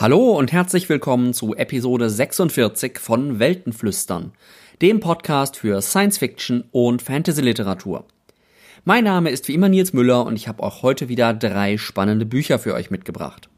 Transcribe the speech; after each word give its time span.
Hallo 0.00 0.30
und 0.30 0.50
herzlich 0.50 0.88
willkommen 0.88 1.34
zu 1.34 1.54
Episode 1.54 2.08
46 2.08 2.98
von 2.98 3.38
Weltenflüstern, 3.38 4.32
dem 4.80 4.98
Podcast 4.98 5.58
für 5.58 5.82
Science 5.82 6.16
Fiction 6.16 6.64
und 6.72 7.02
Fantasy 7.02 7.42
Literatur. 7.42 8.06
Mein 8.86 9.04
Name 9.04 9.28
ist 9.28 9.46
wie 9.46 9.52
immer 9.52 9.68
Nils 9.68 9.92
Müller 9.92 10.24
und 10.24 10.36
ich 10.36 10.48
habe 10.48 10.62
auch 10.62 10.82
heute 10.82 11.10
wieder 11.10 11.34
drei 11.34 11.76
spannende 11.76 12.24
Bücher 12.24 12.58
für 12.58 12.72
euch 12.72 12.90
mitgebracht. 12.90 13.50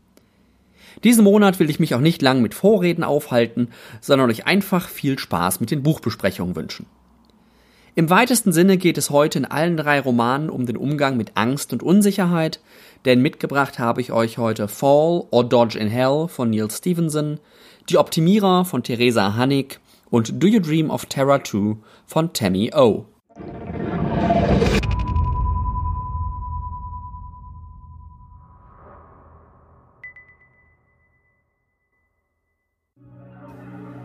Diesen 1.04 1.22
Monat 1.22 1.60
will 1.60 1.70
ich 1.70 1.78
mich 1.78 1.94
auch 1.94 2.00
nicht 2.00 2.22
lang 2.22 2.42
mit 2.42 2.54
Vorreden 2.54 3.04
aufhalten, 3.04 3.68
sondern 4.00 4.28
euch 4.28 4.44
einfach 4.44 4.88
viel 4.88 5.20
Spaß 5.20 5.60
mit 5.60 5.70
den 5.70 5.84
Buchbesprechungen 5.84 6.56
wünschen. 6.56 6.86
Im 7.94 8.08
weitesten 8.08 8.52
Sinne 8.52 8.78
geht 8.78 8.96
es 8.96 9.10
heute 9.10 9.38
in 9.38 9.44
allen 9.44 9.76
drei 9.76 10.00
Romanen 10.00 10.48
um 10.48 10.64
den 10.64 10.78
Umgang 10.78 11.18
mit 11.18 11.32
Angst 11.36 11.74
und 11.74 11.82
Unsicherheit, 11.82 12.60
denn 13.04 13.20
mitgebracht 13.20 13.78
habe 13.78 14.00
ich 14.00 14.12
euch 14.12 14.38
heute 14.38 14.68
Fall 14.68 15.24
or 15.30 15.44
Dodge 15.44 15.78
in 15.78 15.88
Hell 15.88 16.28
von 16.28 16.50
Neil 16.50 16.70
Stevenson, 16.70 17.40
Die 17.88 17.98
Optimierer 17.98 18.64
von 18.64 18.82
Theresa 18.82 19.34
Hannig 19.34 19.80
und 20.10 20.42
Do 20.42 20.46
You 20.46 20.60
Dream 20.60 20.90
of 20.90 21.06
Terror 21.06 21.42
2 21.42 21.76
von 22.06 22.32
Tammy 22.32 22.70
O. 22.74 23.06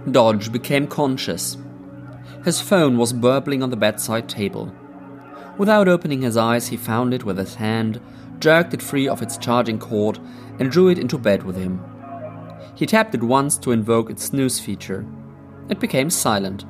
Dodge 0.09 0.49
became 0.49 0.88
conscious. 0.88 1.58
His 2.45 2.61
phone 2.61 2.97
was 2.97 3.11
burbling 3.11 3.61
on 3.61 3.71
the 3.71 3.75
bedside 3.75 4.30
table. 4.30 4.71
Without 5.58 5.89
opening 5.89 6.21
his 6.21 6.38
eyes, 6.38 6.67
he 6.67 6.77
found 6.77 7.14
it 7.14 7.25
with 7.25 7.38
his 7.38 7.55
hand, 7.55 7.99
jerked 8.39 8.73
it 8.73 8.81
free 8.81 9.07
of 9.07 9.21
its 9.21 9.38
charging 9.38 9.80
cord, 9.80 10.19
and 10.59 10.71
drew 10.71 10.89
it 10.89 10.99
into 10.99 11.17
bed 11.17 11.43
with 11.43 11.55
him. 11.55 11.81
He 12.75 12.85
tapped 12.85 13.16
it 13.16 13.23
once 13.23 13.57
to 13.59 13.71
invoke 13.71 14.09
its 14.09 14.25
snooze 14.25 14.59
feature. 14.59 15.05
It 15.69 15.80
became 15.80 16.09
silent. 16.09 16.65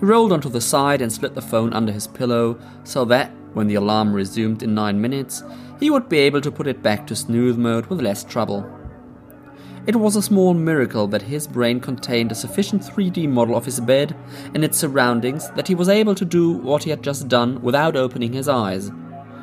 He 0.00 0.04
rolled 0.04 0.32
onto 0.32 0.48
the 0.48 0.60
side 0.60 1.00
and 1.00 1.12
slid 1.12 1.34
the 1.34 1.42
phone 1.42 1.72
under 1.72 1.92
his 1.92 2.06
pillow 2.06 2.58
so 2.84 3.04
that, 3.06 3.30
when 3.54 3.66
the 3.66 3.76
alarm 3.76 4.12
resumed 4.12 4.62
in 4.62 4.74
nine 4.74 5.00
minutes, 5.00 5.42
he 5.80 5.90
would 5.90 6.08
be 6.08 6.18
able 6.18 6.40
to 6.40 6.50
put 6.50 6.66
it 6.66 6.82
back 6.82 7.06
to 7.06 7.16
snooze 7.16 7.56
mode 7.56 7.86
with 7.86 8.00
less 8.00 8.24
trouble. 8.24 8.68
It 9.86 9.96
was 9.96 10.16
a 10.16 10.22
small 10.22 10.52
miracle 10.52 11.06
that 11.08 11.22
his 11.22 11.46
brain 11.46 11.80
contained 11.80 12.30
a 12.30 12.34
sufficient 12.34 12.82
3D 12.82 13.26
model 13.28 13.56
of 13.56 13.64
his 13.64 13.80
bed 13.80 14.14
and 14.54 14.62
its 14.62 14.76
surroundings 14.76 15.48
that 15.52 15.66
he 15.66 15.74
was 15.74 15.88
able 15.88 16.14
to 16.14 16.26
do 16.26 16.52
what 16.52 16.84
he 16.84 16.90
had 16.90 17.02
just 17.02 17.26
done 17.26 17.62
without 17.62 17.96
opening 17.96 18.32
his 18.32 18.48
eyes. 18.48 18.90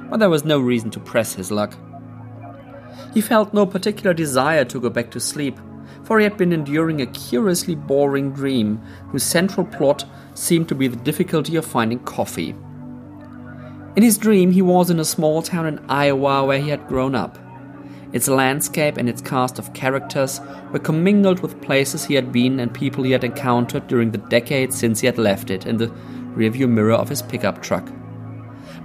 But 0.10 0.20
there 0.20 0.30
was 0.30 0.46
no 0.46 0.60
reason 0.60 0.92
to 0.92 1.00
press 1.00 1.34
his 1.34 1.52
luck. 1.52 1.76
He 3.14 3.22
felt 3.22 3.54
no 3.54 3.66
particular 3.66 4.14
desire 4.14 4.66
to 4.66 4.80
go 4.80 4.90
back 4.90 5.10
to 5.12 5.20
sleep, 5.20 5.58
for 6.04 6.20
he 6.20 6.24
had 6.24 6.38
been 6.38 6.54
enduring 6.54 7.02
a 7.02 7.08
curiously 7.08 7.76
boring 7.76 8.32
dream 8.32 8.78
whose 9.10 9.24
central 9.24 9.66
plot 9.66 10.06
seemed 10.34 10.68
to 10.70 10.76
be 10.76 10.88
the 10.88 10.98
difficulty 10.98 11.56
of 11.56 11.66
finding 11.66 12.00
coffee. 12.00 12.56
In 13.96 14.04
his 14.04 14.18
dream, 14.18 14.52
he 14.52 14.62
was 14.62 14.90
in 14.90 15.00
a 15.00 15.06
small 15.06 15.42
town 15.42 15.66
in 15.66 15.86
Iowa 15.88 16.46
where 16.46 16.60
he 16.60 16.70
had 16.70 16.88
grown 16.88 17.16
up. 17.16 17.40
Its 18.12 18.28
landscape 18.28 18.98
and 18.98 19.10
its 19.10 19.22
cast 19.22 19.58
of 19.58 19.74
characters 19.74 20.42
were 20.72 20.80
commingled 20.80 21.40
with 21.40 21.62
places 21.62 22.06
he 22.06 22.16
had 22.16 22.32
been 22.32 22.60
and 22.60 22.74
people 22.74 23.04
he 23.04 23.12
had 23.12 23.24
encountered 23.24 23.88
during 23.88 24.12
the 24.12 24.18
decades 24.18 24.78
since 24.78 25.00
he 25.00 25.06
had 25.06 25.18
left 25.18 25.50
it 25.50 25.66
in 25.66 25.78
the 25.78 25.88
rearview 26.36 26.70
mirror 26.70 26.94
of 26.94 27.10
his 27.10 27.22
pickup 27.22 27.62
truck. 27.62 27.90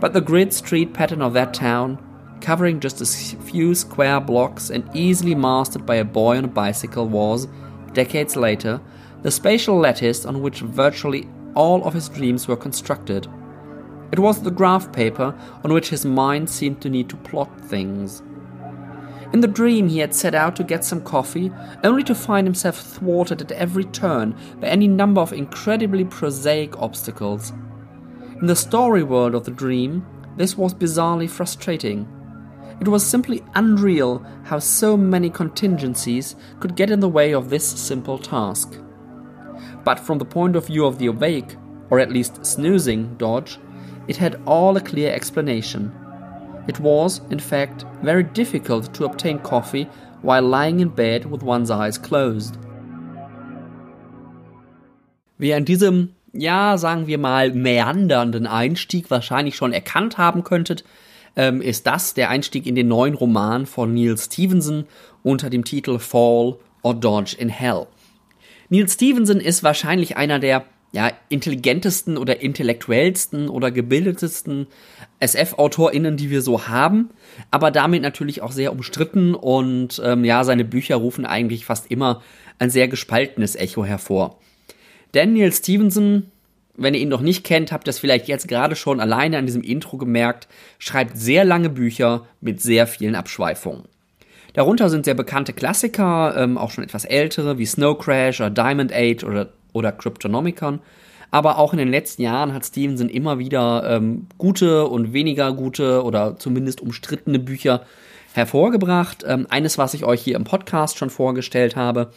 But 0.00 0.14
the 0.14 0.20
grid 0.20 0.52
street 0.52 0.94
pattern 0.94 1.20
of 1.22 1.34
that 1.34 1.52
town, 1.52 1.98
covering 2.40 2.80
just 2.80 3.02
a 3.02 3.36
few 3.42 3.74
square 3.74 4.18
blocks 4.18 4.70
and 4.70 4.88
easily 4.94 5.34
mastered 5.34 5.84
by 5.84 5.96
a 5.96 6.04
boy 6.04 6.38
on 6.38 6.46
a 6.46 6.48
bicycle, 6.48 7.06
was, 7.06 7.46
decades 7.92 8.34
later, 8.34 8.80
the 9.22 9.30
spatial 9.30 9.78
lattice 9.78 10.24
on 10.24 10.40
which 10.40 10.60
virtually 10.60 11.28
all 11.54 11.84
of 11.84 11.92
his 11.92 12.08
dreams 12.08 12.48
were 12.48 12.56
constructed. 12.56 13.26
It 14.12 14.18
was 14.18 14.42
the 14.42 14.50
graph 14.50 14.90
paper 14.92 15.38
on 15.62 15.72
which 15.72 15.90
his 15.90 16.06
mind 16.06 16.48
seemed 16.48 16.80
to 16.80 16.88
need 16.88 17.08
to 17.10 17.16
plot 17.16 17.60
things. 17.60 18.22
In 19.32 19.40
the 19.40 19.46
dream, 19.46 19.88
he 19.88 19.98
had 19.98 20.14
set 20.14 20.34
out 20.34 20.56
to 20.56 20.64
get 20.64 20.84
some 20.84 21.02
coffee, 21.02 21.52
only 21.84 22.02
to 22.04 22.14
find 22.14 22.46
himself 22.46 22.80
thwarted 22.80 23.40
at 23.40 23.52
every 23.52 23.84
turn 23.84 24.34
by 24.60 24.66
any 24.66 24.88
number 24.88 25.20
of 25.20 25.32
incredibly 25.32 26.04
prosaic 26.04 26.76
obstacles. 26.80 27.52
In 28.40 28.46
the 28.46 28.56
story 28.56 29.02
world 29.02 29.34
of 29.34 29.44
the 29.44 29.50
dream, 29.50 30.06
this 30.38 30.56
was 30.56 30.72
bizarrely 30.72 31.28
frustrating. 31.28 32.08
It 32.80 32.88
was 32.88 33.04
simply 33.04 33.44
unreal 33.54 34.24
how 34.44 34.60
so 34.60 34.96
many 34.96 35.28
contingencies 35.28 36.36
could 36.58 36.74
get 36.74 36.90
in 36.90 37.00
the 37.00 37.08
way 37.08 37.34
of 37.34 37.50
this 37.50 37.68
simple 37.68 38.16
task. 38.16 38.78
But 39.84 40.00
from 40.00 40.16
the 40.16 40.24
point 40.24 40.56
of 40.56 40.68
view 40.68 40.86
of 40.86 40.98
the 40.98 41.08
awake, 41.08 41.56
or 41.90 42.00
at 42.00 42.12
least 42.12 42.46
snoozing, 42.46 43.14
Dodge, 43.18 43.58
it 44.08 44.16
had 44.16 44.40
all 44.46 44.74
a 44.74 44.80
clear 44.80 45.12
explanation. 45.12 45.92
It 46.66 46.80
was, 46.80 47.20
in 47.28 47.40
fact, 47.40 47.84
very 48.02 48.22
difficult 48.22 48.94
to 48.94 49.04
obtain 49.04 49.40
coffee 49.40 49.84
while 50.22 50.42
lying 50.42 50.80
in 50.80 50.88
bed 50.88 51.26
with 51.26 51.42
one's 51.42 51.70
eyes 51.70 51.98
closed. 51.98 52.56
Wie 55.38 55.48
ihr 55.48 55.56
in 55.56 55.64
diesem, 55.64 56.14
ja, 56.32 56.78
sagen 56.78 57.06
wir 57.06 57.18
mal, 57.18 57.52
meandernden 57.52 58.46
Einstieg 58.46 59.10
wahrscheinlich 59.10 59.56
schon 59.56 59.72
erkannt 59.72 60.18
haben 60.18 60.44
könntet, 60.44 60.84
ähm, 61.36 61.60
ist 61.60 61.86
das 61.86 62.14
der 62.14 62.30
Einstieg 62.30 62.66
in 62.66 62.74
den 62.74 62.88
neuen 62.88 63.14
Roman 63.14 63.66
von 63.66 63.94
Neil 63.94 64.16
Stevenson 64.18 64.86
unter 65.22 65.50
dem 65.50 65.64
Titel 65.64 65.98
Fall 65.98 66.56
or 66.82 66.94
Dodge 66.94 67.36
in 67.38 67.48
Hell. 67.48 67.86
Neil 68.68 68.88
Stevenson 68.88 69.40
ist 69.40 69.62
wahrscheinlich 69.62 70.16
einer 70.16 70.38
der 70.38 70.64
ja, 70.92 71.12
intelligentesten 71.28 72.16
oder 72.16 72.40
intellektuellsten 72.40 73.48
oder 73.48 73.70
gebildetesten 73.70 74.66
SF-AutorInnen, 75.20 76.16
die 76.16 76.30
wir 76.30 76.42
so 76.42 76.66
haben, 76.66 77.10
aber 77.50 77.70
damit 77.70 78.02
natürlich 78.02 78.42
auch 78.42 78.50
sehr 78.50 78.72
umstritten 78.72 79.34
und 79.34 80.02
ähm, 80.04 80.24
ja, 80.24 80.42
seine 80.42 80.64
Bücher 80.64 80.96
rufen 80.96 81.26
eigentlich 81.26 81.64
fast 81.64 81.90
immer 81.90 82.22
ein 82.58 82.70
sehr 82.70 82.88
gespaltenes 82.88 83.54
Echo 83.54 83.84
hervor. 83.84 84.38
Daniel 85.12 85.52
Stevenson, 85.52 86.30
wenn 86.76 86.94
ihr 86.94 87.00
ihn 87.00 87.08
noch 87.08 87.20
nicht 87.20 87.44
kennt, 87.44 87.72
habt 87.72 87.88
ihr 87.88 87.90
es 87.90 87.98
vielleicht 87.98 88.28
jetzt 88.28 88.48
gerade 88.48 88.76
schon 88.76 89.00
alleine 89.00 89.38
an 89.38 89.46
diesem 89.46 89.62
Intro 89.62 89.96
gemerkt, 89.96 90.48
schreibt 90.78 91.16
sehr 91.16 91.44
lange 91.44 91.68
Bücher 91.68 92.26
mit 92.40 92.60
sehr 92.60 92.86
vielen 92.86 93.14
Abschweifungen. 93.14 93.84
Darunter 94.52 94.90
sind 94.90 95.04
sehr 95.04 95.14
bekannte 95.14 95.52
Klassiker, 95.52 96.34
ähm, 96.36 96.58
auch 96.58 96.70
schon 96.70 96.84
etwas 96.84 97.04
ältere, 97.04 97.58
wie 97.58 97.66
Snow 97.66 97.96
Crash 97.96 98.40
oder 98.40 98.50
Diamond 98.50 98.92
Age 98.92 99.24
oder 99.24 99.50
oder 99.72 99.92
Cryptonomicon. 99.92 100.80
Aber 101.30 101.58
auch 101.58 101.72
in 101.72 101.78
den 101.78 101.88
letzten 101.88 102.22
Jahren 102.22 102.52
hat 102.52 102.66
Stevenson 102.66 103.08
immer 103.08 103.38
wieder 103.38 103.84
ähm, 103.88 104.26
gute 104.36 104.86
und 104.88 105.12
weniger 105.12 105.52
gute 105.52 106.02
oder 106.02 106.36
zumindest 106.38 106.80
umstrittene 106.80 107.38
Bücher 107.38 107.82
hervorgebracht. 108.32 109.24
Ähm, 109.26 109.46
eines, 109.48 109.78
was 109.78 109.94
ich 109.94 110.04
euch 110.04 110.22
hier 110.22 110.34
im 110.34 110.44
Podcast 110.44 110.98
schon 110.98 111.10
vorgestellt 111.10 111.76
habe, 111.76 112.10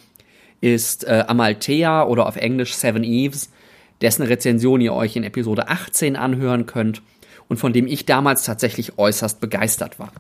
ist 0.63 1.03
äh, 1.03 1.25
Amalthea 1.27 2.07
oder 2.07 2.25
auf 2.25 2.37
Englisch 2.37 2.73
Seven 2.73 3.03
Eves, 3.03 3.49
dessen 4.01 4.23
Rezension 4.23 4.79
ihr 4.79 4.93
euch 4.93 5.17
in 5.17 5.25
Episode 5.25 5.67
18 5.67 6.15
anhören 6.15 6.65
könnt 6.65 7.01
und 7.49 7.57
von 7.57 7.73
dem 7.73 7.85
ich 7.85 8.05
damals 8.05 8.45
tatsächlich 8.45 8.97
äußerst 8.97 9.41
begeistert 9.41 9.99
war. 9.99 10.13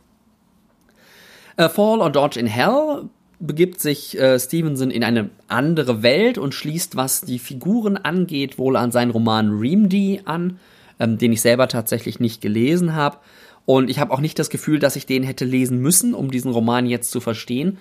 A 1.55 1.69
Fall 1.69 2.01
or 2.01 2.09
Dodge 2.09 2.37
in 2.37 2.47
Hell 2.47 3.05
begibt 3.39 3.79
sich 3.79 4.19
äh, 4.19 4.37
Stevenson 4.37 4.91
in 4.91 5.05
eine 5.05 5.29
andere 5.47 6.03
Welt 6.03 6.37
und 6.37 6.53
schließt, 6.53 6.97
was 6.97 7.21
die 7.21 7.39
Figuren 7.39 7.95
angeht, 7.95 8.57
wohl 8.57 8.75
an 8.75 8.91
seinen 8.91 9.11
Roman 9.11 9.57
Reamdy 9.57 10.21
an, 10.25 10.59
ähm, 10.99 11.17
den 11.17 11.31
ich 11.31 11.39
selber 11.41 11.69
tatsächlich 11.69 12.19
nicht 12.19 12.41
gelesen 12.41 12.95
habe. 12.95 13.17
Und 13.65 13.89
ich 13.89 13.99
habe 13.99 14.11
auch 14.11 14.19
nicht 14.19 14.39
das 14.39 14.49
Gefühl, 14.49 14.79
dass 14.79 14.97
ich 14.97 15.05
den 15.05 15.23
hätte 15.23 15.45
lesen 15.45 15.79
müssen, 15.79 16.13
um 16.13 16.31
diesen 16.31 16.51
Roman 16.51 16.85
jetzt 16.85 17.11
zu 17.11 17.21
verstehen. 17.21 17.77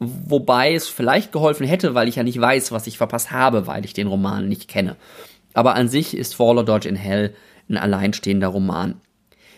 Wobei 0.00 0.74
es 0.74 0.88
vielleicht 0.88 1.32
geholfen 1.32 1.66
hätte, 1.66 1.94
weil 1.94 2.08
ich 2.08 2.16
ja 2.16 2.22
nicht 2.22 2.40
weiß, 2.40 2.70
was 2.70 2.86
ich 2.86 2.98
verpasst 2.98 3.32
habe, 3.32 3.66
weil 3.66 3.84
ich 3.84 3.94
den 3.94 4.06
Roman 4.06 4.48
nicht 4.48 4.68
kenne. 4.68 4.96
Aber 5.54 5.74
an 5.74 5.88
sich 5.88 6.16
ist 6.16 6.36
Fall 6.36 6.56
or 6.56 6.64
Dodge 6.64 6.88
in 6.88 6.96
Hell 6.96 7.34
ein 7.68 7.76
alleinstehender 7.76 8.48
Roman. 8.48 9.00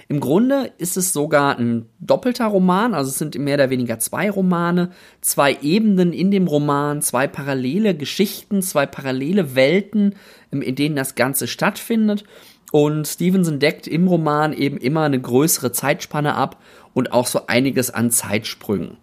Im 0.08 0.19
Grunde 0.19 0.72
ist 0.78 0.96
es 0.96 1.12
sogar 1.12 1.56
ein 1.56 1.87
doppelter 2.00 2.46
Roman, 2.46 2.94
also 2.94 3.10
es 3.10 3.19
sind 3.19 3.38
mehr 3.38 3.54
oder 3.54 3.70
weniger 3.70 4.00
zwei 4.00 4.28
Romane, 4.28 4.90
zwei 5.20 5.56
Ebenen 5.62 6.12
in 6.12 6.32
dem 6.32 6.48
Roman, 6.48 7.00
zwei 7.00 7.28
parallele 7.28 7.94
Geschichten, 7.94 8.60
zwei 8.60 8.87
parallele 8.87 9.54
Welten, 9.54 10.16
in 10.50 10.75
denen 10.75 10.96
das 10.96 11.14
Ganze 11.14 11.46
stattfindet. 11.46 12.25
Und 12.72 13.06
Stevenson 13.06 13.60
deckt 13.60 13.87
im 13.87 14.08
Roman 14.08 14.52
eben 14.52 14.78
immer 14.78 15.02
eine 15.02 15.20
größere 15.20 15.70
Zeitspanne 15.70 16.34
ab 16.34 16.60
und 16.92 17.12
auch 17.12 17.28
so 17.28 17.46
einiges 17.46 17.92
an 17.92 18.10
Zeitsprüngen. 18.10 18.96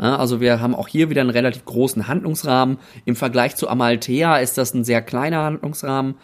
Also 0.00 0.40
wir 0.40 0.60
haben 0.60 0.74
auch 0.74 0.88
hier 0.88 1.10
wieder 1.10 1.20
einen 1.20 1.30
relativ 1.30 1.64
großen 1.66 2.08
Handlungsrahmen. 2.08 2.78
Im 3.04 3.16
Vergleich 3.16 3.56
zu 3.56 3.68
Amalthea 3.68 4.38
ist 4.38 4.56
das 4.56 4.72
ein 4.72 4.82
sehr 4.82 5.02
kleiner 5.02 5.44
Handlungsrahmen, 5.44 6.14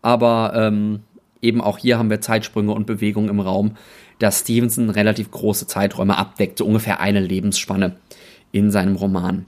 aber 0.00 0.52
ähm, 0.54 1.00
eben 1.42 1.60
auch 1.60 1.76
hier 1.76 1.98
haben 1.98 2.08
wir 2.08 2.22
Zeitsprünge 2.22 2.72
und 2.72 2.86
Bewegungen 2.86 3.28
im 3.28 3.40
Raum, 3.40 3.72
dass 4.18 4.40
Stevenson 4.40 4.88
relativ 4.88 5.30
große 5.30 5.66
Zeiträume 5.66 6.16
abdeckt, 6.16 6.58
so 6.58 6.64
ungefähr 6.64 7.00
eine 7.00 7.20
Lebensspanne 7.20 7.96
in 8.52 8.70
seinem 8.70 8.96
Roman. 8.96 9.44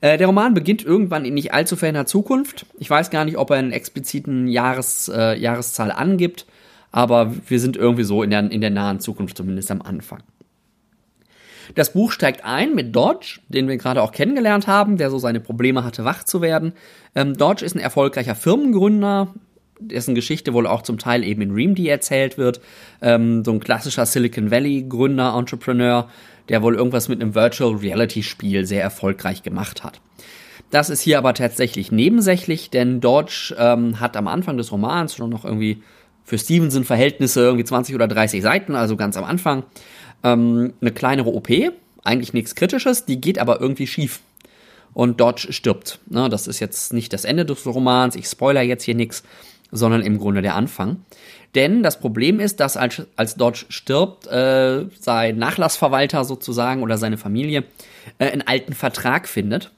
Äh, 0.00 0.16
der 0.16 0.28
Roman 0.28 0.54
beginnt 0.54 0.84
irgendwann 0.84 1.24
in 1.24 1.34
nicht 1.34 1.52
allzu 1.52 1.74
ferner 1.74 2.06
Zukunft. 2.06 2.66
Ich 2.78 2.88
weiß 2.88 3.10
gar 3.10 3.24
nicht, 3.24 3.36
ob 3.36 3.50
er 3.50 3.56
einen 3.56 3.72
expliziten 3.72 4.46
Jahres, 4.46 5.10
äh, 5.12 5.36
Jahreszahl 5.36 5.90
angibt, 5.90 6.46
aber 6.92 7.34
wir 7.48 7.58
sind 7.58 7.76
irgendwie 7.76 8.04
so 8.04 8.22
in 8.22 8.30
der, 8.30 8.48
in 8.48 8.60
der 8.60 8.70
nahen 8.70 9.00
Zukunft 9.00 9.36
zumindest 9.36 9.72
am 9.72 9.82
Anfang. 9.82 10.22
Das 11.74 11.92
Buch 11.92 12.12
steigt 12.12 12.44
ein 12.44 12.74
mit 12.74 12.94
Dodge, 12.94 13.40
den 13.48 13.68
wir 13.68 13.76
gerade 13.76 14.02
auch 14.02 14.12
kennengelernt 14.12 14.66
haben, 14.66 14.96
der 14.96 15.10
so 15.10 15.18
seine 15.18 15.40
Probleme 15.40 15.84
hatte, 15.84 16.04
wach 16.04 16.24
zu 16.24 16.40
werden. 16.40 16.72
Ähm, 17.14 17.36
Dodge 17.36 17.64
ist 17.64 17.74
ein 17.74 17.80
erfolgreicher 17.80 18.34
Firmengründer, 18.34 19.34
dessen 19.80 20.14
Geschichte 20.14 20.52
wohl 20.54 20.66
auch 20.66 20.82
zum 20.82 20.98
Teil 20.98 21.24
eben 21.24 21.42
in 21.42 21.52
ReamD 21.52 21.80
erzählt 21.80 22.38
wird. 22.38 22.60
Ähm, 23.00 23.44
so 23.44 23.52
ein 23.52 23.60
klassischer 23.60 24.06
Silicon 24.06 24.50
Valley 24.50 24.86
Gründer, 24.88 25.34
Entrepreneur, 25.36 26.08
der 26.48 26.62
wohl 26.62 26.74
irgendwas 26.74 27.08
mit 27.08 27.20
einem 27.20 27.34
Virtual 27.34 27.76
Reality 27.76 28.22
Spiel 28.22 28.64
sehr 28.64 28.82
erfolgreich 28.82 29.42
gemacht 29.42 29.84
hat. 29.84 30.00
Das 30.70 30.90
ist 30.90 31.00
hier 31.00 31.18
aber 31.18 31.32
tatsächlich 31.32 31.92
nebensächlich, 31.92 32.70
denn 32.70 33.00
Dodge 33.00 33.54
ähm, 33.58 34.00
hat 34.00 34.16
am 34.16 34.28
Anfang 34.28 34.58
des 34.58 34.70
Romans 34.70 35.14
schon 35.14 35.30
noch 35.30 35.44
irgendwie 35.44 35.82
für 36.24 36.38
Stevenson 36.38 36.84
Verhältnisse 36.84 37.40
irgendwie 37.40 37.64
20 37.64 37.94
oder 37.94 38.06
30 38.06 38.42
Seiten, 38.42 38.74
also 38.74 38.96
ganz 38.96 39.16
am 39.16 39.24
Anfang, 39.24 39.62
ähm, 40.22 40.72
eine 40.80 40.92
kleinere 40.92 41.32
OP, 41.32 41.48
eigentlich 42.04 42.32
nichts 42.32 42.54
Kritisches, 42.54 43.04
die 43.04 43.20
geht 43.20 43.38
aber 43.38 43.60
irgendwie 43.60 43.86
schief. 43.86 44.20
Und 44.94 45.20
Dodge 45.20 45.52
stirbt. 45.52 46.00
Ne, 46.06 46.28
das 46.28 46.46
ist 46.46 46.60
jetzt 46.60 46.92
nicht 46.92 47.12
das 47.12 47.24
Ende 47.24 47.44
des 47.44 47.66
Romans, 47.66 48.16
ich 48.16 48.26
spoiler 48.26 48.62
jetzt 48.62 48.84
hier 48.84 48.94
nichts, 48.94 49.22
sondern 49.70 50.02
im 50.02 50.18
Grunde 50.18 50.42
der 50.42 50.54
Anfang. 50.54 51.04
Denn 51.54 51.82
das 51.82 52.00
Problem 52.00 52.40
ist, 52.40 52.60
dass 52.60 52.76
als, 52.76 53.02
als 53.16 53.36
Dodge 53.36 53.66
stirbt, 53.68 54.26
äh, 54.26 54.86
sein 54.98 55.38
Nachlassverwalter 55.38 56.24
sozusagen 56.24 56.82
oder 56.82 56.98
seine 56.98 57.18
Familie 57.18 57.64
äh, 58.18 58.30
einen 58.30 58.42
alten 58.42 58.72
Vertrag 58.72 59.28
findet, 59.28 59.70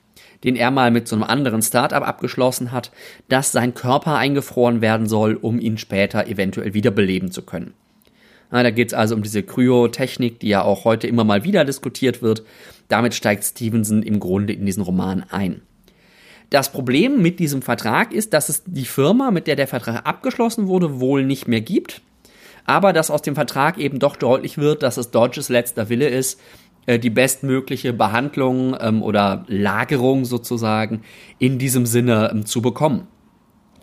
den 0.45 0.57
er 0.57 0.71
mal 0.71 0.91
mit 0.91 1.07
so 1.07 1.17
einem 1.17 1.25
anderen 1.25 1.63
Startup 1.63 2.07
abgeschlossen 2.07 2.73
hat, 2.73 2.91
dass 3.29 3.53
sein 3.53 3.75
Körper 3.75 4.17
eingefroren 4.17 4.81
werden 4.81 5.07
soll, 5.07 5.35
um 5.35 5.61
ihn 5.61 5.79
später 5.79 6.27
eventuell 6.27 6.75
wiederbeleben 6.75 7.31
zu 7.31 7.43
können. 7.43 7.75
Ja, 8.53 8.63
da 8.63 8.71
geht 8.71 8.89
es 8.89 8.95
also 8.95 9.15
um 9.15 9.23
diese 9.23 9.43
Kryotechnik, 9.43 10.41
die 10.41 10.49
ja 10.49 10.63
auch 10.63 10.85
heute 10.85 11.07
immer 11.07 11.25
mal 11.25 11.45
wieder 11.45 11.65
diskutiert 11.65 12.23
wird. 12.23 12.43
Damit 12.89 13.15
steigt 13.15 13.45
Stevenson 13.45 14.03
im 14.03 14.19
Grunde 14.19 14.53
in 14.53 14.67
diesen 14.67 14.83
Roman 14.83 15.25
ein. 15.31 15.63
Das 16.51 16.73
Problem 16.73 17.23
mit 17.23 17.39
diesem 17.39 17.63
Vertrag 17.63 18.13
ist, 18.13 18.33
dass 18.33 18.49
es 18.49 18.65
die 18.67 18.85
Firma, 18.85 19.31
mit 19.31 19.47
der 19.47 19.55
der 19.55 19.69
Vertrag 19.69 20.05
abgeschlossen 20.05 20.67
wurde, 20.67 20.99
wohl 20.99 21.25
nicht 21.25 21.47
mehr 21.47 21.61
gibt. 21.61 22.03
Aber 22.65 22.93
dass 22.93 23.11
aus 23.11 23.23
dem 23.23 23.37
Vertrag 23.37 23.79
eben 23.79 24.01
doch 24.01 24.17
deutlich 24.17 24.59
wird, 24.59 24.83
dass 24.83 24.97
es 24.97 25.13
Dodges 25.13 25.49
letzter 25.49 25.89
Wille 25.89 26.09
ist, 26.09 26.41
äh, 26.87 26.99
die 26.99 27.11
bestmögliche 27.11 27.93
Behandlung 27.93 28.77
ähm, 28.81 29.03
oder 29.03 29.45
Lagerung 29.47 30.25
sozusagen 30.25 31.03
in 31.39 31.59
diesem 31.59 31.87
Sinne 31.87 32.31
ähm, 32.33 32.47
zu 32.47 32.61
bekommen. 32.61 33.07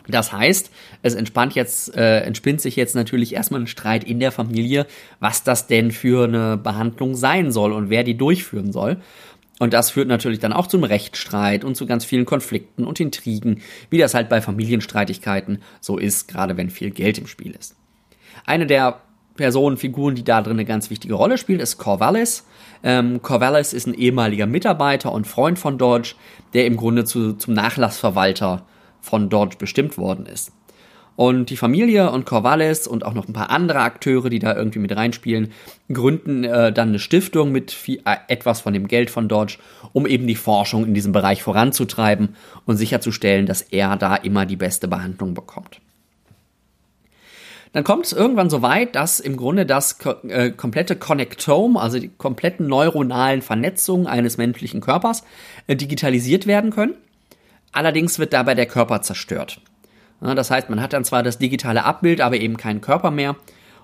Das 0.08 0.32
heißt, 0.32 0.72
es 1.02 1.16
entspannt 1.16 1.56
jetzt, 1.56 1.96
äh, 1.96 2.22
entspinnt 2.22 2.62
sich 2.62 2.76
jetzt 2.76 2.96
natürlich 2.96 3.34
erstmal 3.34 3.62
ein 3.62 3.68
Streit 3.68 4.04
in 4.04 4.20
der 4.20 4.32
Familie, 4.32 4.88
was 5.20 5.44
das 5.44 5.68
denn 5.68 5.92
für 5.92 6.26
eine 6.26 6.58
Behandlung 6.58 7.16
sein 7.16 7.52
soll 7.52 7.74
und 7.74 7.90
wer 7.90 8.04
die 8.04 8.18
durchführen 8.18 8.72
soll. 8.72 8.98
Und 9.60 9.74
das 9.74 9.90
führt 9.90 10.08
natürlich 10.08 10.40
dann 10.40 10.54
auch 10.54 10.68
zum 10.68 10.84
Rechtsstreit 10.84 11.64
und 11.64 11.76
zu 11.76 11.88
ganz 11.88 12.06
vielen 12.06 12.26
Konflikten 12.26 12.86
und 12.86 13.00
Intrigen, 13.00 13.62
wie 13.90 13.98
das 13.98 14.14
halt 14.14 14.30
bei 14.30 14.40
Familienstreitigkeiten 14.40 15.62
so 15.82 15.98
ist, 15.98 16.28
gerade 16.28 16.58
wenn 16.58 16.70
viel 16.70 16.92
Geld 16.92 17.18
im 17.18 17.28
Spiel 17.28 17.56
ist. 17.58 17.76
Eine 18.46 18.68
der 18.68 19.02
Personenfiguren, 19.36 20.16
die 20.16 20.24
da 20.24 20.42
drin 20.42 20.54
eine 20.54 20.66
ganz 20.66 20.90
wichtige 20.90 21.16
Rolle 21.16 21.38
spielt, 21.38 21.62
ist 21.62 21.78
Corvallis. 21.78 22.46
Ähm, 22.84 23.22
Corvallis 23.22 23.74
ist 23.74 23.88
ein 23.88 23.94
ehemaliger 23.94 24.46
Mitarbeiter 24.46 25.12
und 25.12 25.26
Freund 25.26 25.58
von 25.58 25.78
Dodge, 25.78 26.16
der 26.54 26.66
im 26.66 26.78
Grunde 26.78 27.06
zu, 27.06 27.34
zum 27.34 27.54
Nachlassverwalter 27.54 28.66
von 29.02 29.30
Dodge 29.30 29.58
bestimmt 29.58 29.98
worden 29.98 30.26
ist. 30.26 30.52
Und 31.18 31.50
die 31.50 31.58
Familie 31.58 32.12
und 32.12 32.28
Corvallis 32.28 32.86
und 32.86 33.04
auch 33.04 33.16
noch 33.16 33.28
ein 33.28 33.34
paar 33.34 33.50
andere 33.50 33.80
Akteure, 33.80 34.30
die 34.30 34.38
da 34.38 34.56
irgendwie 34.56 34.78
mit 34.78 34.96
reinspielen, 34.96 35.52
gründen 35.92 36.44
äh, 36.44 36.72
dann 36.72 36.90
eine 36.90 37.00
Stiftung 37.00 37.52
mit 37.52 37.72
viel, 37.72 38.02
äh, 38.06 38.18
etwas 38.28 38.62
von 38.62 38.72
dem 38.72 38.88
Geld 38.88 39.10
von 39.10 39.28
Dodge, 39.28 39.58
um 39.94 40.06
eben 40.06 40.28
die 40.28 40.36
Forschung 40.36 40.86
in 40.86 40.94
diesem 40.94 41.14
Bereich 41.14 41.42
voranzutreiben 41.42 42.36
und 42.68 42.78
sicherzustellen, 42.78 43.48
dass 43.48 43.64
er 43.64 43.98
da 43.98 44.16
immer 44.16 44.46
die 44.46 44.58
beste 44.58 44.88
Behandlung 44.88 45.34
bekommt. 45.34 45.82
Dann 47.74 47.84
kommt 47.84 48.06
es 48.06 48.14
irgendwann 48.14 48.52
so 48.52 48.62
weit, 48.62 48.96
dass 48.96 49.20
im 49.20 49.38
Grunde 49.38 49.66
das 49.66 49.98
äh, 50.28 50.52
komplette 50.52 50.96
Connectome, 50.96 51.80
also 51.80 52.00
die 52.00 52.10
kompletten 52.10 52.68
neuronalen 52.68 53.42
Vernetzungen 53.42 54.06
eines 54.06 54.38
menschlichen 54.38 54.82
Körpers, 54.82 55.24
äh, 55.66 55.76
digitalisiert 55.76 56.46
werden 56.46 56.70
können. 56.70 56.94
Allerdings 57.72 58.20
wird 58.20 58.34
dabei 58.34 58.56
der 58.56 58.66
Körper 58.66 59.02
zerstört. 59.02 59.62
Das 60.20 60.50
heißt, 60.50 60.70
man 60.70 60.82
hat 60.82 60.94
dann 60.94 61.06
zwar 61.06 61.22
das 61.22 61.38
digitale 61.38 61.84
Abbild, 61.84 62.22
aber 62.22 62.38
eben 62.38 62.58
keinen 62.58 62.82
Körper 62.82 63.12
mehr. 63.12 63.36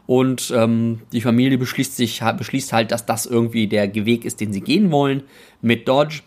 Und 0.05 0.51
ähm, 0.55 1.01
die 1.11 1.21
Familie 1.21 1.57
beschließt, 1.57 1.95
sich, 1.95 2.21
beschließt 2.37 2.73
halt, 2.73 2.91
dass 2.91 3.05
das 3.05 3.25
irgendwie 3.25 3.67
der 3.67 3.93
Weg 3.93 4.25
ist, 4.25 4.41
den 4.41 4.51
sie 4.51 4.61
gehen 4.61 4.91
wollen 4.91 5.23
mit 5.61 5.87
Dodge. 5.87 6.21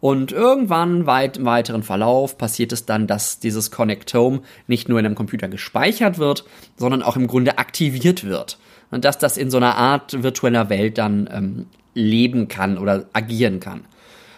Und 0.00 0.32
irgendwann 0.32 1.06
weit 1.06 1.36
im 1.36 1.44
weiteren 1.44 1.82
Verlauf 1.82 2.38
passiert 2.38 2.72
es 2.72 2.86
dann, 2.86 3.06
dass 3.06 3.38
dieses 3.38 3.70
Connectome 3.70 4.40
nicht 4.66 4.88
nur 4.88 4.98
in 4.98 5.04
einem 5.04 5.14
Computer 5.14 5.46
gespeichert 5.46 6.18
wird, 6.18 6.44
sondern 6.76 7.02
auch 7.02 7.16
im 7.16 7.26
Grunde 7.26 7.58
aktiviert 7.58 8.24
wird. 8.24 8.58
Und 8.90 9.04
dass 9.04 9.18
das 9.18 9.36
in 9.36 9.50
so 9.50 9.58
einer 9.58 9.76
Art 9.76 10.22
virtueller 10.22 10.70
Welt 10.70 10.96
dann 10.96 11.28
ähm, 11.30 11.66
leben 11.94 12.48
kann 12.48 12.78
oder 12.78 13.06
agieren 13.12 13.60
kann. 13.60 13.84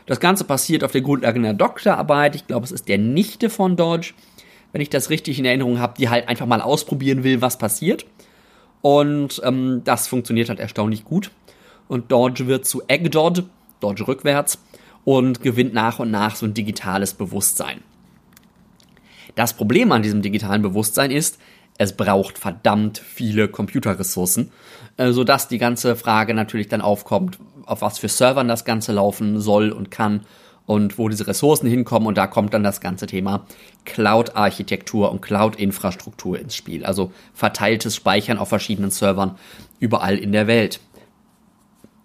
Das 0.06 0.20
Ganze 0.20 0.44
passiert 0.44 0.84
auf 0.84 0.92
der 0.92 1.02
Grundlage 1.02 1.38
einer 1.38 1.54
Doktorarbeit. 1.54 2.34
Ich 2.34 2.46
glaube, 2.46 2.64
es 2.64 2.72
ist 2.72 2.88
der 2.88 2.98
Nichte 2.98 3.50
von 3.50 3.76
Dodge 3.76 4.14
wenn 4.72 4.80
ich 4.80 4.90
das 4.90 5.10
richtig 5.10 5.38
in 5.38 5.44
Erinnerung 5.44 5.78
habe, 5.78 5.94
die 5.98 6.08
halt 6.08 6.28
einfach 6.28 6.46
mal 6.46 6.60
ausprobieren 6.60 7.24
will, 7.24 7.40
was 7.40 7.58
passiert. 7.58 8.06
Und 8.80 9.40
ähm, 9.44 9.82
das 9.84 10.08
funktioniert 10.08 10.48
halt 10.48 10.58
erstaunlich 10.58 11.04
gut. 11.04 11.30
Und 11.88 12.10
Dodge 12.10 12.46
wird 12.46 12.66
zu 12.66 12.82
Egg-Dodge, 12.88 13.44
Dodge 13.80 14.08
rückwärts, 14.08 14.58
und 15.04 15.42
gewinnt 15.42 15.74
nach 15.74 15.98
und 15.98 16.10
nach 16.10 16.36
so 16.36 16.46
ein 16.46 16.54
digitales 16.54 17.14
Bewusstsein. 17.14 17.80
Das 19.34 19.52
Problem 19.54 19.92
an 19.92 20.02
diesem 20.02 20.22
digitalen 20.22 20.62
Bewusstsein 20.62 21.10
ist, 21.10 21.38
es 21.78 21.96
braucht 21.96 22.38
verdammt 22.38 22.98
viele 22.98 23.48
Computerressourcen, 23.48 24.52
äh, 24.98 25.10
sodass 25.10 25.48
die 25.48 25.58
ganze 25.58 25.96
Frage 25.96 26.34
natürlich 26.34 26.68
dann 26.68 26.80
aufkommt, 26.80 27.38
auf 27.66 27.82
was 27.82 27.98
für 27.98 28.08
Servern 28.08 28.48
das 28.48 28.64
Ganze 28.64 28.92
laufen 28.92 29.40
soll 29.40 29.70
und 29.70 29.90
kann 29.90 30.22
und 30.66 30.98
wo 30.98 31.08
diese 31.08 31.26
Ressourcen 31.26 31.68
hinkommen. 31.68 32.06
Und 32.06 32.18
da 32.18 32.26
kommt 32.26 32.54
dann 32.54 32.62
das 32.62 32.80
ganze 32.80 33.06
Thema 33.06 33.46
Cloud-Architektur 33.84 35.10
und 35.10 35.20
Cloud-Infrastruktur 35.20 36.38
ins 36.38 36.54
Spiel. 36.54 36.84
Also 36.84 37.12
verteiltes 37.34 37.96
Speichern 37.96 38.38
auf 38.38 38.48
verschiedenen 38.48 38.90
Servern 38.90 39.36
überall 39.80 40.16
in 40.18 40.32
der 40.32 40.46
Welt. 40.46 40.80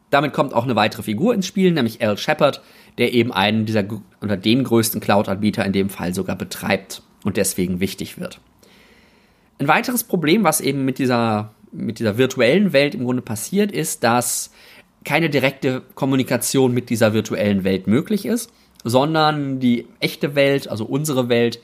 Damit 0.09 0.33
kommt 0.33 0.53
auch 0.53 0.63
eine 0.63 0.75
weitere 0.75 1.03
Figur 1.03 1.33
ins 1.33 1.47
Spiel, 1.47 1.71
nämlich 1.71 2.01
Al 2.01 2.17
Shepard, 2.17 2.61
der 2.97 3.13
eben 3.13 3.31
einen 3.31 3.65
dieser 3.65 3.83
oder 4.21 4.37
den 4.37 4.63
größten 4.63 5.01
Cloud-Anbieter 5.01 5.65
in 5.65 5.73
dem 5.73 5.89
Fall 5.89 6.13
sogar 6.13 6.35
betreibt 6.35 7.03
und 7.23 7.37
deswegen 7.37 7.79
wichtig 7.79 8.17
wird. 8.17 8.39
Ein 9.59 9.67
weiteres 9.67 10.03
Problem, 10.03 10.43
was 10.43 10.61
eben 10.61 10.85
mit 10.85 10.97
dieser, 10.97 11.51
mit 11.71 11.99
dieser 11.99 12.17
virtuellen 12.17 12.73
Welt 12.73 12.95
im 12.95 13.03
Grunde 13.03 13.21
passiert, 13.21 13.71
ist, 13.71 14.03
dass 14.03 14.51
keine 15.07 15.29
direkte 15.29 15.83
Kommunikation 15.95 16.73
mit 16.73 16.89
dieser 16.89 17.13
virtuellen 17.13 17.63
Welt 17.63 17.87
möglich 17.87 18.25
ist, 18.25 18.51
sondern 18.83 19.61
die 19.61 19.87
echte 20.01 20.35
Welt, 20.35 20.67
also 20.67 20.83
unsere 20.83 21.29
Welt, 21.29 21.61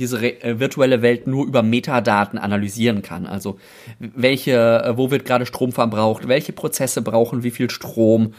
diese 0.00 0.18
äh, 0.42 0.58
virtuelle 0.58 1.00
Welt 1.00 1.28
nur 1.28 1.46
über 1.46 1.62
Metadaten 1.62 2.36
analysieren 2.36 3.02
kann. 3.02 3.26
Also 3.26 3.60
welche, 4.00 4.82
äh, 4.82 4.96
wo 4.96 5.12
wird 5.12 5.24
gerade 5.24 5.46
Strom 5.46 5.70
verbraucht, 5.70 6.26
welche 6.26 6.52
Prozesse 6.52 7.00
brauchen 7.00 7.44
wie 7.44 7.52
viel 7.52 7.70
Strom 7.70 8.34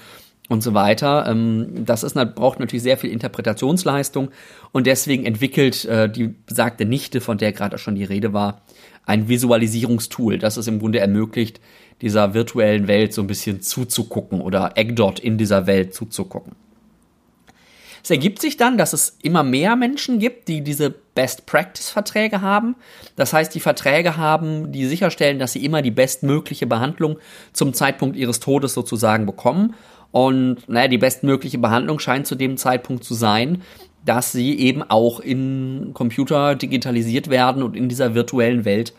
und 0.50 0.62
so 0.62 0.74
weiter. 0.74 1.28
Ähm, 1.30 1.86
das 1.86 2.04
ist, 2.04 2.16
braucht 2.36 2.60
natürlich 2.60 2.84
sehr 2.84 2.98
viel 2.98 3.12
Interpretationsleistung 3.12 4.32
und 4.74 4.86
deswegen 4.86 5.26
entwickelt 5.26 5.86
äh, 5.86 6.10
die 6.10 6.28
besagte 6.28 6.84
Nichte, 6.84 7.22
von 7.22 7.38
der 7.38 7.54
gerade 7.54 7.78
schon 7.78 7.96
die 7.96 8.04
Rede 8.04 8.34
war, 8.34 8.64
ein 9.06 9.30
Visualisierungstool, 9.30 10.40
das 10.40 10.58
es 10.58 10.68
im 10.68 10.80
Grunde 10.80 11.00
ermöglicht, 11.00 11.62
dieser 12.02 12.34
virtuellen 12.34 12.88
Welt 12.88 13.14
so 13.14 13.22
ein 13.22 13.28
bisschen 13.28 13.62
zuzugucken 13.62 14.42
oder 14.42 14.74
Eggdot 14.76 15.20
in 15.20 15.38
dieser 15.38 15.68
Welt 15.68 15.94
zuzugucken. 15.94 16.54
Es 18.04 18.10
ergibt 18.10 18.42
sich 18.42 18.58
dann, 18.58 18.78
dass 18.78 18.94
es 18.94 19.18
immer 19.22 19.44
mehr 19.44 19.76
Menschen 19.76 20.18
gibt, 20.18 20.48
die 20.48 20.64
diese 20.64 20.90
Best 20.90 21.46
Practice 21.46 21.90
Verträge 21.90 22.42
haben. 22.42 22.76
Das 23.16 23.32
heißt, 23.32 23.54
die 23.54 23.60
Verträge 23.60 24.18
haben, 24.18 24.72
die 24.72 24.86
sicherstellen, 24.86 25.38
dass 25.38 25.54
sie 25.54 25.64
immer 25.64 25.82
die 25.82 25.92
bestmögliche 25.92 26.66
Behandlung 26.66 27.20
zum 27.54 27.74
Zeitpunkt 27.74 28.16
ihres 28.16 28.40
Todes 28.40 28.74
sozusagen 28.74 29.26
bekommen. 29.26 29.76
Und 30.12 30.68
naja, 30.68 30.88
die 30.88 30.98
bestmögliche 30.98 31.60
Behandlung 31.60 32.00
scheint 32.00 32.26
zu 32.26 32.36
dem 32.36 32.58
Zeitpunkt 32.58 33.04
zu 33.04 33.14
sein, 33.14 33.62
dass 34.04 34.32
sie 34.32 34.58
eben 34.58 34.82
auch 34.82 35.20
in 35.20 35.92
Computer 35.94 36.56
digitalisiert 36.56 37.30
werden 37.30 37.62
und 37.62 37.76
in 37.76 37.88
dieser 37.88 38.16
virtuellen 38.16 38.66
Welt 38.66 38.94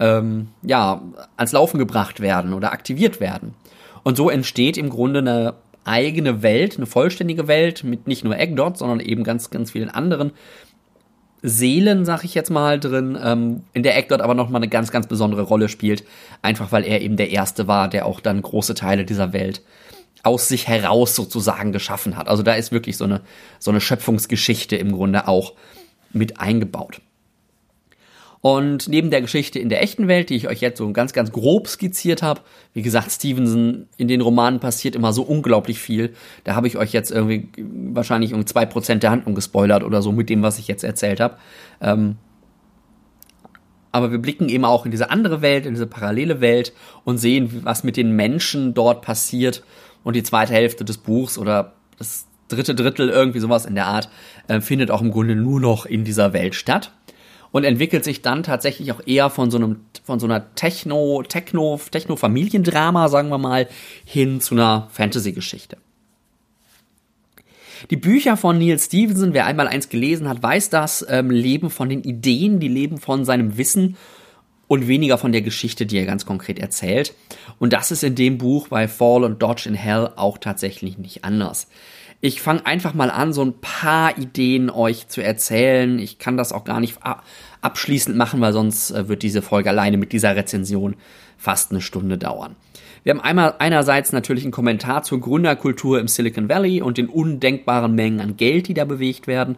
ähm, 0.00 0.48
ja 0.62 1.02
ans 1.36 1.52
Laufen 1.52 1.78
gebracht 1.78 2.20
werden 2.20 2.52
oder 2.52 2.72
aktiviert 2.72 3.20
werden. 3.20 3.54
Und 4.04 4.16
so 4.16 4.30
entsteht 4.30 4.76
im 4.76 4.90
Grunde 4.90 5.20
eine 5.20 5.54
eigene 5.84 6.42
Welt, 6.42 6.76
eine 6.76 6.86
vollständige 6.86 7.48
Welt 7.48 7.82
mit 7.84 8.06
nicht 8.06 8.24
nur 8.24 8.38
Eggdot, 8.38 8.78
sondern 8.78 9.00
eben 9.00 9.24
ganz, 9.24 9.50
ganz 9.50 9.72
vielen 9.72 9.90
anderen 9.90 10.32
Seelen, 11.42 12.04
sag 12.04 12.24
ich 12.24 12.34
jetzt 12.34 12.50
mal, 12.50 12.80
drin, 12.80 13.16
ähm, 13.22 13.62
in 13.72 13.84
der 13.84 13.96
Eggdot 13.96 14.20
aber 14.20 14.34
nochmal 14.34 14.60
eine 14.60 14.68
ganz, 14.68 14.90
ganz 14.90 15.06
besondere 15.06 15.42
Rolle 15.42 15.68
spielt. 15.68 16.04
Einfach 16.42 16.72
weil 16.72 16.84
er 16.84 17.00
eben 17.00 17.16
der 17.16 17.30
Erste 17.30 17.68
war, 17.68 17.88
der 17.88 18.06
auch 18.06 18.20
dann 18.20 18.42
große 18.42 18.74
Teile 18.74 19.04
dieser 19.04 19.32
Welt 19.32 19.62
aus 20.24 20.48
sich 20.48 20.66
heraus 20.66 21.14
sozusagen 21.14 21.72
geschaffen 21.72 22.16
hat. 22.16 22.28
Also 22.28 22.42
da 22.42 22.54
ist 22.54 22.72
wirklich 22.72 22.96
so 22.96 23.04
eine, 23.04 23.20
so 23.60 23.70
eine 23.70 23.80
Schöpfungsgeschichte 23.80 24.76
im 24.76 24.92
Grunde 24.92 25.28
auch 25.28 25.54
mit 26.12 26.40
eingebaut. 26.40 27.00
Und 28.40 28.88
neben 28.88 29.10
der 29.10 29.20
Geschichte 29.20 29.58
in 29.58 29.68
der 29.68 29.82
echten 29.82 30.06
Welt, 30.06 30.30
die 30.30 30.36
ich 30.36 30.48
euch 30.48 30.60
jetzt 30.60 30.78
so 30.78 30.92
ganz, 30.92 31.12
ganz 31.12 31.32
grob 31.32 31.66
skizziert 31.66 32.22
habe, 32.22 32.42
wie 32.72 32.82
gesagt, 32.82 33.10
Stevenson, 33.10 33.86
in 33.96 34.06
den 34.06 34.20
Romanen 34.20 34.60
passiert 34.60 34.94
immer 34.94 35.12
so 35.12 35.22
unglaublich 35.22 35.80
viel. 35.80 36.14
Da 36.44 36.54
habe 36.54 36.68
ich 36.68 36.76
euch 36.76 36.92
jetzt 36.92 37.10
irgendwie 37.10 37.48
wahrscheinlich 37.58 38.34
um 38.34 38.46
zwei 38.46 38.64
Prozent 38.64 39.02
der 39.02 39.10
Handlung 39.10 39.34
gespoilert 39.34 39.82
oder 39.82 40.02
so 40.02 40.12
mit 40.12 40.30
dem, 40.30 40.42
was 40.42 40.58
ich 40.58 40.68
jetzt 40.68 40.84
erzählt 40.84 41.18
habe. 41.18 41.36
Ähm, 41.80 42.16
aber 43.90 44.12
wir 44.12 44.18
blicken 44.18 44.48
eben 44.48 44.64
auch 44.64 44.84
in 44.84 44.92
diese 44.92 45.10
andere 45.10 45.42
Welt, 45.42 45.66
in 45.66 45.74
diese 45.74 45.86
parallele 45.86 46.40
Welt 46.40 46.72
und 47.04 47.18
sehen, 47.18 47.62
was 47.64 47.82
mit 47.82 47.96
den 47.96 48.12
Menschen 48.12 48.74
dort 48.74 49.02
passiert. 49.02 49.64
Und 50.04 50.14
die 50.14 50.22
zweite 50.22 50.52
Hälfte 50.52 50.84
des 50.84 50.98
Buchs 50.98 51.38
oder 51.38 51.72
das 51.98 52.26
dritte 52.46 52.76
Drittel, 52.76 53.08
irgendwie 53.08 53.40
sowas 53.40 53.66
in 53.66 53.74
der 53.74 53.86
Art, 53.86 54.08
äh, 54.46 54.60
findet 54.60 54.92
auch 54.92 55.02
im 55.02 55.10
Grunde 55.10 55.34
nur 55.34 55.60
noch 55.60 55.86
in 55.86 56.04
dieser 56.04 56.32
Welt 56.32 56.54
statt 56.54 56.92
und 57.50 57.64
entwickelt 57.64 58.04
sich 58.04 58.22
dann 58.22 58.42
tatsächlich 58.42 58.92
auch 58.92 59.00
eher 59.06 59.30
von 59.30 59.50
so 59.50 59.58
einem 59.58 59.80
von 60.04 60.20
so 60.20 60.26
einer 60.26 60.54
Techno 60.54 61.22
Techno 61.26 61.80
Techno 61.90 62.16
Familiendrama, 62.16 63.08
sagen 63.08 63.28
wir 63.28 63.38
mal, 63.38 63.68
hin 64.04 64.40
zu 64.40 64.54
einer 64.54 64.88
Fantasy 64.90 65.32
Geschichte. 65.32 65.76
Die 67.90 67.96
Bücher 67.96 68.36
von 68.36 68.58
Neil 68.58 68.78
Stevenson, 68.78 69.34
wer 69.34 69.46
einmal 69.46 69.68
eins 69.68 69.88
gelesen 69.88 70.28
hat, 70.28 70.42
weiß 70.42 70.70
das, 70.70 71.06
ähm, 71.08 71.30
leben 71.30 71.70
von 71.70 71.88
den 71.88 72.02
Ideen, 72.02 72.58
die 72.58 72.68
leben 72.68 72.98
von 72.98 73.24
seinem 73.24 73.56
Wissen 73.56 73.96
und 74.66 74.88
weniger 74.88 75.16
von 75.16 75.32
der 75.32 75.42
Geschichte, 75.42 75.86
die 75.86 75.98
er 75.98 76.04
ganz 76.04 76.26
konkret 76.26 76.58
erzählt. 76.58 77.14
Und 77.58 77.72
das 77.72 77.90
ist 77.90 78.04
in 78.04 78.14
dem 78.14 78.38
Buch 78.38 78.68
bei 78.68 78.88
Fall 78.88 79.24
und 79.24 79.42
Dodge 79.42 79.68
in 79.68 79.74
Hell 79.74 80.10
auch 80.16 80.38
tatsächlich 80.38 80.98
nicht 80.98 81.24
anders. 81.24 81.68
Ich 82.20 82.42
fange 82.42 82.66
einfach 82.66 82.94
mal 82.94 83.10
an, 83.10 83.32
so 83.32 83.44
ein 83.44 83.60
paar 83.60 84.18
Ideen 84.18 84.70
euch 84.70 85.06
zu 85.06 85.22
erzählen. 85.22 86.00
Ich 86.00 86.18
kann 86.18 86.36
das 86.36 86.52
auch 86.52 86.64
gar 86.64 86.80
nicht 86.80 86.98
abschließend 87.60 88.16
machen, 88.16 88.40
weil 88.40 88.52
sonst 88.52 88.90
äh, 88.90 89.08
wird 89.08 89.22
diese 89.22 89.40
Folge 89.40 89.68
alleine 89.70 89.98
mit 89.98 90.12
dieser 90.12 90.34
Rezension 90.34 90.96
fast 91.36 91.70
eine 91.70 91.80
Stunde 91.80 92.18
dauern. 92.18 92.56
Wir 93.04 93.10
haben 93.14 93.20
einmal 93.20 93.54
einerseits 93.60 94.10
natürlich 94.10 94.42
einen 94.42 94.52
Kommentar 94.52 95.04
zur 95.04 95.20
Gründerkultur 95.20 96.00
im 96.00 96.08
Silicon 96.08 96.48
Valley 96.48 96.82
und 96.82 96.98
den 96.98 97.08
undenkbaren 97.08 97.94
Mengen 97.94 98.20
an 98.20 98.36
Geld, 98.36 98.66
die 98.66 98.74
da 98.74 98.84
bewegt 98.84 99.28
werden. 99.28 99.56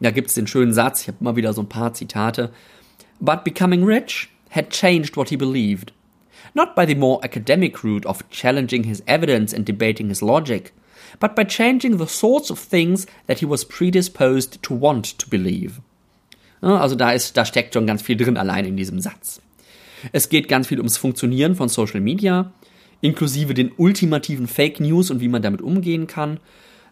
Da 0.00 0.10
gibt 0.10 0.28
es 0.28 0.34
den 0.34 0.48
schönen 0.48 0.72
Satz, 0.72 1.02
ich 1.02 1.08
habe 1.08 1.18
immer 1.20 1.36
wieder 1.36 1.52
so 1.52 1.62
ein 1.62 1.68
paar 1.68 1.94
Zitate. 1.94 2.50
But 3.20 3.44
becoming 3.44 3.84
rich 3.84 4.28
had 4.50 4.70
changed 4.70 5.16
what 5.16 5.28
he 5.28 5.36
believed. 5.36 5.92
Not 6.54 6.74
by 6.74 6.84
the 6.84 6.96
more 6.96 7.22
academic 7.22 7.84
route 7.84 8.06
of 8.06 8.28
challenging 8.30 8.82
his 8.82 9.02
evidence 9.06 9.54
and 9.54 9.66
debating 9.66 10.08
his 10.08 10.20
logic, 10.20 10.72
but 11.20 11.34
by 11.34 11.44
changing 11.44 11.98
the 11.98 12.06
sorts 12.06 12.50
of 12.50 12.58
things 12.58 13.06
that 13.26 13.38
he 13.38 13.48
was 13.48 13.64
predisposed 13.64 14.62
to 14.62 14.74
want 14.78 15.18
to 15.18 15.28
believe. 15.28 15.80
Also 16.60 16.94
da 16.94 17.12
ist, 17.12 17.36
da 17.36 17.44
steckt 17.44 17.74
schon 17.74 17.86
ganz 17.86 18.02
viel 18.02 18.16
drin 18.16 18.36
allein 18.36 18.64
in 18.64 18.76
diesem 18.76 19.00
Satz. 19.00 19.40
Es 20.12 20.28
geht 20.28 20.48
ganz 20.48 20.68
viel 20.68 20.78
ums 20.78 20.96
Funktionieren 20.96 21.54
von 21.54 21.68
Social 21.68 22.00
Media, 22.00 22.52
inklusive 23.00 23.54
den 23.54 23.72
ultimativen 23.76 24.46
Fake 24.46 24.80
News 24.80 25.10
und 25.10 25.20
wie 25.20 25.28
man 25.28 25.42
damit 25.42 25.62
umgehen 25.62 26.06
kann. 26.06 26.38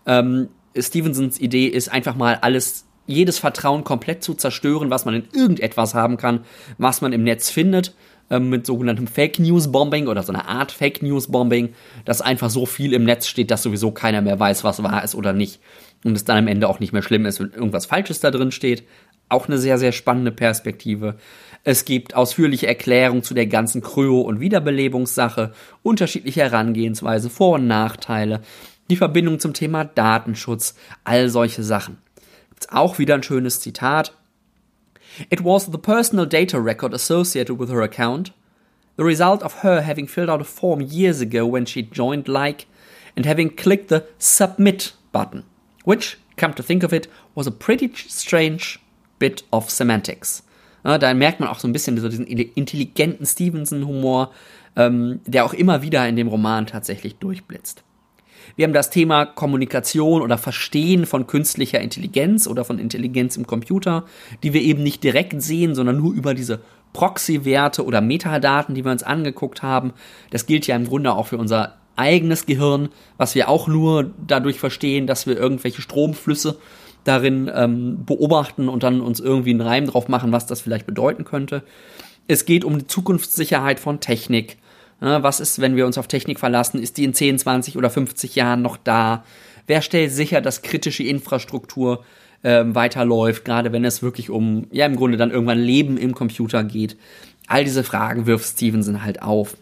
Ähm, 0.06 0.48
Stevensons 0.76 1.40
Idee 1.40 1.66
ist 1.66 1.90
einfach 1.90 2.16
mal 2.16 2.36
alles, 2.42 2.84
jedes 3.06 3.38
Vertrauen 3.38 3.82
komplett 3.84 4.22
zu 4.22 4.34
zerstören, 4.34 4.90
was 4.90 5.04
man 5.04 5.14
in 5.14 5.28
irgendetwas 5.32 5.94
haben 5.94 6.16
kann, 6.16 6.44
was 6.78 7.00
man 7.00 7.12
im 7.12 7.24
Netz 7.24 7.50
findet 7.50 7.94
mit 8.38 8.64
sogenanntem 8.64 9.08
Fake 9.08 9.40
News 9.40 9.72
Bombing 9.72 10.06
oder 10.06 10.22
so 10.22 10.32
einer 10.32 10.46
Art 10.46 10.70
Fake 10.70 11.02
News 11.02 11.26
Bombing, 11.26 11.74
dass 12.04 12.20
einfach 12.20 12.50
so 12.50 12.64
viel 12.64 12.92
im 12.92 13.04
Netz 13.04 13.26
steht, 13.26 13.50
dass 13.50 13.62
sowieso 13.62 13.90
keiner 13.90 14.20
mehr 14.20 14.38
weiß, 14.38 14.62
was 14.62 14.82
wahr 14.82 15.02
ist 15.02 15.16
oder 15.16 15.32
nicht. 15.32 15.60
Und 16.04 16.16
es 16.16 16.24
dann 16.24 16.38
am 16.38 16.46
Ende 16.46 16.68
auch 16.68 16.78
nicht 16.78 16.92
mehr 16.92 17.02
schlimm 17.02 17.26
ist, 17.26 17.40
wenn 17.40 17.50
irgendwas 17.50 17.86
Falsches 17.86 18.20
da 18.20 18.30
drin 18.30 18.52
steht. 18.52 18.84
Auch 19.28 19.48
eine 19.48 19.58
sehr, 19.58 19.78
sehr 19.78 19.92
spannende 19.92 20.32
Perspektive. 20.32 21.16
Es 21.64 21.84
gibt 21.84 22.14
ausführliche 22.14 22.66
Erklärungen 22.66 23.22
zu 23.22 23.34
der 23.34 23.46
ganzen 23.46 23.82
Kryo- 23.82 24.22
und 24.22 24.40
Wiederbelebungssache, 24.40 25.52
unterschiedliche 25.82 26.40
Herangehensweise, 26.40 27.30
Vor- 27.30 27.56
und 27.56 27.66
Nachteile, 27.66 28.40
die 28.88 28.96
Verbindung 28.96 29.40
zum 29.40 29.54
Thema 29.54 29.84
Datenschutz, 29.84 30.74
all 31.04 31.28
solche 31.28 31.62
Sachen. 31.62 31.98
Gibt's 32.48 32.68
auch 32.70 32.98
wieder 32.98 33.14
ein 33.14 33.22
schönes 33.22 33.60
Zitat. 33.60 34.14
It 35.30 35.40
was 35.40 35.66
the 35.66 35.78
personal 35.78 36.26
data 36.26 36.60
record 36.60 36.94
associated 36.94 37.58
with 37.58 37.70
her 37.70 37.82
account, 37.82 38.30
the 38.96 39.04
result 39.04 39.42
of 39.42 39.60
her 39.60 39.82
having 39.82 40.06
filled 40.06 40.30
out 40.30 40.40
a 40.40 40.44
form 40.44 40.80
years 40.80 41.20
ago 41.20 41.46
when 41.46 41.64
she 41.64 41.82
joined 41.82 42.28
Like 42.28 42.66
and 43.16 43.26
having 43.26 43.50
clicked 43.50 43.88
the 43.88 44.06
Submit 44.18 44.92
button, 45.12 45.44
which, 45.84 46.18
come 46.36 46.54
to 46.54 46.62
think 46.62 46.82
of 46.82 46.92
it, 46.92 47.08
was 47.34 47.46
a 47.46 47.50
pretty 47.52 47.90
strange 47.94 48.78
bit 49.18 49.42
of 49.52 49.70
semantics. 49.70 50.42
Da 50.82 51.12
merkt 51.14 51.40
man 51.40 51.48
auch 51.48 51.58
so 51.58 51.68
ein 51.68 51.72
bisschen 51.72 51.98
so 51.98 52.08
diesen 52.08 52.26
intelligenten 52.26 53.26
Stevenson-Humor, 53.26 54.32
ähm, 54.76 55.20
der 55.26 55.44
auch 55.44 55.52
immer 55.52 55.82
wieder 55.82 56.08
in 56.08 56.16
dem 56.16 56.28
Roman 56.28 56.66
tatsächlich 56.66 57.16
durchblitzt. 57.16 57.82
Wir 58.56 58.64
haben 58.64 58.72
das 58.72 58.90
Thema 58.90 59.26
Kommunikation 59.26 60.22
oder 60.22 60.38
Verstehen 60.38 61.06
von 61.06 61.26
künstlicher 61.26 61.80
Intelligenz 61.80 62.46
oder 62.46 62.64
von 62.64 62.78
Intelligenz 62.78 63.36
im 63.36 63.46
Computer, 63.46 64.04
die 64.42 64.52
wir 64.52 64.62
eben 64.62 64.82
nicht 64.82 65.04
direkt 65.04 65.40
sehen, 65.42 65.74
sondern 65.74 65.98
nur 65.98 66.12
über 66.12 66.34
diese 66.34 66.60
Proxy-Werte 66.92 67.84
oder 67.84 68.00
Metadaten, 68.00 68.74
die 68.74 68.84
wir 68.84 68.92
uns 68.92 69.02
angeguckt 69.02 69.62
haben. 69.62 69.92
Das 70.30 70.46
gilt 70.46 70.66
ja 70.66 70.76
im 70.76 70.86
Grunde 70.86 71.12
auch 71.12 71.28
für 71.28 71.38
unser 71.38 71.76
eigenes 71.96 72.46
Gehirn, 72.46 72.88
was 73.16 73.34
wir 73.34 73.48
auch 73.48 73.68
nur 73.68 74.10
dadurch 74.26 74.58
verstehen, 74.58 75.06
dass 75.06 75.26
wir 75.26 75.36
irgendwelche 75.36 75.82
Stromflüsse 75.82 76.58
darin 77.04 77.50
ähm, 77.54 78.04
beobachten 78.04 78.68
und 78.68 78.82
dann 78.82 79.00
uns 79.00 79.20
irgendwie 79.20 79.50
einen 79.50 79.60
Reim 79.60 79.86
drauf 79.86 80.08
machen, 80.08 80.32
was 80.32 80.46
das 80.46 80.60
vielleicht 80.60 80.86
bedeuten 80.86 81.24
könnte. 81.24 81.62
Es 82.26 82.44
geht 82.44 82.64
um 82.64 82.78
die 82.78 82.86
Zukunftssicherheit 82.86 83.80
von 83.80 84.00
Technik. 84.00 84.58
Was 85.00 85.40
ist, 85.40 85.60
wenn 85.60 85.76
wir 85.76 85.86
uns 85.86 85.96
auf 85.96 86.08
Technik 86.08 86.38
verlassen? 86.38 86.80
Ist 86.80 86.98
die 86.98 87.04
in 87.04 87.14
10, 87.14 87.38
20 87.38 87.76
oder 87.78 87.88
50 87.88 88.34
Jahren 88.34 88.60
noch 88.60 88.76
da? 88.76 89.24
Wer 89.66 89.80
stellt 89.82 90.12
sicher, 90.12 90.40
dass 90.40 90.62
kritische 90.62 91.02
Infrastruktur 91.02 92.04
ähm, 92.44 92.74
weiterläuft, 92.74 93.44
gerade 93.44 93.72
wenn 93.72 93.84
es 93.84 94.02
wirklich 94.02 94.28
um, 94.28 94.66
ja, 94.70 94.84
im 94.86 94.96
Grunde 94.96 95.16
dann 95.16 95.30
irgendwann 95.30 95.58
Leben 95.58 95.96
im 95.96 96.14
Computer 96.14 96.64
geht? 96.64 96.96
All 97.46 97.64
diese 97.64 97.82
Fragen 97.82 98.26
wirft 98.26 98.46
Stevenson 98.46 99.02
halt 99.02 99.22
auf. 99.22 99.56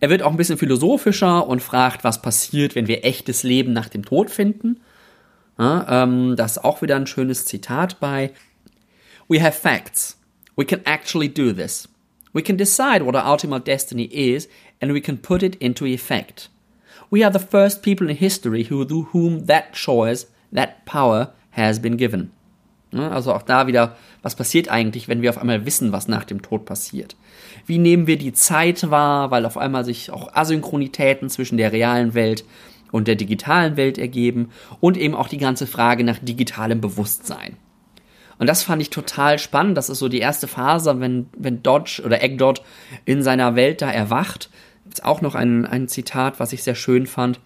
Er 0.00 0.10
wird 0.10 0.22
auch 0.22 0.30
ein 0.30 0.36
bisschen 0.36 0.58
philosophischer 0.58 1.46
und 1.46 1.62
fragt, 1.62 2.04
was 2.04 2.22
passiert, 2.22 2.74
wenn 2.74 2.86
wir 2.86 3.04
echtes 3.04 3.42
Leben 3.42 3.72
nach 3.72 3.88
dem 3.88 4.04
Tod 4.04 4.30
finden. 4.30 4.80
Ja, 5.58 6.04
ähm, 6.04 6.36
das 6.36 6.52
ist 6.52 6.64
auch 6.64 6.82
wieder 6.82 6.96
ein 6.96 7.06
schönes 7.06 7.44
Zitat 7.44 7.98
bei. 7.98 8.30
We 9.28 9.42
have 9.42 9.60
facts. 9.60 10.16
We 10.56 10.64
can 10.64 10.80
actually 10.84 11.28
do 11.28 11.52
this. 11.52 11.88
We 12.32 12.42
can 12.42 12.56
decide 12.56 13.02
what 13.02 13.14
our 13.14 13.24
ultimate 13.24 13.64
destiny 13.64 14.04
is 14.04 14.48
and 14.80 14.92
we 14.92 15.00
can 15.00 15.18
put 15.18 15.42
it 15.42 15.54
into 15.56 15.86
effect. 15.86 16.50
We 17.10 17.24
are 17.24 17.32
the 17.32 17.38
first 17.38 17.82
people 17.82 18.08
in 18.08 18.16
history 18.16 18.64
who, 18.64 18.84
to 18.84 19.08
whom 19.12 19.46
that 19.46 19.72
choice, 19.72 20.26
that 20.52 20.84
power 20.84 21.32
has 21.50 21.80
been 21.80 21.96
given. 21.96 22.30
Also 22.92 23.34
auch 23.34 23.42
da 23.42 23.66
wieder, 23.66 23.96
was 24.22 24.34
passiert 24.34 24.68
eigentlich, 24.68 25.08
wenn 25.08 25.20
wir 25.20 25.30
auf 25.30 25.38
einmal 25.38 25.66
wissen, 25.66 25.92
was 25.92 26.08
nach 26.08 26.24
dem 26.24 26.40
Tod 26.40 26.64
passiert? 26.64 27.16
Wie 27.66 27.78
nehmen 27.78 28.06
wir 28.06 28.16
die 28.16 28.32
Zeit 28.32 28.90
wahr, 28.90 29.30
weil 29.30 29.44
auf 29.44 29.58
einmal 29.58 29.84
sich 29.84 30.10
auch 30.10 30.34
Asynchronitäten 30.34 31.28
zwischen 31.28 31.58
der 31.58 31.72
realen 31.72 32.14
Welt 32.14 32.44
und 32.90 33.08
der 33.08 33.16
digitalen 33.16 33.76
Welt 33.76 33.98
ergeben 33.98 34.50
und 34.80 34.96
eben 34.96 35.14
auch 35.14 35.28
die 35.28 35.38
ganze 35.38 35.66
Frage 35.66 36.02
nach 36.02 36.18
digitalem 36.18 36.80
Bewusstsein. 36.80 37.56
Und 38.38 38.46
das 38.46 38.62
fand 38.62 38.80
ich 38.80 38.90
total 38.90 39.38
spannend. 39.38 39.76
Das 39.76 39.88
ist 39.88 39.98
so 39.98 40.08
die 40.08 40.20
erste 40.20 40.46
Phase, 40.46 41.00
wenn, 41.00 41.28
wenn 41.36 41.62
Dodge 41.62 42.02
oder 42.04 42.22
Eggdot 42.22 42.62
in 43.04 43.22
seiner 43.22 43.56
Welt 43.56 43.82
da 43.82 43.90
erwacht. 43.90 44.48
Jetzt 44.84 45.04
auch 45.04 45.20
noch 45.20 45.34
ein, 45.34 45.66
ein 45.66 45.88
Zitat, 45.88 46.38
was 46.40 46.52
ich 46.52 46.62
sehr 46.62 46.74
schön 46.76 47.06
fand. 47.06 47.40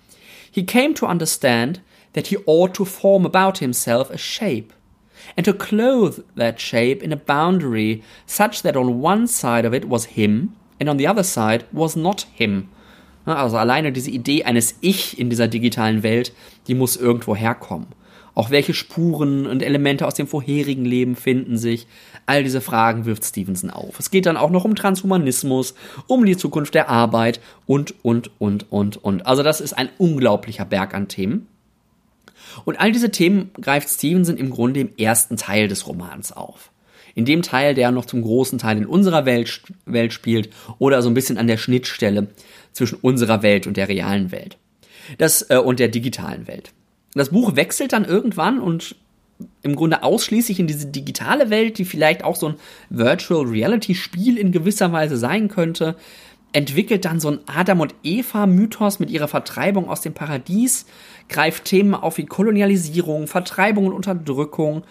He 0.51 0.67
came 0.67 0.95
to 0.95 1.07
understand 1.07 1.81
that 2.13 2.27
he 2.27 2.39
ought 2.47 2.75
to 2.75 2.85
form 2.85 3.25
about 3.25 3.59
himself 3.59 4.11
a 4.11 4.19
shape 4.19 4.75
and 5.37 5.47
to 5.47 5.55
clothe 5.55 6.23
that 6.37 6.61
shape 6.61 7.03
in 7.03 7.13
a 7.13 7.17
boundary 7.17 8.03
such 8.27 8.63
that 8.63 8.77
on 8.77 9.03
one 9.03 9.27
side 9.27 9.67
of 9.67 9.73
it 9.73 9.89
was 9.89 10.05
him 10.05 10.55
and 10.79 10.91
on 10.91 10.99
the 10.99 11.09
other 11.09 11.25
side 11.25 11.65
was 11.73 11.97
not 11.97 12.27
him. 12.35 12.69
Also 13.25 13.57
alleine 13.57 13.93
diese 13.93 14.11
Idee 14.11 14.45
eines 14.45 14.77
Ich 14.81 15.19
in 15.19 15.31
dieser 15.31 15.47
digitalen 15.47 16.03
Welt, 16.03 16.33
die 16.67 16.75
muss 16.75 16.97
irgendwo 16.97 17.37
herkommen. 17.37 17.87
Auch 18.35 18.51
welche 18.51 18.73
Spuren 18.73 19.47
und 19.47 19.63
Elemente 19.63 20.07
aus 20.07 20.15
dem 20.15 20.27
vorherigen 20.27 20.85
Leben 20.85 21.17
finden 21.17 21.59
sich? 21.59 21.87
All 22.25 22.43
diese 22.43 22.61
Fragen 22.61 23.05
wirft 23.05 23.25
Stevenson 23.25 23.71
auf. 23.71 23.99
Es 23.99 24.11
geht 24.11 24.27
dann 24.27 24.37
auch 24.37 24.51
noch 24.51 24.65
um 24.65 24.75
Transhumanismus, 24.75 25.75
um 26.07 26.25
die 26.25 26.37
Zukunft 26.37 26.75
der 26.75 26.89
Arbeit 26.89 27.41
und, 27.67 27.95
und, 28.03 28.31
und, 28.39 28.73
und, 28.73 29.05
und. 29.05 29.27
Also 29.27 29.43
das 29.43 29.61
ist 29.61 29.75
ein 29.75 29.91
unglaublicher 29.99 30.65
Berg 30.65 30.95
an 30.95 31.09
Themen. 31.09 31.47
Und 32.65 32.81
all 32.81 32.93
diese 32.93 33.11
Themen 33.11 33.51
greift 33.61 33.89
Stevenson 33.89 34.37
im 34.37 34.51
Grunde 34.51 34.81
im 34.81 34.97
ersten 34.97 35.37
Teil 35.37 35.69
des 35.69 35.87
Romans 35.87 36.33
auf. 36.33 36.71
In 37.15 37.25
dem 37.27 37.43
Teil, 37.43 37.75
der 37.75 37.91
noch 37.91 38.07
zum 38.07 38.23
großen 38.23 38.59
Teil 38.59 38.79
in 38.79 38.87
unserer 38.87 39.27
Welt, 39.27 39.63
Welt 39.85 40.13
spielt 40.15 40.51
oder 40.79 41.03
so 41.03 41.11
ein 41.11 41.15
bisschen 41.15 41.37
an 41.37 41.47
der 41.47 41.59
Schnittstelle 41.59 42.29
zwischen 42.73 42.99
unserer 43.03 43.43
Welt 43.43 43.67
und 43.67 43.77
der 43.77 43.89
realen 43.89 44.33
Welt. 44.33 44.57
Das, 45.19 45.43
äh, 45.51 45.59
und 45.59 45.79
der 45.79 45.89
digitalen 45.89 46.47
Welt. 46.47 46.73
Das 47.15 47.31
Buch 47.31 47.57
wechselt 47.57 47.93
dann 47.93 48.05
irgendwann 48.05 48.59
und 48.59 48.97
im 49.63 49.77
Grunde 49.77 50.03
ausschließlich 50.03 50.61
in 50.61 50.67
diese 50.67 50.87
digitale 50.87 51.51
Welt, 51.51 51.79
die 51.79 51.85
vielleicht 51.85 52.25
auch 52.25 52.37
so 52.37 52.49
ein 52.49 52.55
Virtual 52.91 53.45
Reality 53.45 53.95
Spiel 53.95 54.39
in 54.39 54.53
gewisser 54.53 54.93
Weise 54.93 55.17
sein 55.17 55.49
könnte, 55.49 55.97
entwickelt 56.53 57.05
dann 57.05 57.21
so 57.21 57.31
ein 57.31 57.41
Adam 57.47 57.81
und 57.81 57.95
Eva 58.03 58.47
Mythos 58.47 58.99
mit 58.99 59.11
ihrer 59.11 59.29
Vertreibung 59.29 59.89
aus 59.89 60.03
dem 60.03 60.13
Paradies, 60.13 60.87
greift 61.29 61.65
Themen 61.65 61.95
auf 61.95 62.19
wie 62.19 62.27
Kolonialisierung, 62.27 63.27
Vertreibung 63.27 63.87
und 63.87 63.95
Unterdrückung, 63.95 64.85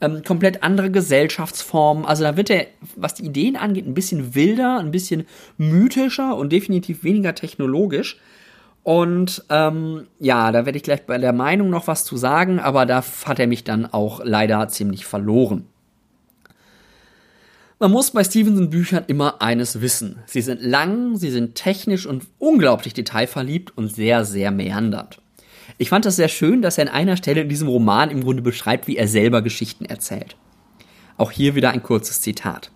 ähm, 0.00 0.22
komplett 0.24 0.62
andere 0.62 0.90
Gesellschaftsformen. 0.90 2.04
Also 2.04 2.22
da 2.22 2.36
wird 2.36 2.50
er, 2.50 2.66
was 2.94 3.14
die 3.14 3.24
Ideen 3.24 3.56
angeht, 3.56 3.86
ein 3.86 3.94
bisschen 3.94 4.34
wilder, 4.34 4.78
ein 4.78 4.92
bisschen 4.92 5.26
mythischer 5.56 6.36
und 6.36 6.52
definitiv 6.52 7.02
weniger 7.02 7.34
technologisch. 7.34 8.18
Und 8.88 9.44
ähm, 9.50 10.06
ja, 10.18 10.50
da 10.50 10.64
werde 10.64 10.78
ich 10.78 10.82
gleich 10.82 11.04
bei 11.04 11.18
der 11.18 11.34
Meinung 11.34 11.68
noch 11.68 11.88
was 11.88 12.06
zu 12.06 12.16
sagen, 12.16 12.58
aber 12.58 12.86
da 12.86 13.04
hat 13.26 13.38
er 13.38 13.46
mich 13.46 13.62
dann 13.62 13.84
auch 13.84 14.22
leider 14.24 14.66
ziemlich 14.68 15.04
verloren. 15.04 15.66
Man 17.78 17.90
muss 17.90 18.12
bei 18.12 18.24
Stevenson 18.24 18.70
Büchern 18.70 19.04
immer 19.06 19.42
eines 19.42 19.82
wissen. 19.82 20.20
Sie 20.24 20.40
sind 20.40 20.62
lang, 20.62 21.18
sie 21.18 21.30
sind 21.30 21.54
technisch 21.54 22.06
und 22.06 22.24
unglaublich 22.38 22.94
detailverliebt 22.94 23.76
und 23.76 23.94
sehr, 23.94 24.24
sehr 24.24 24.50
meandernd. 24.50 25.20
Ich 25.76 25.90
fand 25.90 26.06
das 26.06 26.16
sehr 26.16 26.28
schön, 26.28 26.62
dass 26.62 26.78
er 26.78 26.86
an 26.86 26.94
einer 26.94 27.18
Stelle 27.18 27.42
in 27.42 27.50
diesem 27.50 27.68
Roman 27.68 28.10
im 28.10 28.22
Grunde 28.22 28.40
beschreibt, 28.40 28.86
wie 28.86 28.96
er 28.96 29.06
selber 29.06 29.42
Geschichten 29.42 29.84
erzählt. 29.84 30.34
Auch 31.18 31.30
hier 31.30 31.54
wieder 31.54 31.72
ein 31.72 31.82
kurzes 31.82 32.22
Zitat. 32.22 32.70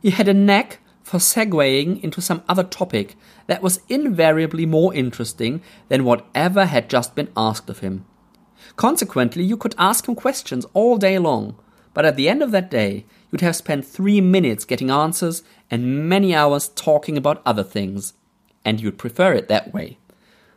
He 0.00 0.12
had 0.12 0.30
a 0.30 0.32
knack 0.32 0.78
for 1.10 1.18
segueing 1.18 2.00
into 2.04 2.20
some 2.20 2.40
other 2.48 2.62
topic 2.62 3.16
that 3.48 3.64
was 3.64 3.80
invariably 3.88 4.64
more 4.64 4.94
interesting 4.94 5.60
than 5.88 6.04
whatever 6.04 6.66
had 6.66 6.88
just 6.88 7.16
been 7.16 7.28
asked 7.36 7.68
of 7.68 7.80
him. 7.80 8.04
Consequently, 8.76 9.42
you 9.42 9.56
could 9.56 9.74
ask 9.76 10.06
him 10.06 10.14
questions 10.14 10.66
all 10.72 10.96
day 10.96 11.18
long, 11.18 11.56
but 11.94 12.04
at 12.04 12.14
the 12.14 12.28
end 12.28 12.44
of 12.44 12.52
that 12.52 12.70
day, 12.70 13.04
you'd 13.32 13.40
have 13.40 13.56
spent 13.56 13.84
three 13.84 14.20
minutes 14.20 14.64
getting 14.64 14.88
answers 14.88 15.42
and 15.68 16.08
many 16.08 16.32
hours 16.32 16.68
talking 16.76 17.16
about 17.16 17.42
other 17.44 17.64
things. 17.64 18.14
And 18.64 18.80
you'd 18.80 18.96
prefer 18.96 19.32
it 19.32 19.48
that 19.48 19.74
way. 19.74 19.98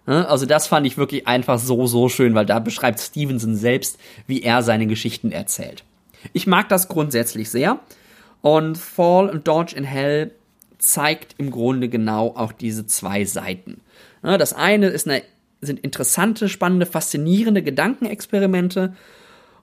Also 0.05 0.45
das 0.45 0.67
fand 0.67 0.85
ich 0.85 0.97
wirklich 0.97 1.25
einfach 1.27 1.57
so, 1.57 1.87
so 1.87 2.09
schön, 2.09 2.35
weil 2.35 2.45
da 2.45 2.59
beschreibt 2.59 2.99
Stevenson 2.99 3.55
selbst, 3.55 3.97
wie 4.27 4.43
er 4.43 4.61
seine 4.61 4.85
Geschichten 4.85 5.31
erzählt. 5.31 5.83
Ich 6.31 6.45
mag 6.45 6.69
das 6.69 6.89
grundsätzlich 6.89 7.49
sehr. 7.49 7.79
Und 8.41 8.77
Fall 8.77 9.29
und 9.29 9.47
Dodge 9.47 9.75
in 9.75 9.85
Hell 9.85 10.35
zeigt 10.83 11.35
im 11.37 11.49
Grunde 11.49 11.89
genau 11.89 12.35
auch 12.35 12.51
diese 12.51 12.85
zwei 12.85 13.25
Seiten. 13.25 13.81
Das 14.21 14.53
eine 14.53 14.87
ist 14.87 15.07
eine, 15.07 15.23
sind 15.61 15.79
interessante, 15.79 16.49
spannende, 16.49 16.85
faszinierende 16.85 17.63
Gedankenexperimente 17.63 18.93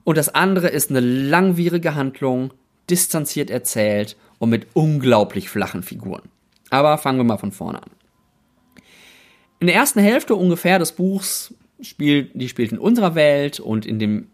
und 0.03 0.17
das 0.17 0.29
andere 0.29 0.67
ist 0.67 0.89
eine 0.89 0.99
langwierige 0.99 1.95
Handlung, 1.95 2.53
distanziert 2.89 3.49
erzählt 3.49 4.17
und 4.39 4.49
mit 4.49 4.67
unglaublich 4.73 5.49
flachen 5.49 5.83
Figuren. 5.83 6.23
Aber 6.69 6.97
fangen 6.97 7.19
wir 7.19 7.23
mal 7.23 7.37
von 7.37 7.51
vorne 7.51 7.83
an. 7.83 7.91
In 9.59 9.67
der 9.67 9.75
ersten 9.75 9.99
Hälfte 9.99 10.35
ungefähr 10.35 10.79
des 10.79 10.93
Buchs 10.93 11.53
spielt, 11.81 12.31
die 12.33 12.49
spielt 12.49 12.71
in 12.71 12.79
unserer 12.79 13.13
Welt 13.13 13.59
und 13.59 13.85
in 13.85 13.99
dem 13.99 14.27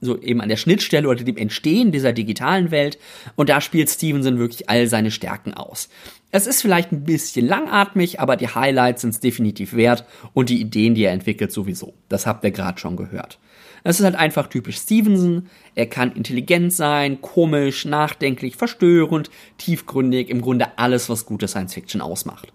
so 0.00 0.20
eben 0.20 0.40
an 0.40 0.48
der 0.48 0.56
Schnittstelle 0.56 1.08
oder 1.08 1.24
dem 1.24 1.36
Entstehen 1.36 1.92
dieser 1.92 2.12
digitalen 2.12 2.70
Welt. 2.70 2.98
Und 3.34 3.48
da 3.48 3.60
spielt 3.60 3.90
Stevenson 3.90 4.38
wirklich 4.38 4.68
all 4.68 4.86
seine 4.86 5.10
Stärken 5.10 5.54
aus. 5.54 5.88
Es 6.30 6.46
ist 6.46 6.60
vielleicht 6.60 6.92
ein 6.92 7.04
bisschen 7.04 7.46
langatmig, 7.46 8.20
aber 8.20 8.36
die 8.36 8.48
Highlights 8.48 9.02
sind 9.02 9.10
es 9.10 9.20
definitiv 9.20 9.74
wert 9.74 10.04
und 10.34 10.50
die 10.50 10.60
Ideen, 10.60 10.94
die 10.94 11.04
er 11.04 11.12
entwickelt, 11.12 11.52
sowieso. 11.52 11.94
Das 12.08 12.26
habt 12.26 12.44
ihr 12.44 12.50
gerade 12.50 12.78
schon 12.78 12.96
gehört. 12.96 13.38
Es 13.84 14.00
ist 14.00 14.04
halt 14.04 14.16
einfach 14.16 14.48
typisch 14.48 14.78
Stevenson. 14.78 15.48
Er 15.76 15.86
kann 15.86 16.12
intelligent 16.12 16.72
sein, 16.72 17.20
komisch, 17.20 17.84
nachdenklich, 17.84 18.56
verstörend, 18.56 19.30
tiefgründig, 19.58 20.28
im 20.28 20.42
Grunde 20.42 20.76
alles, 20.76 21.08
was 21.08 21.24
gute 21.24 21.46
Science 21.46 21.74
Fiction 21.74 22.00
ausmacht. 22.00 22.52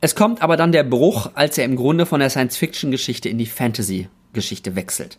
Es 0.00 0.14
kommt 0.14 0.42
aber 0.42 0.56
dann 0.56 0.72
der 0.72 0.82
Bruch, 0.82 1.30
als 1.34 1.56
er 1.56 1.64
im 1.64 1.76
Grunde 1.76 2.04
von 2.04 2.20
der 2.20 2.30
Science-Fiction-Geschichte 2.30 3.28
in 3.28 3.38
die 3.38 3.46
Fantasy-Geschichte 3.46 4.76
wechselt. 4.76 5.18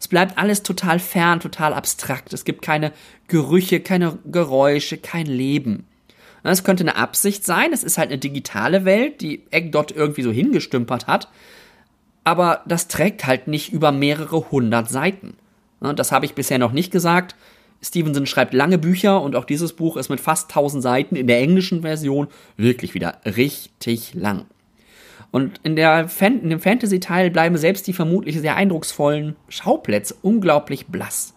Es 0.00 0.08
bleibt 0.08 0.38
alles 0.38 0.62
total 0.62 0.98
fern, 0.98 1.40
total 1.40 1.74
abstrakt. 1.74 2.32
Es 2.32 2.44
gibt 2.44 2.62
keine 2.62 2.92
Gerüche, 3.26 3.80
keine 3.80 4.18
Geräusche, 4.24 4.96
kein 4.96 5.26
Leben. 5.26 5.86
Es 6.44 6.64
könnte 6.64 6.84
eine 6.84 6.96
Absicht 6.96 7.44
sein, 7.44 7.72
es 7.72 7.82
ist 7.82 7.98
halt 7.98 8.10
eine 8.10 8.18
digitale 8.18 8.84
Welt, 8.84 9.20
die 9.20 9.42
Egg 9.50 9.70
dort 9.70 9.90
irgendwie 9.90 10.22
so 10.22 10.30
hingestümpert 10.30 11.06
hat, 11.06 11.28
aber 12.24 12.62
das 12.66 12.88
trägt 12.88 13.26
halt 13.26 13.48
nicht 13.48 13.72
über 13.72 13.92
mehrere 13.92 14.50
hundert 14.50 14.88
Seiten. 14.88 15.36
Das 15.80 16.10
habe 16.12 16.24
ich 16.24 16.34
bisher 16.34 16.58
noch 16.58 16.72
nicht 16.72 16.90
gesagt. 16.90 17.34
Stevenson 17.82 18.26
schreibt 18.26 18.54
lange 18.54 18.78
Bücher 18.78 19.20
und 19.20 19.36
auch 19.36 19.44
dieses 19.44 19.72
Buch 19.74 19.96
ist 19.96 20.08
mit 20.08 20.20
fast 20.20 20.50
1000 20.50 20.82
Seiten 20.82 21.16
in 21.16 21.26
der 21.26 21.38
englischen 21.38 21.82
Version 21.82 22.28
wirklich 22.56 22.94
wieder 22.94 23.18
richtig 23.24 24.14
lang. 24.14 24.46
Und 25.30 25.60
in, 25.62 25.76
der 25.76 26.08
Fan 26.08 26.40
in 26.40 26.50
dem 26.50 26.60
Fantasy-Teil 26.60 27.30
bleiben 27.30 27.56
selbst 27.58 27.86
die 27.86 27.92
vermutlich 27.92 28.38
sehr 28.38 28.56
eindrucksvollen 28.56 29.36
Schauplätze 29.48 30.14
unglaublich 30.22 30.86
blass. 30.86 31.34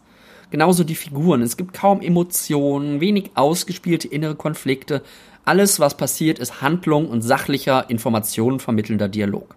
Genauso 0.49 0.83
die 0.83 0.95
Figuren. 0.95 1.41
Es 1.41 1.57
gibt 1.57 1.73
kaum 1.73 2.01
Emotionen, 2.01 3.01
wenig 3.01 3.31
ausgespielte 3.35 4.07
innere 4.07 4.35
Konflikte. 4.35 5.01
Alles, 5.43 5.79
was 5.79 5.97
passiert, 5.97 6.39
ist 6.39 6.61
Handlung 6.61 7.09
und 7.09 7.21
sachlicher, 7.21 7.89
Informationen 7.89 8.59
vermittelnder 8.59 9.09
Dialog. 9.09 9.55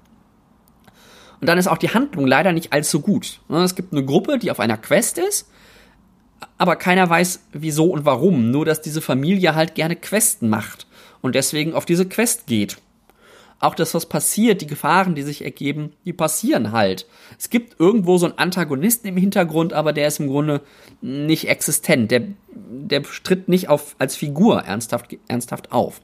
Und 1.41 1.49
dann 1.49 1.59
ist 1.59 1.67
auch 1.67 1.79
die 1.79 1.91
Handlung 1.91 2.27
leider 2.27 2.53
nicht 2.53 2.73
allzu 2.73 3.01
gut. 3.01 3.41
Es 3.49 3.75
gibt 3.75 3.93
eine 3.93 4.05
Gruppe, 4.05 4.39
die 4.39 4.51
auf 4.51 4.61
einer 4.61 4.79
Quest 4.79 5.19
ist, 5.19 5.51
aber 6.59 6.77
keiner 6.77 7.09
weiß 7.09 7.41
wieso 7.53 7.87
und 7.87 8.05
warum. 8.05 8.51
Nur, 8.51 8.65
dass 8.65 8.81
diese 8.81 9.01
Familie 9.01 9.55
halt 9.55 9.75
gerne 9.75 9.97
Questen 9.97 10.49
macht 10.49 10.87
und 11.23 11.35
deswegen 11.35 11.75
auf 11.75 11.85
diese 11.85 12.09
Quest 12.09 12.47
geht 12.47 12.79
auch 13.65 13.75
das, 13.75 13.95
was 13.95 14.07
passiert, 14.07 14.61
die 14.61 14.67
Gefahren, 14.67 15.15
die 15.15 15.23
sich 15.23 15.43
ergeben, 15.43 15.93
die 16.05 16.13
passieren 16.13 16.73
halt. 16.73 17.07
Es 17.39 17.51
gibt 17.51 17.81
irgendwo 17.81 18.19
so 18.19 18.27
einen 18.27 18.39
Antagonisten 18.39 19.09
im 19.09 19.17
Hintergrund, 19.17 19.73
aber 19.73 19.93
der 19.93 20.09
ist 20.09 20.21
im 20.21 20.29
Grunde 20.29 20.61
nicht 21.01 21.49
existent. 21.49 22.11
Der, 22.11 22.23
der 22.53 23.03
tritt 23.03 23.49
nicht 23.49 23.69
auf, 23.69 23.97
als 23.99 24.17
Figur 24.17 24.61
ernsthaft, 24.61 25.17
ernsthaft 25.29 25.73
auf. 25.73 26.01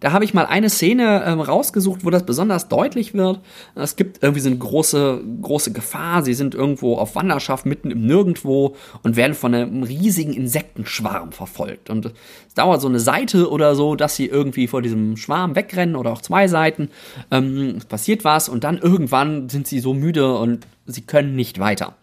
Da 0.00 0.12
habe 0.12 0.24
ich 0.24 0.32
mal 0.32 0.46
eine 0.46 0.70
Szene 0.70 1.22
ähm, 1.26 1.40
rausgesucht, 1.40 2.04
wo 2.04 2.10
das 2.10 2.24
besonders 2.24 2.68
deutlich 2.68 3.12
wird. 3.12 3.40
Es 3.74 3.96
gibt 3.96 4.22
irgendwie 4.22 4.40
so 4.40 4.48
eine 4.48 4.58
große, 4.58 5.22
große 5.42 5.72
Gefahr. 5.72 6.22
Sie 6.22 6.32
sind 6.32 6.54
irgendwo 6.54 6.96
auf 6.96 7.14
Wanderschaft 7.14 7.66
mitten 7.66 7.90
im 7.90 8.06
Nirgendwo 8.06 8.76
und 9.02 9.16
werden 9.16 9.34
von 9.34 9.54
einem 9.54 9.82
riesigen 9.82 10.32
Insektenschwarm 10.32 11.32
verfolgt. 11.32 11.90
Und 11.90 12.06
es 12.06 12.54
dauert 12.54 12.80
so 12.80 12.88
eine 12.88 12.98
Seite 12.98 13.50
oder 13.50 13.74
so, 13.74 13.94
dass 13.94 14.16
sie 14.16 14.26
irgendwie 14.26 14.66
vor 14.66 14.80
diesem 14.80 15.18
Schwarm 15.18 15.54
wegrennen 15.54 15.96
oder 15.96 16.12
auch 16.12 16.22
zwei 16.22 16.48
Seiten. 16.48 16.88
Ähm, 17.30 17.74
es 17.76 17.84
passiert 17.84 18.24
was 18.24 18.48
und 18.48 18.64
dann 18.64 18.78
irgendwann 18.78 19.50
sind 19.50 19.66
sie 19.66 19.80
so 19.80 19.92
müde 19.92 20.34
und 20.34 20.66
sie 20.86 21.02
können 21.02 21.36
nicht 21.36 21.58
weiter. 21.58 21.94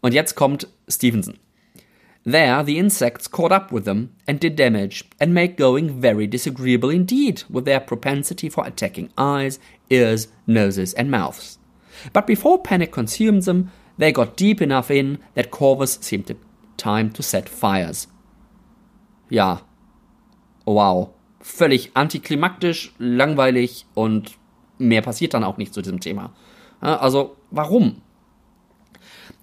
Und 0.00 0.14
jetzt 0.14 0.34
kommt 0.34 0.68
Stevenson. 0.88 1.34
There, 2.26 2.64
the 2.64 2.76
insects 2.76 3.28
caught 3.28 3.52
up 3.52 3.70
with 3.70 3.84
them 3.84 4.10
and 4.26 4.40
did 4.40 4.56
damage, 4.56 5.04
and 5.20 5.32
made 5.32 5.56
going 5.56 6.00
very 6.00 6.26
disagreeable 6.26 6.90
indeed 6.90 7.44
with 7.48 7.64
their 7.64 7.78
propensity 7.78 8.48
for 8.48 8.66
attacking 8.66 9.10
eyes, 9.16 9.60
ears, 9.90 10.26
noses, 10.44 10.92
and 10.94 11.08
mouths. 11.08 11.58
But 12.12 12.26
before 12.26 12.60
panic 12.60 12.90
consumed 12.90 13.44
them, 13.44 13.70
they 13.96 14.10
got 14.10 14.36
deep 14.36 14.60
enough 14.60 14.90
in 14.90 15.18
that 15.34 15.52
Corvus 15.52 15.98
seemed 16.02 16.34
time 16.76 17.10
to 17.12 17.22
set 17.22 17.48
fires. 17.48 18.08
Ja. 19.30 19.60
Oh, 20.66 20.74
wow. 20.74 21.14
Völlig 21.40 21.92
antiklimaktisch, 21.94 22.92
langweilig 22.98 23.86
und 23.94 24.36
mehr 24.78 25.00
passiert 25.00 25.32
dann 25.32 25.44
auch 25.44 25.58
nicht 25.58 25.72
zu 25.72 25.80
diesem 25.80 26.00
Thema. 26.00 26.32
Also, 26.80 27.36
warum? 27.52 28.02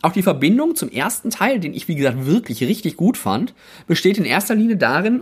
Auch 0.03 0.11
die 0.11 0.21
Verbindung 0.21 0.75
zum 0.75 0.89
ersten 0.89 1.29
Teil, 1.29 1.61
den 1.61 1.73
ich 1.73 1.87
wie 1.87 1.95
gesagt 1.95 2.25
wirklich 2.25 2.61
richtig 2.61 2.97
gut 2.97 3.17
fand, 3.17 3.53
besteht 3.87 4.17
in 4.17 4.25
erster 4.25 4.53
Linie 4.53 4.75
darin, 4.75 5.21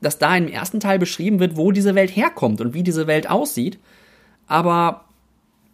dass 0.00 0.18
da 0.18 0.34
im 0.34 0.48
ersten 0.48 0.80
Teil 0.80 0.98
beschrieben 0.98 1.40
wird, 1.40 1.58
wo 1.58 1.72
diese 1.72 1.94
Welt 1.94 2.16
herkommt 2.16 2.62
und 2.62 2.72
wie 2.72 2.82
diese 2.82 3.06
Welt 3.06 3.28
aussieht. 3.28 3.78
Aber 4.46 5.04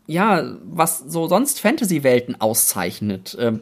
ja, 0.09 0.57
was 0.65 0.99
so 0.99 1.29
sonst 1.29 1.61
Fantasy-Welten 1.61 2.41
auszeichnet, 2.41 3.37
äh, 3.37 3.53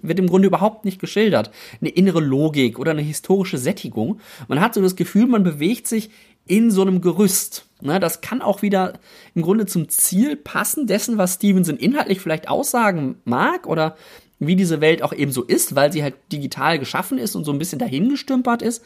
wird 0.00 0.18
im 0.18 0.28
Grunde 0.28 0.48
überhaupt 0.48 0.86
nicht 0.86 0.98
geschildert. 0.98 1.50
Eine 1.82 1.90
innere 1.90 2.20
Logik 2.20 2.78
oder 2.78 2.92
eine 2.92 3.02
historische 3.02 3.58
Sättigung. 3.58 4.18
Man 4.48 4.62
hat 4.62 4.72
so 4.72 4.80
das 4.80 4.96
Gefühl, 4.96 5.26
man 5.26 5.42
bewegt 5.42 5.86
sich 5.86 6.08
in 6.46 6.70
so 6.70 6.80
einem 6.80 7.02
Gerüst. 7.02 7.66
Ne, 7.82 8.00
das 8.00 8.22
kann 8.22 8.40
auch 8.40 8.62
wieder 8.62 8.94
im 9.34 9.42
Grunde 9.42 9.66
zum 9.66 9.90
Ziel 9.90 10.36
passen 10.36 10.86
dessen, 10.86 11.18
was 11.18 11.34
Stevenson 11.34 11.76
inhaltlich 11.76 12.20
vielleicht 12.20 12.48
aussagen 12.48 13.16
mag 13.24 13.66
oder 13.66 13.94
wie 14.38 14.56
diese 14.56 14.80
Welt 14.80 15.02
auch 15.02 15.12
eben 15.12 15.32
so 15.32 15.42
ist, 15.42 15.74
weil 15.74 15.92
sie 15.92 16.02
halt 16.02 16.14
digital 16.32 16.78
geschaffen 16.78 17.18
ist 17.18 17.34
und 17.34 17.44
so 17.44 17.52
ein 17.52 17.58
bisschen 17.58 17.78
dahingestümpert 17.78 18.62
ist. 18.62 18.84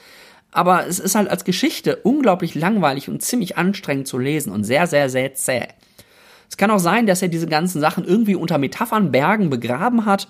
Aber 0.50 0.86
es 0.86 0.98
ist 0.98 1.14
halt 1.14 1.28
als 1.28 1.44
Geschichte 1.44 1.96
unglaublich 1.96 2.54
langweilig 2.54 3.08
und 3.08 3.22
ziemlich 3.22 3.56
anstrengend 3.56 4.06
zu 4.06 4.18
lesen 4.18 4.52
und 4.52 4.64
sehr, 4.64 4.86
sehr, 4.86 5.08
sehr 5.08 5.34
zäh. 5.34 5.68
Es 6.48 6.58
kann 6.58 6.70
auch 6.70 6.78
sein, 6.78 7.06
dass 7.06 7.22
er 7.22 7.28
diese 7.28 7.46
ganzen 7.46 7.80
Sachen 7.80 8.04
irgendwie 8.04 8.34
unter 8.34 8.58
Metaphern, 8.58 9.10
Bergen 9.10 9.48
begraben 9.48 10.04
hat. 10.04 10.28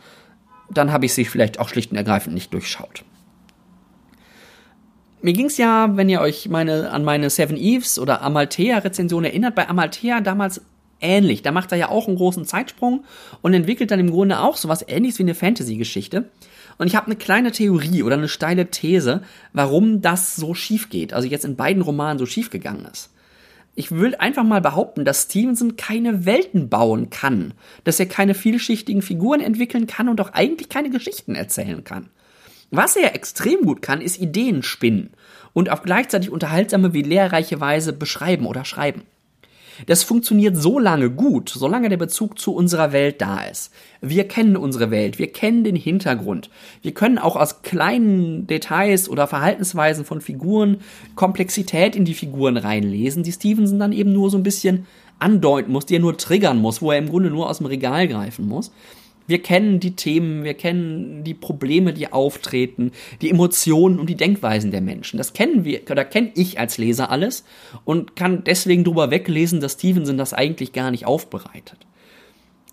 Dann 0.71 0.93
habe 0.93 1.07
ich 1.07 1.15
sie 1.15 1.25
vielleicht 1.25 1.59
auch 1.59 1.69
schlicht 1.69 1.91
und 1.91 1.97
ergreifend 1.97 2.35
nicht 2.35 2.55
durchschaut. 2.55 3.05
Mir 5.21 5.33
ging 5.33 5.47
es 5.47 5.57
ja, 5.57 5.97
wenn 5.97 6.09
ihr 6.09 6.21
euch 6.21 6.49
meine, 6.49 6.91
an 6.91 7.05
meine 7.05 7.31
Seven 7.31 7.57
Eves 7.57 7.99
oder 7.99 8.23
Amalthea-Rezension 8.23 9.25
erinnert, 9.25 9.55
bei 9.55 9.69
Amalthea 9.69 10.21
damals 10.21 10.63
ähnlich. 11.03 11.43
Da 11.43 11.53
macht 11.53 11.73
er 11.73 11.79
ja 11.79 11.88
auch 11.88 12.09
einen 12.09 12.17
großen 12.17 12.45
Zeitsprung 12.45 13.05
und 13.43 13.55
entwickelt 13.55 13.91
dann 13.91 14.01
im 14.01 14.11
Grunde 14.11 14.41
auch 14.41 14.57
sowas 14.57 14.85
ähnliches 14.87 15.19
wie 15.19 15.25
eine 15.25 15.35
Fantasy-Geschichte. 15.35 16.31
Und 16.79 16.87
ich 16.87 16.97
habe 16.97 17.07
eine 17.07 17.17
kleine 17.17 17.53
Theorie 17.53 18.03
oder 18.03 18.17
eine 18.17 18.29
steile 18.29 18.71
These, 18.71 19.23
warum 19.53 20.01
das 20.01 20.37
so 20.37 20.55
schief 20.55 20.88
geht. 20.88 21.12
Also 21.12 21.29
jetzt 21.29 21.45
in 21.45 21.57
beiden 21.57 21.83
Romanen 21.83 22.19
so 22.19 22.27
schief 22.27 22.51
gegangen 22.51 22.87
ist. 22.91 23.11
Ich 23.75 23.91
will 23.91 24.15
einfach 24.17 24.45
mal 24.45 24.61
behaupten, 24.61 25.05
dass 25.05 25.25
Stevenson 25.25 25.77
keine 25.77 26.27
Welten 26.27 26.69
bauen 26.69 27.09
kann, 27.09 27.55
dass 27.85 27.99
er 27.99 28.07
keine 28.07 28.35
vielschichtigen 28.35 29.01
Figuren 29.01 29.41
entwickeln 29.41 29.87
kann 29.87 30.09
und 30.09 30.21
auch 30.21 30.33
eigentlich 30.33 30.69
keine 30.69 30.91
Geschichten 30.91 31.35
erzählen 31.35 31.83
kann. 31.83 32.11
Was 32.71 32.97
er 32.97 33.15
extrem 33.15 33.62
gut 33.62 33.81
kann, 33.81 34.01
ist 34.01 34.19
Ideen 34.19 34.62
spinnen 34.62 35.11
und 35.53 35.71
auf 35.71 35.83
gleichzeitig 35.83 36.31
unterhaltsame 36.31 36.93
wie 36.93 37.03
lehrreiche 37.03 37.61
Weise 37.61 37.93
beschreiben 37.93 38.47
oder 38.47 38.65
schreiben. 38.65 39.03
Das 39.87 40.03
funktioniert 40.03 40.57
so 40.57 40.79
lange 40.79 41.11
gut, 41.11 41.49
solange 41.49 41.88
der 41.88 41.97
Bezug 41.97 42.38
zu 42.38 42.55
unserer 42.55 42.92
Welt 42.92 43.21
da 43.21 43.40
ist. 43.40 43.73
Wir 44.01 44.27
kennen 44.27 44.57
unsere 44.57 44.90
Welt, 44.90 45.18
wir 45.18 45.33
kennen 45.33 45.64
den 45.64 45.77
Hintergrund. 45.77 46.51
Wir 46.83 46.92
können 46.92 47.18
auch 47.18 47.37
aus 47.37 47.62
kleinen 47.62 48.47
Details 48.47 49.09
oder 49.09 49.27
Verhaltensweisen 49.27 50.05
von 50.05 50.21
Figuren 50.21 50.79
Komplexität 51.14 51.97
in 51.97 52.05
die 52.05 52.14
Figuren 52.14 52.57
reinlesen, 52.57 53.23
die 53.23 53.33
Stevenson 53.33 53.79
dann 53.79 53.92
eben 53.92 54.12
nur 54.12 54.31
so 54.31 54.37
ein 54.37 54.42
bisschen 54.42 54.87
andeuten 55.18 55.73
muss, 55.73 55.87
die 55.87 55.97
er 55.97 56.01
nur 56.01 56.18
triggern 56.18 56.59
muss, 56.59 56.83
wo 56.83 56.90
er 56.90 56.99
im 56.99 57.09
Grunde 57.09 57.31
nur 57.31 57.49
aus 57.49 57.59
dem 57.59 57.66
Regal 57.66 58.09
greifen 58.09 58.47
muss. 58.49 58.73
Wir 59.27 59.43
kennen 59.43 59.81
die 59.81 59.97
Themen, 59.97 60.45
wir 60.45 60.55
kennen 60.55 61.25
die 61.25 61.35
Probleme, 61.35 61.93
die 61.93 62.13
auftreten, 62.13 62.93
die 63.21 63.31
Emotionen 63.31 63.99
und 63.99 64.09
die 64.09 64.17
Denkweisen 64.17 64.71
der 64.71 64.81
Menschen. 64.81 65.17
Das 65.17 65.33
kennen 65.33 65.65
wir, 65.65 65.83
oder 65.91 66.05
kenne 66.05 66.33
ich 66.35 66.59
als 66.59 66.79
Leser 66.79 67.11
alles 67.11 67.45
und 67.85 68.17
kann 68.17 68.45
deswegen 68.45 68.85
drüber 68.85 69.11
weglesen, 69.11 69.61
dass 69.61 69.75
Stevenson 69.75 70.19
das 70.19 70.35
eigentlich 70.35 70.73
gar 70.73 70.91
nicht 70.91 71.07
aufbereitet. 71.07 71.87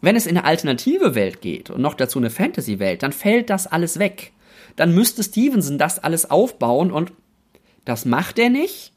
Wenn 0.02 0.16
es 0.16 0.26
in 0.26 0.38
eine 0.38 0.46
alternative 0.46 1.14
Welt 1.16 1.42
geht 1.42 1.70
und 1.70 1.82
noch 1.82 1.94
dazu 1.94 2.20
eine 2.20 2.30
Fantasy-Welt, 2.30 3.04
dann 3.04 3.12
fällt 3.12 3.50
das 3.50 3.68
alles 3.68 4.00
weg. 4.00 4.32
Dann 4.76 4.96
müsste 4.96 5.24
Stevenson 5.24 5.78
das 5.78 6.00
alles 6.00 6.30
aufbauen 6.30 6.92
und 6.92 7.12
das 7.86 8.06
macht 8.06 8.40
er 8.40 8.50
nicht. 8.50 8.94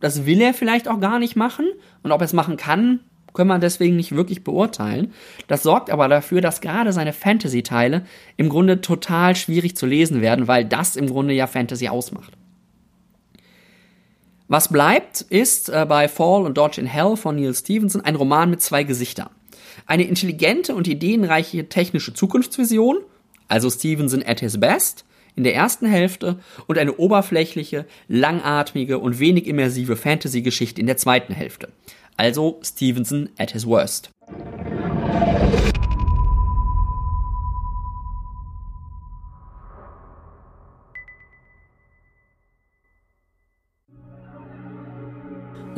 Das 0.00 0.26
will 0.26 0.40
er 0.42 0.52
vielleicht 0.52 0.88
auch 0.88 1.00
gar 1.00 1.18
nicht 1.18 1.36
machen. 1.36 1.66
Und 2.02 2.12
ob 2.12 2.20
er 2.20 2.26
es 2.26 2.32
machen 2.32 2.56
kann, 2.56 3.00
können 3.36 3.50
wir 3.50 3.58
deswegen 3.60 3.94
nicht 3.94 4.16
wirklich 4.16 4.42
beurteilen. 4.42 5.12
Das 5.46 5.62
sorgt 5.62 5.90
aber 5.90 6.08
dafür, 6.08 6.40
dass 6.40 6.60
gerade 6.60 6.92
seine 6.92 7.12
Fantasy-Teile 7.12 8.04
im 8.36 8.48
Grunde 8.48 8.80
total 8.80 9.36
schwierig 9.36 9.76
zu 9.76 9.86
lesen 9.86 10.20
werden, 10.20 10.48
weil 10.48 10.64
das 10.64 10.96
im 10.96 11.06
Grunde 11.06 11.34
ja 11.34 11.46
Fantasy 11.46 11.86
ausmacht. 11.86 12.32
Was 14.48 14.68
bleibt, 14.68 15.20
ist 15.22 15.68
äh, 15.68 15.84
bei 15.88 16.08
Fall 16.08 16.42
und 16.42 16.56
Dodge 16.56 16.80
in 16.80 16.86
Hell 16.86 17.16
von 17.16 17.36
Neil 17.36 17.54
Stevenson 17.54 18.00
ein 18.00 18.14
Roman 18.14 18.48
mit 18.48 18.62
zwei 18.62 18.84
Gesichtern. 18.84 19.30
Eine 19.86 20.04
intelligente 20.04 20.74
und 20.74 20.88
ideenreiche 20.88 21.68
technische 21.68 22.14
Zukunftsvision, 22.14 22.98
also 23.48 23.68
Stevenson 23.68 24.22
at 24.24 24.40
his 24.40 24.58
best, 24.58 25.04
in 25.34 25.44
der 25.44 25.54
ersten 25.54 25.86
Hälfte 25.86 26.38
und 26.66 26.78
eine 26.78 26.96
oberflächliche, 26.96 27.86
langatmige 28.08 28.98
und 28.98 29.18
wenig 29.18 29.46
immersive 29.46 29.96
Fantasy-Geschichte 29.96 30.80
in 30.80 30.86
der 30.86 30.96
zweiten 30.96 31.34
Hälfte. 31.34 31.68
Also 32.16 32.60
Stevenson 32.62 33.30
at 33.38 33.50
his 33.50 33.66
worst. 33.66 34.10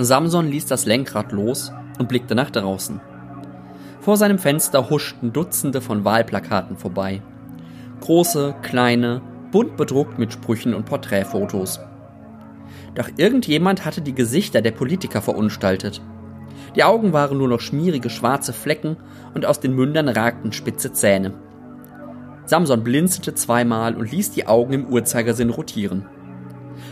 Samson 0.00 0.48
ließ 0.48 0.66
das 0.66 0.86
Lenkrad 0.86 1.32
los 1.32 1.72
und 1.98 2.08
blickte 2.08 2.36
nach 2.36 2.50
draußen. 2.50 3.00
Vor 4.00 4.16
seinem 4.16 4.38
Fenster 4.38 4.90
huschten 4.90 5.32
Dutzende 5.32 5.80
von 5.80 6.04
Wahlplakaten 6.04 6.76
vorbei. 6.76 7.20
Große, 8.00 8.54
kleine, 8.62 9.20
bunt 9.50 9.76
bedruckt 9.76 10.20
mit 10.20 10.32
Sprüchen 10.32 10.72
und 10.72 10.86
Porträtfotos. 10.86 11.80
Doch 12.94 13.08
irgendjemand 13.16 13.84
hatte 13.84 14.00
die 14.00 14.14
Gesichter 14.14 14.62
der 14.62 14.70
Politiker 14.70 15.20
verunstaltet. 15.20 16.00
Die 16.76 16.84
Augen 16.84 17.12
waren 17.12 17.38
nur 17.38 17.48
noch 17.48 17.60
schmierige 17.60 18.10
schwarze 18.10 18.52
Flecken 18.52 18.96
und 19.34 19.46
aus 19.46 19.60
den 19.60 19.74
Mündern 19.74 20.08
ragten 20.08 20.52
spitze 20.52 20.92
Zähne. 20.92 21.34
Samson 22.44 22.82
blinzelte 22.82 23.34
zweimal 23.34 23.94
und 23.94 24.10
ließ 24.10 24.30
die 24.30 24.46
Augen 24.46 24.72
im 24.72 24.86
Uhrzeigersinn 24.86 25.50
rotieren. 25.50 26.06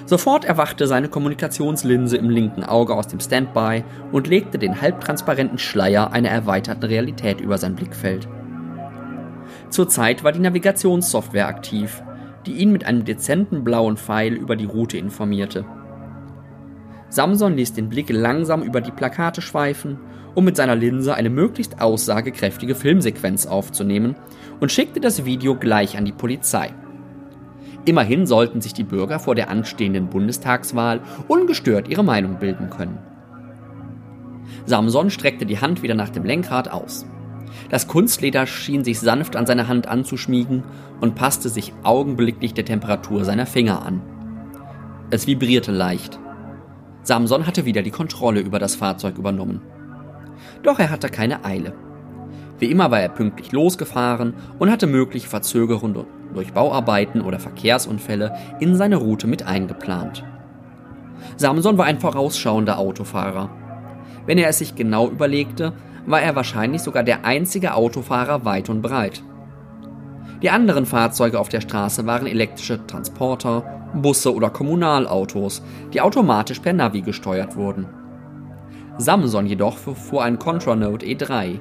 Sofort 0.04 0.44
erwachte 0.44 0.86
seine 0.86 1.08
Kommunikationslinse 1.08 2.16
im 2.16 2.30
linken 2.30 2.62
Auge 2.64 2.94
aus 2.94 3.08
dem 3.08 3.20
Standby 3.20 3.84
und 4.12 4.26
legte 4.26 4.58
den 4.58 4.80
halbtransparenten 4.80 5.58
Schleier 5.58 6.12
einer 6.12 6.28
erweiterten 6.28 6.84
Realität 6.84 7.40
über 7.40 7.58
sein 7.58 7.74
Blickfeld. 7.74 8.28
Zurzeit 9.70 10.22
war 10.22 10.32
die 10.32 10.40
Navigationssoftware 10.40 11.48
aktiv, 11.48 12.02
die 12.46 12.52
ihn 12.52 12.70
mit 12.70 12.84
einem 12.84 13.04
dezenten 13.04 13.64
blauen 13.64 13.96
Pfeil 13.96 14.34
über 14.34 14.56
die 14.56 14.64
Route 14.64 14.98
informierte. 14.98 15.64
Samson 17.08 17.56
ließ 17.56 17.72
den 17.72 17.88
Blick 17.88 18.10
langsam 18.10 18.62
über 18.62 18.80
die 18.80 18.90
Plakate 18.90 19.40
schweifen, 19.40 19.98
um 20.34 20.44
mit 20.44 20.56
seiner 20.56 20.74
Linse 20.74 21.14
eine 21.14 21.30
möglichst 21.30 21.80
aussagekräftige 21.80 22.74
Filmsequenz 22.74 23.46
aufzunehmen 23.46 24.16
und 24.60 24.72
schickte 24.72 25.00
das 25.00 25.24
Video 25.24 25.56
gleich 25.56 25.96
an 25.96 26.04
die 26.04 26.12
Polizei. 26.12 26.74
Immerhin 27.84 28.26
sollten 28.26 28.60
sich 28.60 28.74
die 28.74 28.84
Bürger 28.84 29.20
vor 29.20 29.34
der 29.36 29.48
anstehenden 29.48 30.08
Bundestagswahl 30.08 31.00
ungestört 31.28 31.88
ihre 31.88 32.02
Meinung 32.02 32.38
bilden 32.38 32.68
können. 32.68 32.98
Samson 34.66 35.10
streckte 35.10 35.46
die 35.46 35.60
Hand 35.60 35.82
wieder 35.82 35.94
nach 35.94 36.10
dem 36.10 36.24
Lenkrad 36.24 36.70
aus. 36.70 37.06
Das 37.70 37.86
Kunstleder 37.86 38.46
schien 38.46 38.84
sich 38.84 38.98
sanft 38.98 39.36
an 39.36 39.46
seine 39.46 39.68
Hand 39.68 39.86
anzuschmiegen 39.86 40.64
und 41.00 41.14
passte 41.14 41.48
sich 41.48 41.72
augenblicklich 41.84 42.54
der 42.54 42.64
Temperatur 42.64 43.24
seiner 43.24 43.46
Finger 43.46 43.86
an. 43.86 44.02
Es 45.10 45.26
vibrierte 45.28 45.70
leicht. 45.70 46.18
Samson 47.06 47.46
hatte 47.46 47.64
wieder 47.64 47.82
die 47.82 47.92
Kontrolle 47.92 48.40
über 48.40 48.58
das 48.58 48.74
Fahrzeug 48.74 49.16
übernommen. 49.16 49.60
Doch 50.64 50.80
er 50.80 50.90
hatte 50.90 51.08
keine 51.08 51.44
Eile. 51.44 51.72
Wie 52.58 52.68
immer 52.68 52.90
war 52.90 53.00
er 53.00 53.10
pünktlich 53.10 53.52
losgefahren 53.52 54.34
und 54.58 54.72
hatte 54.72 54.88
mögliche 54.88 55.28
Verzögerungen 55.28 56.04
durch 56.34 56.52
Bauarbeiten 56.52 57.20
oder 57.20 57.38
Verkehrsunfälle 57.38 58.34
in 58.58 58.74
seine 58.74 58.96
Route 58.96 59.28
mit 59.28 59.46
eingeplant. 59.46 60.24
Samson 61.36 61.78
war 61.78 61.84
ein 61.84 62.00
vorausschauender 62.00 62.76
Autofahrer. 62.76 63.50
Wenn 64.26 64.38
er 64.38 64.48
es 64.48 64.58
sich 64.58 64.74
genau 64.74 65.08
überlegte, 65.08 65.74
war 66.06 66.20
er 66.20 66.34
wahrscheinlich 66.34 66.82
sogar 66.82 67.04
der 67.04 67.24
einzige 67.24 67.74
Autofahrer 67.74 68.44
weit 68.44 68.68
und 68.68 68.82
breit. 68.82 69.22
Die 70.46 70.50
anderen 70.52 70.86
Fahrzeuge 70.86 71.40
auf 71.40 71.48
der 71.48 71.60
Straße 71.60 72.06
waren 72.06 72.28
elektrische 72.28 72.86
Transporter, 72.86 73.64
Busse 73.96 74.32
oder 74.32 74.48
Kommunalautos, 74.48 75.60
die 75.92 76.00
automatisch 76.00 76.60
per 76.60 76.72
Navi 76.72 77.00
gesteuert 77.00 77.56
wurden. 77.56 77.88
Samson 78.96 79.46
jedoch 79.46 79.76
fuhr 79.76 80.22
ein 80.22 80.38
Contronote 80.38 81.04
E3, 81.04 81.58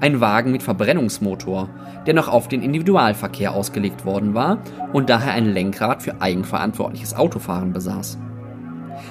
ein 0.00 0.20
Wagen 0.20 0.50
mit 0.50 0.64
Verbrennungsmotor, 0.64 1.68
der 2.08 2.14
noch 2.14 2.26
auf 2.26 2.48
den 2.48 2.62
Individualverkehr 2.62 3.52
ausgelegt 3.52 4.04
worden 4.04 4.34
war 4.34 4.58
und 4.92 5.08
daher 5.08 5.34
ein 5.34 5.46
Lenkrad 5.46 6.02
für 6.02 6.20
eigenverantwortliches 6.20 7.14
Autofahren 7.14 7.72
besaß. 7.72 8.18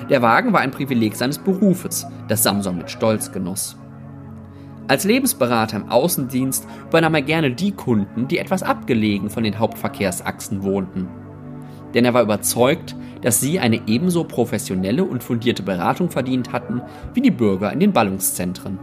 Der 0.09 0.23
Wagen 0.23 0.51
war 0.51 0.59
ein 0.59 0.71
Privileg 0.71 1.15
seines 1.15 1.37
Berufes, 1.37 2.05
das 2.27 2.43
Samson 2.43 2.79
mit 2.79 2.91
Stolz 2.91 3.31
genoss. 3.31 3.77
Als 4.87 5.03
Lebensberater 5.03 5.77
im 5.77 5.89
Außendienst 5.89 6.67
übernahm 6.87 7.15
er 7.15 7.21
gerne 7.21 7.51
die 7.51 7.71
Kunden, 7.71 8.27
die 8.27 8.37
etwas 8.37 8.63
abgelegen 8.63 9.29
von 9.29 9.43
den 9.43 9.57
Hauptverkehrsachsen 9.57 10.63
wohnten 10.63 11.07
denn 11.95 12.05
er 12.05 12.13
war 12.13 12.21
überzeugt, 12.21 12.95
dass 13.21 13.39
sie 13.39 13.59
eine 13.59 13.87
ebenso 13.87 14.25
professionelle 14.25 15.03
und 15.03 15.23
fundierte 15.23 15.63
Beratung 15.63 16.11
verdient 16.11 16.51
hatten 16.51 16.81
wie 17.13 17.21
die 17.21 17.31
Bürger 17.31 17.71
in 17.71 17.79
den 17.79 17.93
Ballungszentren. 17.93 18.77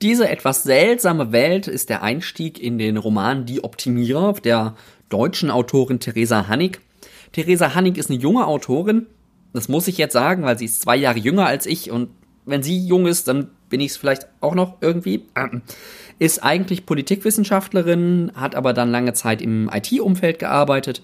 Diese 0.00 0.28
etwas 0.28 0.62
seltsame 0.62 1.32
Welt 1.32 1.66
ist 1.66 1.90
der 1.90 2.02
Einstieg 2.02 2.60
in 2.60 2.78
den 2.78 2.96
Roman 2.96 3.46
Die 3.46 3.62
Optimierer 3.62 4.32
der 4.34 4.74
deutschen 5.08 5.50
Autorin 5.50 6.00
Theresa 6.00 6.48
Hannig. 6.48 6.80
Theresa 7.32 7.74
Hannig 7.74 7.98
ist 7.98 8.10
eine 8.10 8.18
junge 8.18 8.46
Autorin. 8.46 9.06
Das 9.52 9.68
muss 9.68 9.88
ich 9.88 9.98
jetzt 9.98 10.12
sagen, 10.12 10.44
weil 10.44 10.58
sie 10.58 10.64
ist 10.64 10.82
zwei 10.82 10.96
Jahre 10.96 11.18
jünger 11.18 11.46
als 11.46 11.66
ich 11.66 11.90
und 11.90 12.08
wenn 12.44 12.62
sie 12.62 12.78
jung 12.86 13.06
ist, 13.06 13.28
dann 13.28 13.48
bin 13.68 13.80
ich 13.80 13.92
es 13.92 13.96
vielleicht 13.96 14.26
auch 14.40 14.54
noch 14.54 14.76
irgendwie. 14.80 15.24
Ist 16.18 16.42
eigentlich 16.42 16.86
Politikwissenschaftlerin, 16.86 18.32
hat 18.34 18.54
aber 18.54 18.72
dann 18.72 18.90
lange 18.90 19.12
Zeit 19.12 19.40
im 19.42 19.70
IT-Umfeld 19.72 20.38
gearbeitet 20.38 21.02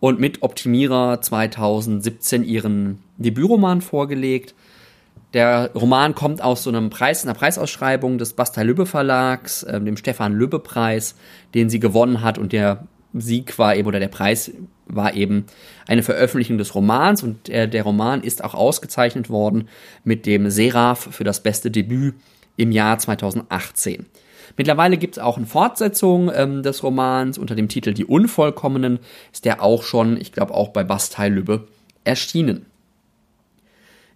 und 0.00 0.18
mit 0.18 0.42
Optimierer 0.42 1.20
2017 1.20 2.44
ihren 2.44 2.98
Debütroman 3.18 3.80
vorgelegt. 3.80 4.54
Der 5.32 5.70
Roman 5.74 6.14
kommt 6.14 6.42
aus 6.42 6.64
so 6.64 6.70
einem 6.70 6.90
Preis, 6.90 7.24
einer 7.24 7.34
Preisausschreibung 7.34 8.18
des 8.18 8.32
Bastei-Lübbe 8.32 8.86
Verlags, 8.86 9.62
äh, 9.62 9.80
dem 9.80 9.96
Stefan 9.96 10.32
Lübbe 10.32 10.58
Preis, 10.58 11.14
den 11.54 11.70
sie 11.70 11.78
gewonnen 11.78 12.22
hat 12.22 12.36
und 12.36 12.52
der 12.52 12.84
Sieg 13.14 13.58
war 13.58 13.74
eben, 13.76 13.88
oder 13.88 14.00
der 14.00 14.08
Preis 14.08 14.52
war 14.86 15.14
eben 15.14 15.46
eine 15.86 16.02
Veröffentlichung 16.02 16.58
des 16.58 16.74
Romans 16.74 17.22
und 17.22 17.48
der, 17.48 17.66
der 17.66 17.82
Roman 17.82 18.22
ist 18.22 18.44
auch 18.44 18.54
ausgezeichnet 18.54 19.30
worden 19.30 19.68
mit 20.04 20.26
dem 20.26 20.50
Seraph 20.50 21.08
für 21.10 21.24
das 21.24 21.42
beste 21.42 21.70
Debüt 21.70 22.14
im 22.56 22.72
Jahr 22.72 22.98
2018. 22.98 24.06
Mittlerweile 24.56 24.96
gibt 24.96 25.16
es 25.16 25.22
auch 25.22 25.36
eine 25.36 25.46
Fortsetzung 25.46 26.30
ähm, 26.34 26.62
des 26.62 26.82
Romans 26.82 27.38
unter 27.38 27.54
dem 27.54 27.68
Titel 27.68 27.94
Die 27.94 28.04
Unvollkommenen, 28.04 28.98
ist 29.32 29.44
der 29.44 29.62
auch 29.62 29.82
schon, 29.82 30.16
ich 30.16 30.32
glaube 30.32 30.54
auch 30.54 30.68
bei 30.68 30.84
Bastei 30.84 31.28
Lübbe 31.28 31.68
erschienen. 32.04 32.66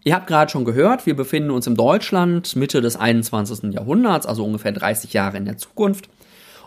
Ihr 0.02 0.14
habt 0.14 0.26
gerade 0.26 0.50
schon 0.50 0.66
gehört, 0.66 1.07
wir 1.07 1.16
befinden 1.16 1.50
uns 1.50 1.66
in 1.66 1.76
Deutschland 1.76 2.57
Mitte 2.57 2.83
des 2.83 2.96
21. 2.96 3.72
Jahrhunderts, 3.72 4.26
also 4.26 4.44
ungefähr 4.44 4.72
30 4.72 5.14
Jahre 5.14 5.38
in 5.38 5.46
der 5.46 5.57
Zukunft. 5.57 6.11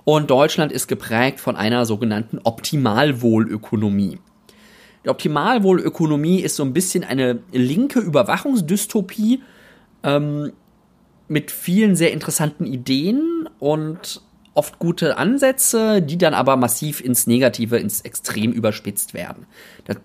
Und 0.10 0.30
Deutschland 0.30 0.72
ist 0.72 0.88
geprägt 0.88 1.42
von 1.42 1.58
einer 1.58 1.86
sogenannten 1.86 2.40
Optimalwohlökonomie. 2.42 4.20
Die 5.04 5.10
Optimalwohlökonomie 5.10 6.40
ist 6.40 6.56
so 6.56 6.64
ein 6.64 6.72
bisschen 6.72 7.04
eine 7.04 7.40
linke 7.52 8.00
Überwachungsdystopie 8.00 9.44
ähm, 10.04 10.54
mit 11.28 11.52
vielen 11.52 11.98
sehr 11.98 12.14
interessanten 12.14 12.66
Ideen 12.66 13.50
und 13.60 14.22
oft 14.58 14.80
gute 14.80 15.18
Ansätze, 15.18 16.02
die 16.02 16.18
dann 16.18 16.34
aber 16.34 16.58
massiv 16.58 17.00
ins 17.00 17.28
Negative, 17.28 17.78
ins 17.78 18.02
Extrem 18.02 18.52
überspitzt 18.52 19.14
werden. 19.14 19.46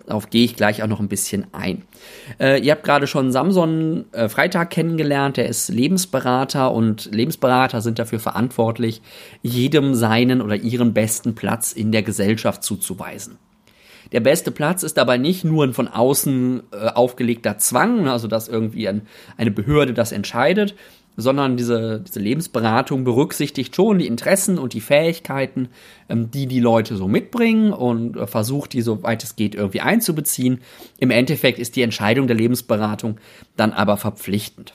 Darauf 0.07 0.29
gehe 0.29 0.45
ich 0.45 0.57
gleich 0.57 0.83
auch 0.83 0.89
noch 0.89 1.01
ein 1.01 1.09
bisschen 1.09 1.47
ein. 1.53 1.83
Äh, 2.39 2.61
ihr 2.61 2.73
habt 2.73 2.85
gerade 2.85 3.07
schon 3.07 3.33
Samson 3.33 4.05
äh, 4.13 4.29
Freitag 4.29 4.71
kennengelernt, 4.71 5.39
der 5.39 5.49
ist 5.49 5.69
Lebensberater 5.69 6.71
und 6.71 7.09
Lebensberater 7.13 7.81
sind 7.81 7.99
dafür 7.99 8.21
verantwortlich, 8.21 9.01
jedem 9.41 9.95
seinen 9.95 10.43
oder 10.43 10.57
ihren 10.57 10.93
besten 10.93 11.35
Platz 11.35 11.73
in 11.73 11.91
der 11.91 12.03
Gesellschaft 12.03 12.63
zuzuweisen. 12.63 13.39
Der 14.13 14.21
beste 14.21 14.51
Platz 14.51 14.83
ist 14.83 14.99
dabei 14.99 15.17
nicht 15.17 15.43
nur 15.45 15.65
ein 15.65 15.73
von 15.73 15.89
außen 15.89 16.63
äh, 16.73 16.89
aufgelegter 16.89 17.57
Zwang, 17.57 18.07
also 18.07 18.29
dass 18.29 18.49
irgendwie 18.49 18.87
ein, 18.87 19.07
eine 19.39 19.51
Behörde 19.51 19.95
das 19.95 20.13
entscheidet, 20.13 20.75
sondern 21.17 21.57
diese, 21.57 22.01
diese 22.01 22.21
Lebensberatung 22.21 23.05
berücksichtigt 23.05 23.77
schon 23.77 23.99
die 23.99 24.07
Interessen 24.07 24.59
und 24.59 24.73
die 24.73 24.81
Fähigkeiten, 24.81 25.69
ähm, 26.09 26.31
die 26.31 26.47
die 26.47 26.61
Leute 26.61 26.97
so 26.97 27.09
mitbringen 27.09 27.73
und 27.73 28.17
äh, 28.17 28.27
versucht, 28.27 28.73
die 28.73 28.83
soweit 28.83 29.23
es 29.23 29.37
geht 29.37 29.55
irgendwie 29.55 29.81
einzubeziehen. 29.81 30.61
Im 30.99 31.11
Endeffekt 31.11 31.59
ist 31.59 31.77
die 31.77 31.83
Entscheidung 31.83 32.27
der 32.27 32.37
Lebensberatung 32.37 33.19
dann 33.57 33.73
aber 33.73 33.97
verpflichtend. 33.97 34.75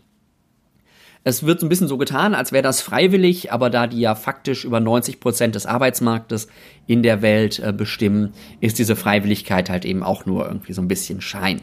Es 1.23 1.45
wird 1.45 1.62
ein 1.62 1.67
bisschen 1.67 1.89
so 1.89 1.97
getan, 1.97 2.34
als 2.36 2.54
wäre 2.54 2.63
das 2.63 2.80
freiwillig, 2.80 3.52
aber 3.52 3.69
da 3.69 3.88
die 3.88 4.00
ja 4.00 4.15
faktisch 4.15 4.63
über 4.63 4.80
90 4.80 5.19
Prozent 5.19 5.56
des 5.56 5.65
Arbeitsmarktes 5.65 6.47
in 6.86 7.04
der 7.04 7.21
Welt 7.21 7.60
äh, 7.60 7.73
bestimmen, 7.73 8.34
ist 8.62 8.80
diese 8.80 8.95
Freiwilligkeit 8.95 9.69
halt 9.69 9.84
eben 9.84 10.04
auch 10.04 10.26
nur 10.26 10.45
irgendwie 10.45 10.71
so 10.71 10.82
ein 10.82 10.88
bisschen 10.88 11.19
Schein. 11.19 11.62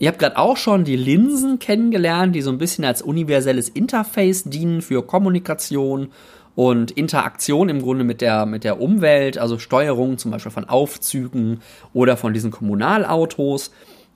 Ihr 0.00 0.08
habt 0.08 0.18
gerade 0.18 0.38
auch 0.38 0.56
schon 0.56 0.84
die 0.84 0.96
Linsen 0.96 1.58
kennengelernt, 1.58 2.34
die 2.34 2.40
so 2.40 2.50
ein 2.50 2.56
bisschen 2.56 2.86
als 2.86 3.02
universelles 3.02 3.68
Interface 3.68 4.44
dienen 4.44 4.80
für 4.80 5.02
Kommunikation 5.02 6.08
und 6.54 6.90
Interaktion 6.90 7.68
im 7.68 7.82
Grunde 7.82 8.02
mit 8.02 8.22
der, 8.22 8.46
mit 8.46 8.64
der 8.64 8.80
Umwelt, 8.80 9.36
also 9.36 9.58
Steuerung 9.58 10.16
zum 10.16 10.30
Beispiel 10.30 10.50
von 10.50 10.64
Aufzügen 10.64 11.60
oder 11.92 12.16
von 12.16 12.32
diesen 12.32 12.50
Kommunalautos. 12.50 13.72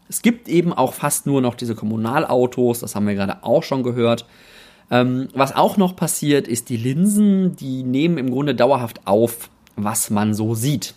Es 0.09 0.23
gibt 0.23 0.49
eben 0.49 0.73
auch 0.73 0.95
fast 0.95 1.27
nur 1.27 1.43
noch 1.43 1.55
diese 1.55 1.75
Kommunalautos, 1.75 2.81
das 2.81 2.95
haben 2.95 3.07
wir 3.07 3.15
gerade 3.15 3.45
auch 3.45 3.63
schon 3.63 3.83
gehört. 3.83 4.25
Ähm, 4.91 5.29
was 5.35 5.55
auch 5.55 5.77
noch 5.77 5.97
passiert, 5.97 6.49
ist 6.49 6.71
die 6.71 6.79
Linsen, 6.79 7.57
die 7.57 7.83
nehmen 7.83 8.17
im 8.17 8.31
Grunde 8.31 8.55
dauerhaft 8.55 9.07
auf, 9.07 9.51
was 9.77 10.09
man 10.09 10.33
so 10.33 10.55
sieht. 10.55 10.95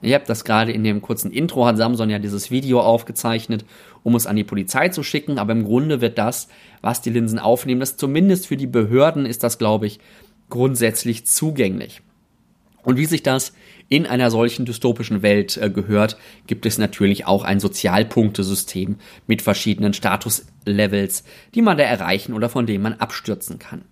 Ihr 0.00 0.14
habt 0.14 0.28
das 0.28 0.44
gerade 0.44 0.72
in 0.72 0.84
dem 0.84 1.02
kurzen 1.02 1.32
Intro, 1.32 1.66
hat 1.66 1.76
Samson 1.76 2.10
ja 2.10 2.18
dieses 2.18 2.50
Video 2.50 2.80
aufgezeichnet, 2.80 3.64
um 4.02 4.14
es 4.14 4.26
an 4.26 4.36
die 4.36 4.44
Polizei 4.44 4.88
zu 4.88 5.02
schicken, 5.02 5.38
aber 5.38 5.52
im 5.52 5.64
Grunde 5.64 6.00
wird 6.00 6.18
das, 6.18 6.48
was 6.80 7.00
die 7.00 7.10
Linsen 7.10 7.38
aufnehmen, 7.38 7.80
das 7.80 7.96
zumindest 7.96 8.46
für 8.46 8.56
die 8.56 8.66
Behörden 8.66 9.26
ist 9.26 9.42
das, 9.42 9.58
glaube 9.58 9.86
ich, 9.86 10.00
grundsätzlich 10.48 11.26
zugänglich. 11.26 12.02
Und 12.82 12.96
wie 12.96 13.06
sich 13.06 13.22
das 13.22 13.52
in 13.88 14.06
einer 14.06 14.30
solchen 14.30 14.64
dystopischen 14.64 15.22
Welt 15.22 15.56
äh, 15.56 15.70
gehört, 15.70 16.16
gibt 16.46 16.66
es 16.66 16.78
natürlich 16.78 17.26
auch 17.26 17.42
ein 17.42 17.60
Sozialpunktesystem 17.60 18.96
mit 19.26 19.42
verschiedenen 19.42 19.94
Statuslevels, 19.94 21.24
die 21.54 21.62
man 21.62 21.78
da 21.78 21.84
erreichen 21.84 22.32
oder 22.34 22.48
von 22.48 22.66
denen 22.66 22.82
man 22.82 22.94
abstürzen 22.94 23.58
kann. 23.58 23.82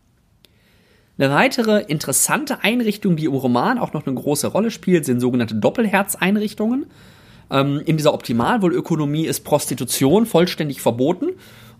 Eine 1.19 1.31
weitere 1.31 1.83
interessante 1.83 2.63
Einrichtung, 2.63 3.17
die 3.17 3.25
im 3.25 3.33
Roman 3.35 3.79
auch 3.79 3.95
noch 3.95 4.07
eine 4.07 4.15
große 4.15 4.49
Rolle 4.49 4.71
spielt, 4.71 5.07
sind 5.07 5.21
sogenannte 5.21 5.55
Doppelherzeinrichtungen. 5.55 6.87
Ähm, 7.51 7.83
in 7.85 7.97
dieser 7.97 8.15
Optimalwohlökonomie 8.15 9.27
ist 9.27 9.45
Prostitution 9.45 10.27
vollständig 10.27 10.81
verboten 10.81 11.31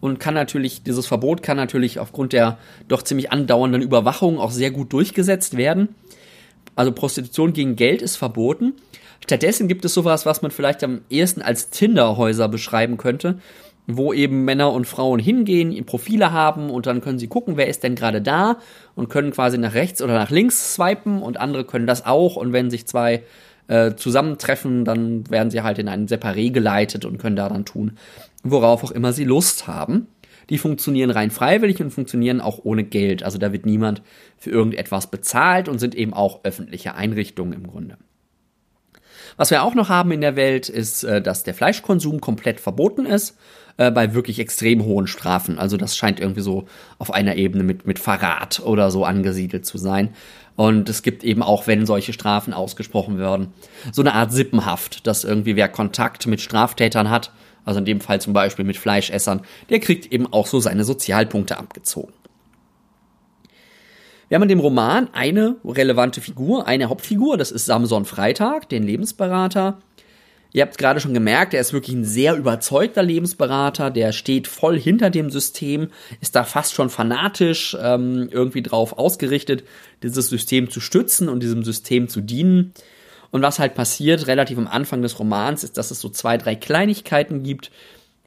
und 0.01 0.21
kann 0.21 0.35
natürlich, 0.35 0.83
dieses 0.83 1.07
Verbot 1.07 1.43
kann 1.43 1.57
natürlich 1.57 1.99
aufgrund 1.99 2.33
der 2.33 2.59
doch 2.89 3.03
ziemlich 3.03 3.33
andauernden 3.33 3.83
Überwachung 3.83 4.39
auch 4.39 4.51
sehr 4.51 4.71
gut 4.71 4.93
durchgesetzt 4.93 5.57
werden. 5.57 5.95
Also 6.75 6.93
Prostitution 6.93 7.53
gegen 7.53 7.77
Geld 7.77 8.03
ist 8.03 8.17
verboten. 8.17 8.75
Stattdessen 9.21 9.67
gibt 9.67 9.85
es 9.85 9.95
sowas, 9.95 10.27
was 10.27 10.43
man 10.43 10.51
vielleicht 10.51 10.85
am 10.85 11.01
ehesten 11.09 11.43
als 11.43 11.71
Tinderhäuser 11.71 12.49
beschreiben 12.49 12.97
könnte 12.97 13.39
wo 13.87 14.13
eben 14.13 14.45
Männer 14.45 14.73
und 14.73 14.87
Frauen 14.87 15.21
hingehen, 15.21 15.85
Profile 15.85 16.33
haben 16.33 16.71
und 16.71 16.87
dann 16.87 17.01
können 17.01 17.19
sie 17.19 17.29
gucken, 17.29 17.57
wer 17.57 17.69
ist 17.69 17.83
denn 17.83 17.95
gerade 17.95 18.21
da 18.21 18.59
und 18.95 19.09
können 19.09 19.31
quasi 19.31 19.59
nach 19.59 19.75
rechts 19.75 20.03
oder 20.03 20.15
nach 20.15 20.31
links 20.31 20.75
swipen 20.75 21.23
und 21.23 21.39
andere 21.39 21.65
können 21.65 21.87
das 21.87 22.05
auch 22.05 22.37
und 22.37 22.53
wenn 22.53 22.71
sich 22.71 22.87
zwei 22.87 23.23
äh, 23.69 23.95
zusammentreffen, 23.95 24.85
dann 24.85 25.29
werden 25.31 25.51
sie 25.51 25.63
halt 25.63 25.79
in 25.79 25.89
einen 25.89 26.07
Separé 26.07 26.51
geleitet 26.51 27.05
und 27.05 27.19
können 27.19 27.37
da 27.37 27.49
dann 27.49 27.65
tun, 27.65 27.99
worauf 28.43 28.85
auch 28.85 28.91
immer 28.91 29.13
sie 29.13 29.25
Lust 29.25 29.67
haben. 29.67 30.09
Die 30.51 30.59
funktionieren 30.59 31.11
rein 31.11 31.31
freiwillig 31.31 31.81
und 31.81 31.91
funktionieren 31.91 32.41
auch 32.41 32.61
ohne 32.63 32.85
Geld. 32.85 33.25
Also 33.25 33.39
da 33.39 33.53
wird 33.53 33.67
niemand 33.67 34.03
für 34.39 34.51
irgendetwas 34.51 35.09
bezahlt 35.09 35.69
und 35.69 35.81
sind 35.81 35.95
eben 35.95 36.15
auch 36.15 36.45
öffentliche 36.45 36.95
Einrichtungen 36.95 37.53
im 37.53 37.67
Grunde. 37.67 37.97
Was 39.37 39.51
wir 39.51 39.65
auch 39.65 39.75
noch 39.75 39.89
haben 39.89 40.13
in 40.13 40.21
der 40.21 40.37
Welt 40.37 40.69
ist, 40.69 41.05
äh, 41.05 41.21
dass 41.21 41.43
der 41.43 41.55
Fleischkonsum 41.55 42.21
komplett 42.21 42.61
verboten 42.61 43.07
ist 43.07 43.37
äh, 43.77 43.91
bei 43.91 44.15
wirklich 44.15 44.39
extrem 44.39 44.85
hohen 44.85 45.07
Strafen. 45.07 45.59
Also 45.59 45.77
das 45.77 45.97
scheint 45.97 46.21
irgendwie 46.21 46.41
so 46.41 46.67
auf 46.99 47.13
einer 47.13 47.37
Ebene 47.37 47.63
mit, 47.63 47.87
mit 47.87 47.99
Verrat 47.99 48.61
oder 48.61 48.91
so 48.91 49.05
angesiedelt 49.05 49.67
zu 49.67 49.79
sein. 49.79 50.15
Und 50.57 50.89
es 50.89 51.03
gibt 51.03 51.23
eben 51.23 51.43
auch, 51.43 51.67
wenn 51.67 51.85
solche 51.85 52.15
Strafen 52.15 52.55
ausgesprochen 52.55 53.19
werden, 53.19 53.49
so 53.93 54.01
eine 54.01 54.15
Art 54.15 54.33
Sippenhaft, 54.33 55.07
dass 55.07 55.25
irgendwie 55.25 55.57
wer 55.57 55.69
Kontakt 55.69 56.27
mit 56.27 56.41
Straftätern 56.41 57.11
hat, 57.11 57.33
also 57.67 57.79
in 57.79 57.85
dem 57.85 58.01
Fall 58.01 58.21
zum 58.21 58.33
Beispiel 58.33 58.65
mit 58.65 58.79
Fleischessern, 58.79 59.43
der 59.69 59.81
kriegt 59.81 60.11
eben 60.13 60.33
auch 60.33 60.47
so 60.47 60.59
seine 60.61 60.85
Sozialpunkte 60.85 61.59
abgezogen. 61.59 62.15
Wir 64.29 64.37
haben 64.37 64.43
in 64.43 64.49
dem 64.49 64.61
Roman 64.61 65.09
eine 65.13 65.57
relevante 65.65 66.21
Figur, 66.21 66.67
eine 66.67 66.89
Hauptfigur, 66.89 67.37
das 67.37 67.53
ist 67.53 67.67
Samson 67.67 68.07
Freitag, 68.07 68.69
den 68.69 68.83
Lebensberater, 68.83 69.79
Ihr 70.53 70.63
habt 70.63 70.79
gerade 70.79 71.01
schon 71.01 71.15
gemerkt, 71.15 71.55
er 71.55 71.61
ist 71.61 71.73
wirklich 71.73 71.95
ein 71.95 72.05
sehr 72.05 72.35
überzeugter 72.35 73.03
Lebensberater, 73.03 73.91
der 73.91 74.13
steht 74.13 74.49
voll 74.49 74.79
hinter 74.79 75.11
dem 75.11 75.31
System, 75.31 75.89
ist 76.21 76.35
da 76.35 76.45
fast 76.45 76.75
schon 76.75 76.89
fanatisch 76.89 77.77
ähm, 77.81 78.29
irgendwie 78.31 78.63
drauf 78.63 78.99
ausgerichtet, 78.99 79.65
dieses 80.03 80.29
System 80.29 80.71
zu 80.71 80.81
stützen 80.81 81.29
und 81.29 81.43
diesem 81.43 81.63
System 81.63 82.09
zu 82.09 82.21
dienen. 82.21 82.73
Und 83.31 83.43
was 83.43 83.59
halt 83.59 83.75
passiert, 83.75 84.29
relativ 84.29 84.57
am 84.57 84.69
Anfang 84.69 85.03
des 85.03 85.19
Romans, 85.19 85.65
ist, 85.65 85.77
dass 85.77 85.91
es 85.91 86.01
so 86.01 86.09
zwei, 86.09 86.39
drei 86.39 86.55
Kleinigkeiten 86.55 87.43
gibt, 87.43 87.71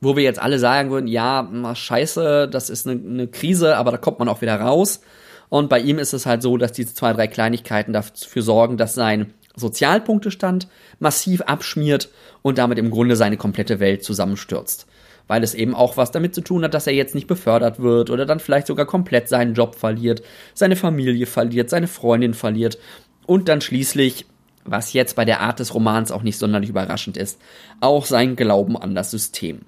wo 0.01 0.15
wir 0.15 0.23
jetzt 0.23 0.39
alle 0.39 0.59
sagen 0.59 0.91
würden, 0.91 1.07
ja, 1.07 1.47
na, 1.51 1.75
scheiße, 1.75 2.47
das 2.47 2.69
ist 2.69 2.87
eine, 2.87 2.99
eine 3.01 3.27
Krise, 3.27 3.75
aber 3.77 3.91
da 3.91 3.97
kommt 3.97 4.19
man 4.19 4.29
auch 4.29 4.41
wieder 4.41 4.59
raus. 4.59 5.01
Und 5.49 5.67
bei 5.67 5.79
ihm 5.79 5.97
ist 5.97 6.13
es 6.13 6.25
halt 6.25 6.41
so, 6.41 6.57
dass 6.57 6.73
diese 6.73 6.93
zwei, 6.93 7.11
drei 7.13 7.27
Kleinigkeiten 7.27 7.91
dafür 7.91 8.43
sorgen, 8.43 8.77
dass 8.77 8.93
sein 8.93 9.33
Sozialpunktestand 9.55 10.67
massiv 10.99 11.41
abschmiert 11.41 12.09
und 12.41 12.57
damit 12.57 12.77
im 12.77 12.91
Grunde 12.91 13.15
seine 13.15 13.37
komplette 13.37 13.79
Welt 13.79 14.03
zusammenstürzt. 14.03 14.87
weil 15.27 15.43
es 15.43 15.53
eben 15.53 15.75
auch 15.75 15.95
was 15.95 16.09
damit 16.09 16.33
zu 16.33 16.41
tun 16.41 16.63
hat, 16.63 16.73
dass 16.73 16.87
er 16.87 16.93
jetzt 16.93 17.13
nicht 17.13 17.27
befördert 17.27 17.79
wird 17.79 18.09
oder 18.09 18.25
dann 18.25 18.39
vielleicht 18.39 18.65
sogar 18.65 18.87
komplett 18.87 19.29
seinen 19.29 19.53
Job 19.53 19.75
verliert, 19.75 20.23
seine 20.55 20.75
Familie 20.75 21.27
verliert, 21.27 21.69
seine 21.69 21.87
Freundin 21.87 22.33
verliert 22.33 22.79
und 23.27 23.47
dann 23.47 23.61
schließlich, 23.61 24.25
was 24.65 24.91
jetzt 24.93 25.15
bei 25.15 25.25
der 25.25 25.41
Art 25.41 25.59
des 25.59 25.75
Romans 25.75 26.11
auch 26.11 26.23
nicht 26.23 26.39
sonderlich 26.39 26.71
überraschend 26.71 27.15
ist, 27.15 27.39
auch 27.79 28.05
sein 28.07 28.35
Glauben 28.35 28.75
an 28.75 28.95
das 28.95 29.11
System. 29.11 29.61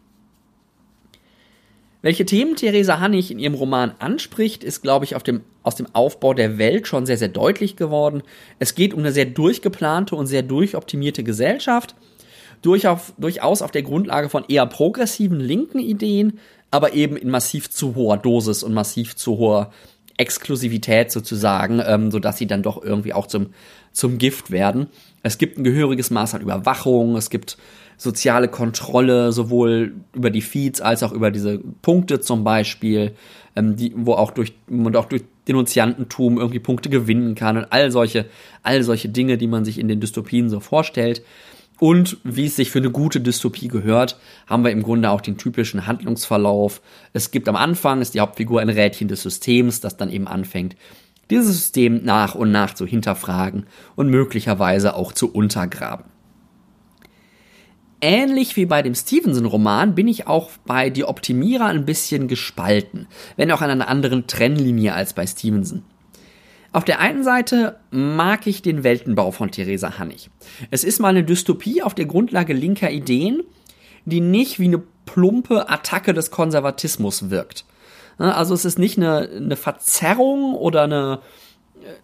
Welche 2.01 2.25
Themen 2.25 2.55
Theresa 2.55 2.99
Hannig 2.99 3.29
in 3.29 3.37
ihrem 3.37 3.53
Roman 3.53 3.93
anspricht, 3.99 4.63
ist, 4.63 4.81
glaube 4.81 5.05
ich, 5.05 5.13
dem, 5.17 5.41
aus 5.61 5.75
dem 5.75 5.87
Aufbau 5.93 6.33
der 6.33 6.57
Welt 6.57 6.87
schon 6.87 7.05
sehr, 7.05 7.17
sehr 7.17 7.27
deutlich 7.27 7.75
geworden. 7.75 8.23
Es 8.57 8.73
geht 8.73 8.93
um 8.93 9.01
eine 9.01 9.11
sehr 9.11 9.25
durchgeplante 9.25 10.15
und 10.15 10.25
sehr 10.25 10.41
durchoptimierte 10.41 11.23
Gesellschaft, 11.23 11.95
durchaus, 12.63 13.13
durchaus 13.17 13.61
auf 13.61 13.69
der 13.69 13.83
Grundlage 13.83 14.29
von 14.29 14.45
eher 14.47 14.65
progressiven 14.65 15.39
linken 15.39 15.79
Ideen, 15.79 16.39
aber 16.71 16.93
eben 16.93 17.17
in 17.17 17.29
massiv 17.29 17.69
zu 17.69 17.93
hoher 17.93 18.17
Dosis 18.17 18.63
und 18.63 18.73
massiv 18.73 19.15
zu 19.15 19.37
hoher 19.37 19.71
Exklusivität 20.17 21.11
sozusagen, 21.11 21.81
ähm, 21.85 22.09
sodass 22.09 22.37
sie 22.37 22.47
dann 22.47 22.63
doch 22.63 22.81
irgendwie 22.81 23.13
auch 23.13 23.27
zum, 23.27 23.53
zum 23.91 24.17
Gift 24.17 24.49
werden. 24.49 24.87
Es 25.23 25.37
gibt 25.37 25.57
ein 25.57 25.63
gehöriges 25.63 26.09
Maß 26.09 26.33
an 26.33 26.41
Überwachung, 26.41 27.15
es 27.15 27.29
gibt 27.29 27.57
soziale 28.01 28.47
Kontrolle, 28.47 29.31
sowohl 29.31 29.93
über 30.13 30.31
die 30.31 30.41
Feeds 30.41 30.81
als 30.81 31.03
auch 31.03 31.11
über 31.11 31.29
diese 31.29 31.59
Punkte 31.83 32.19
zum 32.19 32.43
Beispiel, 32.43 33.11
ähm, 33.55 33.75
die, 33.75 33.93
wo 33.95 34.13
auch 34.13 34.31
durch, 34.31 34.53
und 34.67 34.95
auch 34.95 35.05
durch 35.05 35.21
Denunziantentum 35.47 36.39
irgendwie 36.39 36.57
Punkte 36.57 36.89
gewinnen 36.89 37.35
kann 37.35 37.57
und 37.57 37.65
all 37.71 37.91
solche, 37.91 38.25
all 38.63 38.81
solche 38.81 39.09
Dinge, 39.09 39.37
die 39.37 39.45
man 39.45 39.65
sich 39.65 39.77
in 39.77 39.87
den 39.87 39.99
Dystopien 39.99 40.49
so 40.49 40.59
vorstellt. 40.59 41.21
Und 41.79 42.17
wie 42.23 42.47
es 42.47 42.55
sich 42.55 42.71
für 42.71 42.79
eine 42.79 42.89
gute 42.89 43.21
Dystopie 43.21 43.67
gehört, 43.67 44.19
haben 44.47 44.63
wir 44.63 44.71
im 44.71 44.81
Grunde 44.81 45.11
auch 45.11 45.21
den 45.21 45.37
typischen 45.37 45.85
Handlungsverlauf. 45.85 46.81
Es 47.13 47.29
gibt 47.29 47.47
am 47.49 47.55
Anfang, 47.55 48.01
ist 48.01 48.15
die 48.15 48.19
Hauptfigur 48.19 48.61
ein 48.61 48.69
Rädchen 48.69 49.09
des 49.09 49.21
Systems, 49.21 49.79
das 49.79 49.95
dann 49.95 50.09
eben 50.09 50.27
anfängt, 50.27 50.75
dieses 51.29 51.45
System 51.47 52.03
nach 52.03 52.33
und 52.33 52.51
nach 52.51 52.73
zu 52.73 52.87
hinterfragen 52.87 53.67
und 53.95 54.09
möglicherweise 54.09 54.95
auch 54.95 55.11
zu 55.11 55.31
untergraben. 55.31 56.05
Ähnlich 58.01 58.55
wie 58.55 58.65
bei 58.65 58.81
dem 58.81 58.95
Stevenson-Roman 58.95 59.93
bin 59.93 60.07
ich 60.07 60.25
auch 60.25 60.49
bei 60.65 60.89
Die 60.89 61.05
Optimierer 61.05 61.67
ein 61.67 61.85
bisschen 61.85 62.27
gespalten, 62.27 63.07
wenn 63.37 63.51
auch 63.51 63.61
an 63.61 63.69
einer 63.69 63.87
anderen 63.87 64.25
Trennlinie 64.25 64.93
als 64.95 65.13
bei 65.13 65.27
Stevenson. 65.27 65.83
Auf 66.73 66.83
der 66.83 66.99
einen 66.99 67.23
Seite 67.23 67.77
mag 67.91 68.47
ich 68.47 68.63
den 68.63 68.83
Weltenbau 68.83 69.31
von 69.31 69.51
Theresa 69.51 69.99
Hannig. 69.99 70.31
Es 70.71 70.83
ist 70.83 70.99
mal 70.99 71.09
eine 71.09 71.23
Dystopie 71.23 71.83
auf 71.83 71.93
der 71.93 72.05
Grundlage 72.05 72.53
linker 72.53 72.89
Ideen, 72.89 73.43
die 74.05 74.21
nicht 74.21 74.59
wie 74.59 74.65
eine 74.65 74.81
plumpe 75.05 75.69
Attacke 75.69 76.13
des 76.13 76.31
Konservatismus 76.31 77.29
wirkt. 77.29 77.65
Also 78.17 78.53
es 78.53 78.65
ist 78.65 78.79
nicht 78.79 78.97
eine, 78.97 79.29
eine 79.29 79.55
Verzerrung 79.55 80.55
oder 80.55 80.83
eine, 80.83 81.19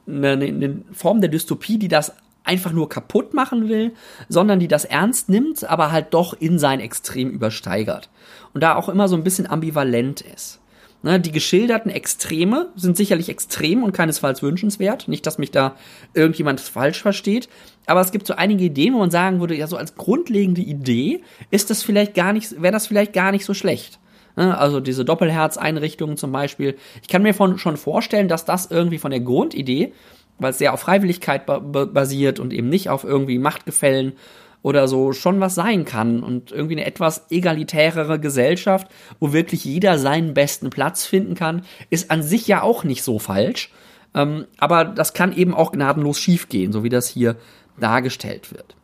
eine, 0.06 0.32
eine 0.32 0.82
Form 0.92 1.22
der 1.22 1.30
Dystopie, 1.30 1.80
die 1.80 1.88
das 1.88 2.14
einfach 2.48 2.72
nur 2.72 2.90
kaputt 2.90 3.34
machen 3.34 3.70
will, 3.70 3.94
sondern 4.30 4.60
die 4.60 4.68
das 4.68 4.86
ernst 4.86 5.30
nimmt, 5.30 5.70
aber 5.70 5.92
halt 5.92 6.14
doch 6.14 6.34
in 6.34 6.60
sein 6.60 6.80
Extrem 6.80 7.30
übersteigert. 7.30 8.10
Und 8.54 8.62
da 8.62 8.76
auch 8.76 8.90
immer 8.90 9.08
so 9.08 9.16
ein 9.16 9.24
bisschen 9.24 9.48
ambivalent 9.48 10.22
ist. 10.22 10.60
Ne, 11.04 11.20
die 11.20 11.32
geschilderten 11.32 11.92
Extreme 11.92 12.70
sind 12.76 12.98
sicherlich 12.98 13.30
extrem 13.30 13.84
und 13.84 13.92
keinesfalls 13.92 14.42
wünschenswert. 14.42 15.08
Nicht, 15.08 15.28
dass 15.28 15.38
mich 15.38 15.52
da 15.52 15.76
irgendjemand 16.16 16.60
falsch 16.60 17.04
versteht. 17.04 17.50
Aber 17.86 18.02
es 18.02 18.12
gibt 18.12 18.26
so 18.26 18.34
einige 18.34 18.64
Ideen, 18.64 18.96
wo 18.96 19.00
man 19.00 19.12
sagen 19.12 19.40
würde, 19.40 19.56
ja, 19.56 19.68
so 19.68 19.78
als 19.78 19.94
grundlegende 19.94 20.62
Idee 20.62 21.22
ist 21.52 21.70
das 21.70 21.84
vielleicht 21.84 22.16
gar 22.16 22.34
nicht, 22.34 22.60
wäre 22.62 22.74
das 22.74 22.88
vielleicht 22.88 23.14
gar 23.14 23.32
nicht 23.32 23.46
so 23.46 23.54
schlecht. 23.54 24.00
Ne, 24.36 24.58
also 24.58 24.80
diese 24.80 25.06
Doppelherzeinrichtungen 25.06 26.18
zum 26.18 26.32
Beispiel. 26.32 26.76
Ich 27.04 27.08
kann 27.08 27.22
mir 27.22 27.36
von, 27.36 27.60
schon 27.60 27.78
vorstellen, 27.78 28.28
dass 28.28 28.46
das 28.46 28.72
irgendwie 28.72 28.98
von 29.00 29.12
der 29.12 29.20
Grundidee 29.20 29.94
weil 30.40 30.52
es 30.52 30.58
sehr 30.58 30.74
auf 30.74 30.82
Freiwilligkeit 30.82 31.46
basiert 31.46 32.40
und 32.40 32.54
eben 32.54 32.70
nicht 32.70 32.90
auf 32.90 33.04
irgendwie 33.04 33.40
Machtgefällen 33.40 34.14
oder 34.62 34.88
so 34.88 35.14
schon 35.14 35.40
was 35.40 35.56
sein 35.56 35.86
kann 35.86 36.24
und 36.24 36.52
irgendwie 36.52 36.76
eine 36.76 36.86
etwas 36.86 37.28
egalitärere 37.30 38.20
Gesellschaft, 38.20 38.88
wo 39.20 39.32
wirklich 39.32 39.64
jeder 39.66 39.98
seinen 39.98 40.34
besten 40.34 40.70
Platz 40.70 41.06
finden 41.06 41.36
kann, 41.36 41.64
ist 41.90 42.12
an 42.12 42.24
sich 42.24 42.48
ja 42.48 42.62
auch 42.62 42.84
nicht 42.84 43.04
so 43.04 43.20
falsch. 43.20 43.72
Ähm, 44.14 44.46
aber 44.58 44.86
das 44.86 45.14
kann 45.14 45.36
eben 45.36 45.54
auch 45.54 45.72
gnadenlos 45.72 46.20
schiefgehen, 46.20 46.72
so 46.72 46.84
wie 46.84 46.90
das 46.90 47.08
hier 47.08 47.36
dargestellt 47.80 48.52
wird. 48.52 48.76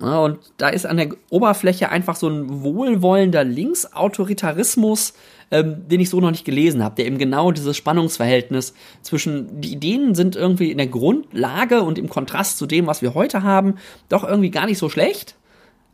Ja, 0.00 0.18
und 0.18 0.38
da 0.56 0.68
ist 0.68 0.86
an 0.86 0.96
der 0.96 1.08
Oberfläche 1.30 1.88
einfach 1.88 2.16
so 2.16 2.28
ein 2.28 2.62
wohlwollender 2.62 3.44
Linksautoritarismus, 3.44 5.14
ähm, 5.50 5.88
den 5.88 6.00
ich 6.00 6.10
so 6.10 6.20
noch 6.20 6.30
nicht 6.30 6.44
gelesen 6.44 6.82
habe, 6.82 6.96
der 6.96 7.06
eben 7.06 7.18
genau 7.18 7.52
dieses 7.52 7.76
Spannungsverhältnis 7.76 8.74
zwischen 9.02 9.60
die 9.60 9.72
Ideen 9.72 10.14
sind 10.14 10.36
irgendwie 10.36 10.70
in 10.70 10.78
der 10.78 10.86
Grundlage 10.86 11.82
und 11.82 11.98
im 11.98 12.08
Kontrast 12.08 12.58
zu 12.58 12.66
dem, 12.66 12.86
was 12.86 13.02
wir 13.02 13.14
heute 13.14 13.42
haben, 13.42 13.74
doch 14.08 14.24
irgendwie 14.24 14.50
gar 14.50 14.66
nicht 14.66 14.78
so 14.78 14.88
schlecht, 14.88 15.36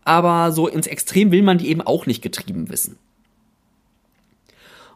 aber 0.05 0.53
so 0.53 0.69
ins 0.69 0.87
Extrem 0.87 1.31
will 1.31 1.43
man 1.43 1.59
die 1.59 1.69
eben 1.69 1.83
auch 1.83 2.07
nicht 2.07 2.23
getrieben 2.23 2.71
wissen. 2.71 2.99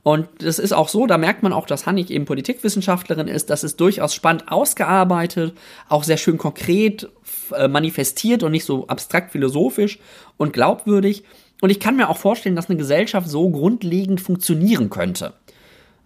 Und 0.05 0.29
das 0.39 0.59
ist 0.59 0.75
auch 0.75 0.89
so, 0.89 1.07
da 1.07 1.17
merkt 1.17 1.43
man 1.43 1.55
auch, 1.55 1.65
dass 1.65 1.87
Hannig 1.87 2.11
eben 2.11 2.27
Politikwissenschaftlerin 2.27 3.27
ist. 3.27 3.49
Das 3.49 3.65
ist 3.65 3.81
durchaus 3.81 4.15
spannend 4.15 4.53
ausgearbeitet, 4.53 5.57
auch 5.89 6.05
sehr 6.05 6.19
schön 6.19 6.37
konkret 6.37 7.09
äh, 7.53 7.69
manifestiert 7.69 8.43
und 8.43 8.53
nicht 8.53 8.67
so 8.67 8.87
abstrakt 8.87 9.33
philosophisch 9.33 9.99
und 10.37 10.53
glaubwürdig. 10.53 11.25
Und 11.61 11.71
ich 11.71 11.81
kann 11.81 11.97
mir 11.97 12.09
auch 12.09 12.19
vorstellen, 12.19 12.57
dass 12.57 12.69
eine 12.69 12.79
Gesellschaft 12.79 13.29
so 13.29 13.49
grundlegend 13.51 14.21
funktionieren 14.21 14.91
könnte. 14.91 15.35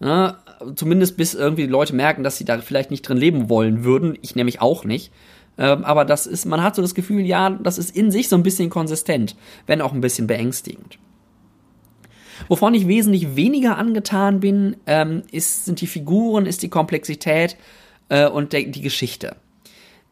Ja, 0.00 0.38
zumindest 0.76 1.16
bis 1.16 1.34
irgendwie 1.34 1.66
Leute 1.66 1.94
merken, 1.94 2.22
dass 2.22 2.38
sie 2.38 2.44
da 2.44 2.58
vielleicht 2.58 2.90
nicht 2.90 3.02
drin 3.02 3.18
leben 3.18 3.48
wollen 3.48 3.84
würden. 3.84 4.16
Ich 4.22 4.36
nämlich 4.36 4.60
auch 4.60 4.84
nicht. 4.84 5.12
Ähm, 5.56 5.84
aber 5.84 6.04
das 6.04 6.26
ist, 6.26 6.46
man 6.46 6.62
hat 6.62 6.76
so 6.76 6.82
das 6.82 6.94
Gefühl, 6.94 7.22
ja, 7.22 7.50
das 7.50 7.78
ist 7.78 7.94
in 7.96 8.10
sich 8.10 8.28
so 8.28 8.36
ein 8.36 8.44
bisschen 8.44 8.70
konsistent, 8.70 9.36
wenn 9.66 9.80
auch 9.80 9.92
ein 9.92 10.00
bisschen 10.00 10.28
beängstigend. 10.28 10.98
Wovon 12.46 12.74
ich 12.74 12.86
wesentlich 12.86 13.34
weniger 13.34 13.76
angetan 13.76 14.38
bin, 14.38 14.76
ähm, 14.86 15.22
ist, 15.32 15.64
sind 15.64 15.80
die 15.80 15.88
Figuren, 15.88 16.46
ist 16.46 16.62
die 16.62 16.68
Komplexität 16.68 17.56
äh, 18.08 18.28
und 18.28 18.52
der, 18.52 18.62
die 18.62 18.80
Geschichte. 18.80 19.34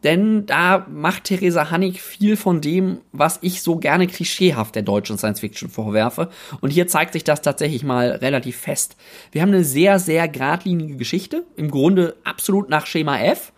Denn 0.05 0.47
da 0.47 0.87
macht 0.91 1.25
Theresa 1.25 1.71
Hannig 1.71 2.03
viel 2.03 2.37
von 2.37 2.61
dem, 2.61 2.99
was 3.13 3.39
ich 3.41 3.63
so 3.63 3.77
gerne 3.77 4.07
klischeehaft 4.07 4.75
der 4.75 4.83
deutschen 4.83 5.19
Science 5.19 5.41
Fiction 5.41 5.69
vorwerfe. 5.69 6.29
Und 6.61 6.71
hier 6.71 6.87
zeigt 6.87 7.15
sich 7.15 7.25
das 7.25 7.43
tatsächlich 7.43 7.83
mal 7.83 8.11
relativ 8.11 8.57
fest. 8.57 8.97
Wir 9.33 9.43
haben 9.43 9.49
eine 9.49 9.65
sehr, 9.65 9.99
sehr 9.99 10.29
geradlinige 10.29 10.97
Geschichte. 10.97 11.45
Im 11.57 11.71
Grunde 11.71 12.15
absolut 12.25 12.69
nach 12.69 12.87
Schema 12.87 13.19
F. 13.19 13.53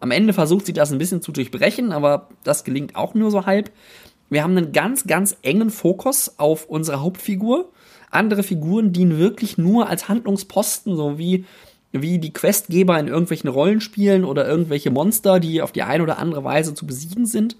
Am 0.00 0.10
Ende 0.10 0.32
versucht 0.32 0.66
sie 0.66 0.72
das 0.72 0.90
ein 0.90 0.98
bisschen 0.98 1.22
zu 1.22 1.30
durchbrechen, 1.30 1.92
aber 1.92 2.28
das 2.42 2.64
gelingt 2.64 2.96
auch 2.96 3.14
nur 3.14 3.30
so 3.30 3.46
halb. 3.46 3.70
Wir 4.30 4.42
haben 4.42 4.56
einen 4.56 4.72
ganz, 4.72 5.06
ganz 5.06 5.36
engen 5.42 5.70
Fokus 5.70 6.38
auf 6.38 6.64
unsere 6.64 7.02
Hauptfigur. 7.02 7.70
Andere 8.10 8.42
Figuren 8.42 8.92
dienen 8.92 9.18
wirklich 9.18 9.58
nur 9.58 9.88
als 9.88 10.08
Handlungsposten, 10.08 10.96
so 10.96 11.18
wie, 11.18 11.44
wie 11.92 12.18
die 12.18 12.32
Questgeber 12.32 12.98
in 12.98 13.08
irgendwelchen 13.08 13.50
Rollenspielen 13.50 14.24
oder 14.24 14.48
irgendwelche 14.48 14.90
Monster, 14.90 15.40
die 15.40 15.62
auf 15.62 15.72
die 15.72 15.82
eine 15.82 16.02
oder 16.02 16.18
andere 16.18 16.42
Weise 16.42 16.74
zu 16.74 16.86
besiegen 16.86 17.26
sind. 17.26 17.56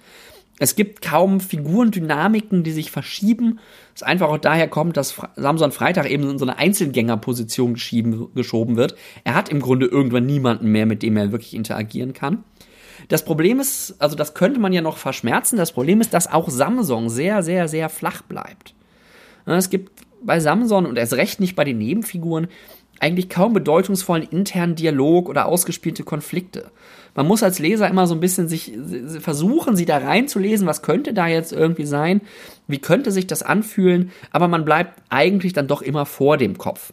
Es 0.58 0.76
gibt 0.76 1.02
kaum 1.02 1.40
Figurendynamiken, 1.40 2.62
die 2.62 2.72
sich 2.72 2.90
verschieben. 2.90 3.58
Es 3.94 4.02
einfach 4.02 4.28
auch 4.28 4.38
daher 4.38 4.68
kommt, 4.68 4.96
dass 4.96 5.20
Samson 5.36 5.72
Freitag 5.72 6.08
eben 6.10 6.30
in 6.30 6.38
so 6.38 6.44
eine 6.44 6.58
Einzelgängerposition 6.58 7.74
geschoben 7.74 8.76
wird. 8.76 8.94
Er 9.24 9.34
hat 9.34 9.48
im 9.48 9.60
Grunde 9.60 9.86
irgendwann 9.86 10.26
niemanden 10.26 10.70
mehr, 10.70 10.86
mit 10.86 11.02
dem 11.02 11.16
er 11.16 11.32
wirklich 11.32 11.54
interagieren 11.54 12.12
kann. 12.12 12.44
Das 13.08 13.24
Problem 13.24 13.58
ist, 13.58 13.96
also 13.98 14.14
das 14.14 14.34
könnte 14.34 14.60
man 14.60 14.72
ja 14.72 14.82
noch 14.82 14.98
verschmerzen. 14.98 15.56
Das 15.56 15.72
Problem 15.72 16.00
ist, 16.00 16.14
dass 16.14 16.30
auch 16.30 16.48
Samsung 16.48 17.08
sehr, 17.08 17.42
sehr, 17.42 17.66
sehr 17.66 17.88
flach 17.88 18.22
bleibt. 18.22 18.74
Es 19.46 19.70
gibt 19.70 19.90
bei 20.22 20.38
Samson 20.38 20.86
und 20.86 20.96
erst 20.96 21.14
recht 21.14 21.40
nicht 21.40 21.56
bei 21.56 21.64
den 21.64 21.78
Nebenfiguren 21.78 22.46
eigentlich 23.00 23.28
kaum 23.28 23.52
bedeutungsvollen 23.52 24.28
internen 24.28 24.76
Dialog 24.76 25.28
oder 25.28 25.46
ausgespielte 25.46 26.04
Konflikte. 26.04 26.70
Man 27.14 27.26
muss 27.26 27.42
als 27.42 27.58
Leser 27.58 27.88
immer 27.88 28.06
so 28.06 28.14
ein 28.14 28.20
bisschen 28.20 28.48
sich 28.48 28.72
versuchen, 29.18 29.76
sie 29.76 29.84
da 29.84 29.98
reinzulesen, 29.98 30.66
was 30.66 30.82
könnte 30.82 31.12
da 31.12 31.26
jetzt 31.26 31.52
irgendwie 31.52 31.84
sein, 31.84 32.22
wie 32.68 32.78
könnte 32.78 33.10
sich 33.10 33.26
das 33.26 33.42
anfühlen, 33.42 34.12
aber 34.30 34.48
man 34.48 34.64
bleibt 34.64 35.02
eigentlich 35.10 35.52
dann 35.52 35.66
doch 35.66 35.82
immer 35.82 36.06
vor 36.06 36.38
dem 36.38 36.56
Kopf 36.56 36.92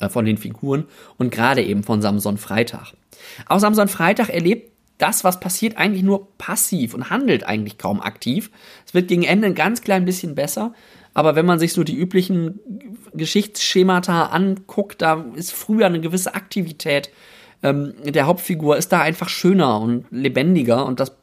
äh, 0.00 0.08
von 0.08 0.24
den 0.24 0.36
Figuren 0.36 0.84
und 1.16 1.30
gerade 1.30 1.62
eben 1.62 1.82
von 1.82 2.02
Samson 2.02 2.36
Freitag. 2.36 2.92
Auch 3.46 3.60
Samson 3.60 3.88
Freitag 3.88 4.28
erlebt 4.28 4.72
das, 4.98 5.24
was 5.24 5.40
passiert, 5.40 5.76
eigentlich 5.76 6.02
nur 6.02 6.28
passiv 6.38 6.94
und 6.94 7.10
handelt 7.10 7.44
eigentlich 7.44 7.78
kaum 7.78 8.00
aktiv. 8.00 8.50
Es 8.86 8.94
wird 8.94 9.08
gegen 9.08 9.24
Ende 9.24 9.46
ein 9.46 9.54
ganz 9.54 9.82
klein 9.82 10.04
bisschen 10.04 10.34
besser, 10.34 10.74
aber 11.16 11.34
wenn 11.34 11.46
man 11.46 11.58
sich 11.58 11.72
so 11.72 11.82
die 11.82 11.96
üblichen 11.96 12.60
Geschichtsschemata 13.14 14.26
anguckt, 14.26 15.00
da 15.00 15.24
ist 15.34 15.52
früher 15.52 15.86
eine 15.86 16.00
gewisse 16.00 16.34
Aktivität 16.34 17.10
ähm, 17.62 17.94
der 18.04 18.26
Hauptfigur 18.26 18.76
ist 18.76 18.92
da 18.92 19.00
einfach 19.00 19.28
schöner 19.28 19.80
und 19.80 20.04
lebendiger 20.10 20.84
und 20.86 21.00
das 21.00 21.16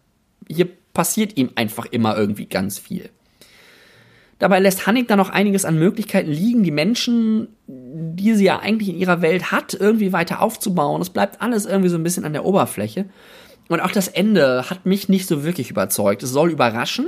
hier 0.47 0.67
passiert 0.93 1.37
ihm 1.37 1.51
einfach 1.55 1.85
immer 1.85 2.17
irgendwie 2.17 2.45
ganz 2.45 2.79
viel. 2.79 3.09
Dabei 4.39 4.59
lässt 4.59 4.87
Hannig 4.87 5.07
dann 5.07 5.19
noch 5.19 5.29
einiges 5.29 5.63
an 5.63 5.79
Möglichkeiten 5.79 6.31
liegen, 6.31 6.63
die 6.63 6.71
Menschen, 6.71 7.47
die 7.67 8.33
sie 8.33 8.45
ja 8.45 8.59
eigentlich 8.59 8.89
in 8.89 8.97
ihrer 8.97 9.21
Welt 9.21 9.51
hat, 9.51 9.73
irgendwie 9.73 10.11
weiter 10.11 10.41
aufzubauen. 10.41 11.01
Es 11.01 11.11
bleibt 11.11 11.41
alles 11.41 11.65
irgendwie 11.65 11.89
so 11.89 11.97
ein 11.97 12.03
bisschen 12.03 12.25
an 12.25 12.33
der 12.33 12.43
Oberfläche. 12.43 13.05
Und 13.69 13.79
auch 13.79 13.91
das 13.91 14.09
Ende 14.09 14.69
hat 14.69 14.85
mich 14.85 15.07
nicht 15.07 15.27
so 15.27 15.45
wirklich 15.45 15.69
überzeugt. 15.69 16.23
Es 16.23 16.31
soll 16.31 16.51
überraschen, 16.51 17.07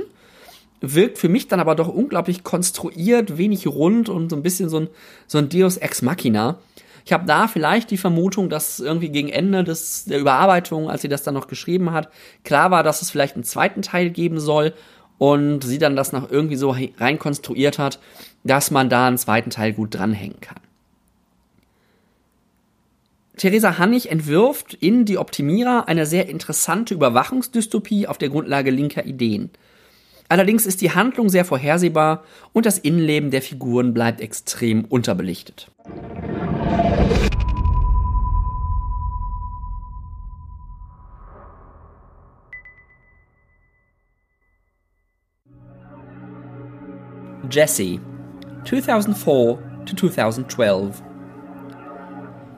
wirkt 0.80 1.18
für 1.18 1.28
mich 1.28 1.48
dann 1.48 1.60
aber 1.60 1.74
doch 1.74 1.88
unglaublich 1.88 2.44
konstruiert, 2.44 3.38
wenig 3.38 3.66
rund 3.66 4.08
und 4.08 4.30
so 4.30 4.36
ein 4.36 4.42
bisschen 4.42 4.68
so 4.68 4.80
ein, 4.80 4.88
so 5.26 5.38
ein 5.38 5.48
Deus 5.48 5.76
Ex 5.76 6.02
Machina. 6.02 6.58
Ich 7.04 7.12
habe 7.12 7.24
da 7.24 7.46
vielleicht 7.46 7.90
die 7.92 7.98
Vermutung, 7.98 8.50
dass 8.50 8.80
irgendwie 8.80 9.10
gegen 9.10 9.28
Ende 9.28 9.62
des, 9.62 10.06
der 10.06 10.18
Überarbeitung, 10.18 10.90
als 10.90 11.02
sie 11.02 11.08
das 11.08 11.22
dann 11.22 11.34
noch 11.34 11.46
geschrieben 11.46 11.92
hat, 11.92 12.10
klar 12.42 12.70
war, 12.70 12.82
dass 12.82 13.00
es 13.00 13.10
vielleicht 13.10 13.36
einen 13.36 13.44
zweiten 13.44 13.82
Teil 13.82 14.10
geben 14.10 14.40
soll 14.40 14.74
und 15.18 15.62
sie 15.62 15.78
dann 15.78 15.96
das 15.96 16.12
noch 16.12 16.30
irgendwie 16.30 16.56
so 16.56 16.74
rein 16.98 17.18
konstruiert 17.18 17.78
hat, 17.78 18.00
dass 18.44 18.70
man 18.70 18.90
da 18.90 19.06
einen 19.06 19.18
zweiten 19.18 19.50
Teil 19.50 19.72
gut 19.72 19.94
dranhängen 19.94 20.40
kann. 20.40 20.60
Theresa 23.36 23.78
Hannig 23.78 24.10
entwirft 24.10 24.74
in 24.74 25.04
Die 25.04 25.18
Optimierer 25.18 25.88
eine 25.88 26.06
sehr 26.06 26.28
interessante 26.28 26.94
Überwachungsdystopie 26.94 28.06
auf 28.06 28.18
der 28.18 28.30
Grundlage 28.30 28.70
linker 28.70 29.04
Ideen. 29.04 29.50
Allerdings 30.28 30.66
ist 30.66 30.80
die 30.80 30.90
Handlung 30.90 31.28
sehr 31.28 31.44
vorhersehbar 31.44 32.24
und 32.52 32.66
das 32.66 32.78
Innenleben 32.78 33.30
der 33.30 33.42
Figuren 33.42 33.94
bleibt 33.94 34.20
extrem 34.20 34.84
unterbelichtet. 34.84 35.70
Jesse, 47.48 48.00
2004 48.64 49.58
to 49.86 49.94
2012. 49.94 51.00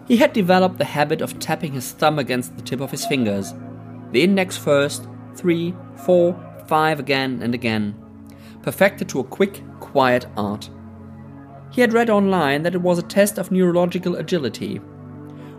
He 0.06 0.16
had 0.16 0.32
developed 0.32 0.78
the 0.78 0.86
habit 0.86 1.20
of 1.20 1.38
tapping 1.38 1.74
his 1.74 1.92
thumb 1.92 2.18
against 2.18 2.56
the 2.56 2.62
tip 2.62 2.80
of 2.80 2.90
his 2.90 3.04
fingers. 3.04 3.54
The 4.12 4.22
index 4.22 4.56
first, 4.56 5.06
three, 5.36 5.74
four, 6.06 6.34
five 6.68 7.00
again 7.00 7.42
and 7.42 7.54
again, 7.54 7.94
perfected 8.62 9.08
to 9.08 9.20
a 9.20 9.24
quick, 9.24 9.62
quiet 9.80 10.26
art. 10.36 10.70
He 11.72 11.80
had 11.80 11.92
read 11.92 12.10
online 12.10 12.62
that 12.62 12.74
it 12.74 12.80
was 12.80 12.98
a 12.98 13.02
test 13.02 13.38
of 13.38 13.50
neurological 13.50 14.16
agility. 14.16 14.76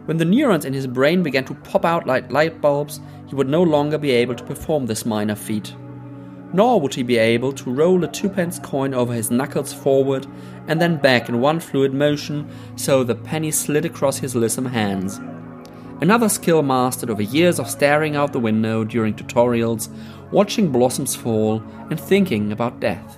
When 0.05 0.17
the 0.17 0.25
neurons 0.25 0.65
in 0.65 0.73
his 0.73 0.87
brain 0.87 1.21
began 1.21 1.45
to 1.45 1.53
pop 1.53 1.85
out 1.85 2.07
like 2.07 2.31
light 2.31 2.61
bulbs, 2.61 2.99
he 3.27 3.35
would 3.35 3.49
no 3.49 3.61
longer 3.61 3.97
be 3.97 4.11
able 4.11 4.35
to 4.35 4.43
perform 4.43 4.85
this 4.85 5.05
minor 5.05 5.35
feat 5.35 5.75
nor 6.53 6.81
would 6.81 6.93
he 6.93 7.03
be 7.03 7.17
able 7.17 7.51
to 7.53 7.71
roll 7.71 8.03
a 8.03 8.07
twopence 8.07 8.59
coin 8.59 8.93
over 8.93 9.13
his 9.13 9.31
knuckles 9.31 9.73
forward 9.73 10.25
and 10.67 10.81
then 10.81 10.97
back 10.97 11.29
in 11.29 11.41
one 11.41 11.59
fluid 11.59 11.93
motion 11.93 12.49
so 12.75 13.03
the 13.03 13.15
penny 13.15 13.51
slid 13.51 13.85
across 13.85 14.17
his 14.17 14.35
lissom 14.35 14.65
hands. 14.65 15.19
Another 16.01 16.29
skill 16.29 16.61
mastered 16.61 17.09
over 17.09 17.21
years 17.21 17.59
of 17.59 17.69
staring 17.69 18.15
out 18.15 18.31
the 18.31 18.39
window 18.39 18.85
during 18.85 19.13
tutorials, 19.13 19.89
watching 20.31 20.71
blossoms 20.71 21.13
fall, 21.13 21.61
and 21.89 21.99
thinking 21.99 22.53
about 22.53 22.79
death. 22.79 23.17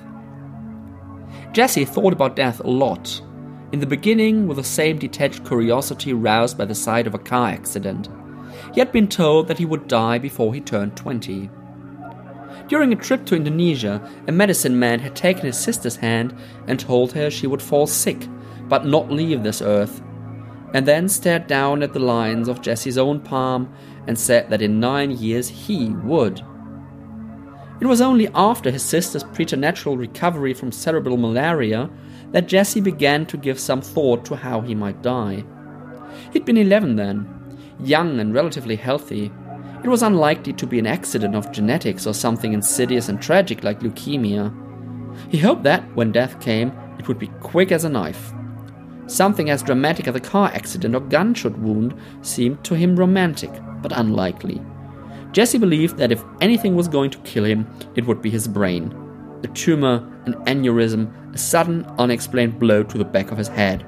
Jesse 1.54 1.86
thought 1.86 2.14
about 2.14 2.36
death 2.36 2.60
a 2.62 2.68
lot, 2.68 3.22
in 3.72 3.80
the 3.80 3.86
beginning 3.86 4.48
with 4.48 4.58
the 4.58 4.64
same 4.64 4.98
detached 4.98 5.46
curiosity 5.46 6.12
roused 6.12 6.58
by 6.58 6.66
the 6.66 6.74
sight 6.74 7.06
of 7.06 7.14
a 7.14 7.20
car 7.20 7.50
accident. 7.50 8.10
He 8.74 8.80
had 8.80 8.92
been 8.92 9.08
told 9.08 9.48
that 9.48 9.60
he 9.60 9.66
would 9.66 9.88
die 9.88 10.18
before 10.18 10.54
he 10.54 10.60
turned 10.60 10.98
20. 10.98 11.52
During 12.68 12.94
a 12.94 12.96
trip 12.96 13.26
to 13.26 13.36
Indonesia, 13.36 14.02
a 14.28 14.32
medicine 14.32 14.80
man 14.80 15.00
had 15.02 15.16
taken 15.16 15.46
his 15.46 15.60
sister's 15.60 15.98
hand 15.98 16.36
and 16.68 16.80
told 16.80 17.14
her 17.14 17.30
she 17.30 17.48
would 17.48 17.62
fall 17.62 17.86
sick, 17.86 18.28
but 18.68 18.86
not 18.86 19.12
leave 19.12 19.44
this 19.44 19.62
earth, 19.62 20.02
and 20.74 20.88
then 20.88 21.10
stared 21.10 21.48
down 21.48 21.84
at 21.84 21.94
the 21.94 22.00
lines 22.00 22.48
of 22.48 22.62
Jesse's 22.62 22.98
own 22.98 23.20
palm 23.20 23.74
and 24.08 24.18
said 24.18 24.50
that 24.50 24.62
in 24.62 24.80
nine 24.80 25.12
years 25.12 25.48
he 25.50 25.90
would. 25.90 26.42
It 27.82 27.88
was 27.88 28.02
only 28.02 28.30
after 28.36 28.70
his 28.70 28.84
sister's 28.84 29.24
preternatural 29.24 29.98
recovery 29.98 30.54
from 30.54 30.72
cerebral 30.72 31.18
malaria 31.18 31.90
that 32.32 32.48
Jesse 32.48 32.80
began 32.80 33.26
to 33.26 33.38
give 33.38 33.60
some 33.60 33.82
thought 33.82 34.24
to 34.26 34.36
how 34.36 34.62
he 34.62 34.76
might 34.76 35.02
die. 35.02 35.44
He'd 36.32 36.46
been 36.46 36.58
11 36.58 36.96
then, 36.96 37.58
young 37.80 38.20
and 38.20 38.34
relatively 38.34 38.76
healthy, 38.76 39.32
it 39.84 39.90
was 39.90 40.04
unlikely 40.04 40.54
to 40.54 40.68
be 40.68 40.78
an 40.78 40.86
accident 40.86 41.34
of 41.34 41.52
genetics 41.52 42.06
or 42.06 42.14
something 42.14 42.54
insidious 42.54 43.10
and 43.10 43.20
tragic 43.20 43.64
like 43.64 43.80
leukemia. 43.80 44.54
He 45.32 45.40
hoped 45.40 45.64
that, 45.64 45.84
when 45.96 46.12
death 46.12 46.40
came, 46.40 46.72
it 47.00 47.08
would 47.08 47.18
be 47.18 47.32
quick 47.40 47.72
as 47.72 47.84
a 47.84 47.90
knife. 47.90 48.32
Something 49.12 49.49
as 49.49 49.62
dramatic 49.62 50.07
as 50.07 50.16
a 50.16 50.22
car 50.22 50.49
accident 50.53 50.95
or 50.95 51.01
gunshot 51.01 51.59
wound 51.59 51.93
seemed 52.22 52.64
to 52.64 52.76
him 52.76 52.95
romantic, 52.95 53.51
but 53.82 53.91
unlikely. 53.91 54.62
Jesse 55.34 55.57
believed 55.57 55.97
that 55.97 56.14
if 56.14 56.24
anything 56.39 56.78
was 56.78 56.88
going 56.88 57.12
to 57.12 57.18
kill 57.26 57.43
him, 57.43 57.68
it 57.97 58.07
would 58.07 58.22
be 58.22 58.30
his 58.30 58.47
brain. 58.47 58.95
A 59.43 59.47
tumor, 59.47 60.07
an 60.26 60.36
aneurysm, 60.45 61.09
a 61.34 61.38
sudden, 61.38 61.86
unexplained 61.99 62.57
blow 62.57 62.84
to 62.84 62.97
the 62.97 63.03
back 63.03 63.34
of 63.34 63.38
his 63.38 63.49
head. 63.49 63.84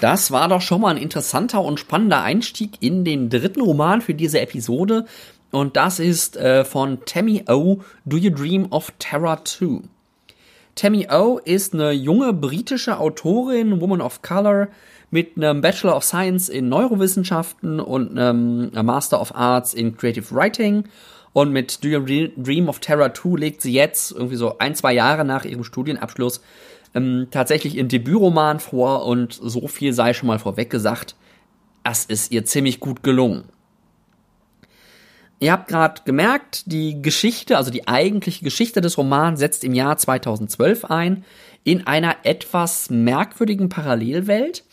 Das 0.00 0.30
war 0.30 0.48
doch 0.48 0.62
schon 0.62 0.80
mal 0.80 0.96
ein 0.96 1.02
interessanter 1.02 1.60
und 1.60 1.78
spannender 1.78 2.22
Einstieg 2.22 2.80
in 2.80 3.04
den 3.04 3.28
dritten 3.28 3.60
Roman 3.60 4.00
für 4.00 4.14
diese 4.14 4.40
Episode. 4.40 5.04
Und 5.50 5.76
das 5.76 6.00
ist 6.00 6.38
äh, 6.38 6.64
von 6.64 7.04
Tammy 7.04 7.44
O. 7.46 7.82
Do 8.06 8.16
You 8.16 8.30
Dream 8.30 8.68
of 8.70 8.90
Terror 8.98 9.44
2? 9.44 9.82
Tammy 10.78 11.08
O 11.10 11.40
ist 11.44 11.74
eine 11.74 11.90
junge 11.90 12.32
britische 12.32 13.00
Autorin, 13.00 13.80
Woman 13.80 14.00
of 14.00 14.22
Color, 14.22 14.68
mit 15.10 15.36
einem 15.36 15.60
Bachelor 15.60 15.96
of 15.96 16.04
Science 16.04 16.48
in 16.48 16.68
Neurowissenschaften 16.68 17.80
und 17.80 18.16
einem 18.16 18.70
Master 18.86 19.20
of 19.20 19.34
Arts 19.34 19.74
in 19.74 19.96
Creative 19.96 20.32
Writing. 20.32 20.84
Und 21.32 21.50
mit 21.52 21.82
Do 21.82 21.88
You 21.88 22.28
Dream 22.36 22.68
of 22.68 22.78
Terror 22.78 23.12
2 23.12 23.40
legt 23.40 23.60
sie 23.60 23.72
jetzt, 23.72 24.12
irgendwie 24.12 24.36
so 24.36 24.58
ein, 24.58 24.76
zwei 24.76 24.92
Jahre 24.92 25.24
nach 25.24 25.44
ihrem 25.44 25.64
Studienabschluss, 25.64 26.42
ähm, 26.94 27.26
tatsächlich 27.32 27.74
ihren 27.74 27.88
Debütroman 27.88 28.60
vor 28.60 29.04
und 29.04 29.32
so 29.32 29.66
viel 29.66 29.92
sei 29.92 30.14
schon 30.14 30.28
mal 30.28 30.38
vorweg 30.38 30.70
gesagt, 30.70 31.16
es 31.82 32.04
ist 32.04 32.30
ihr 32.30 32.44
ziemlich 32.44 32.78
gut 32.78 33.02
gelungen. 33.02 33.42
Ihr 35.40 35.52
habt 35.52 35.68
gerade 35.68 36.02
gemerkt, 36.04 36.64
die 36.66 37.00
Geschichte, 37.00 37.56
also 37.56 37.70
die 37.70 37.86
eigentliche 37.86 38.44
Geschichte 38.44 38.80
des 38.80 38.98
Romans 38.98 39.38
setzt 39.38 39.62
im 39.62 39.72
Jahr 39.72 39.96
2012 39.96 40.86
ein, 40.86 41.24
in 41.62 41.86
einer 41.86 42.16
etwas 42.24 42.90
merkwürdigen 42.90 43.68
Parallelwelt. 43.68 44.64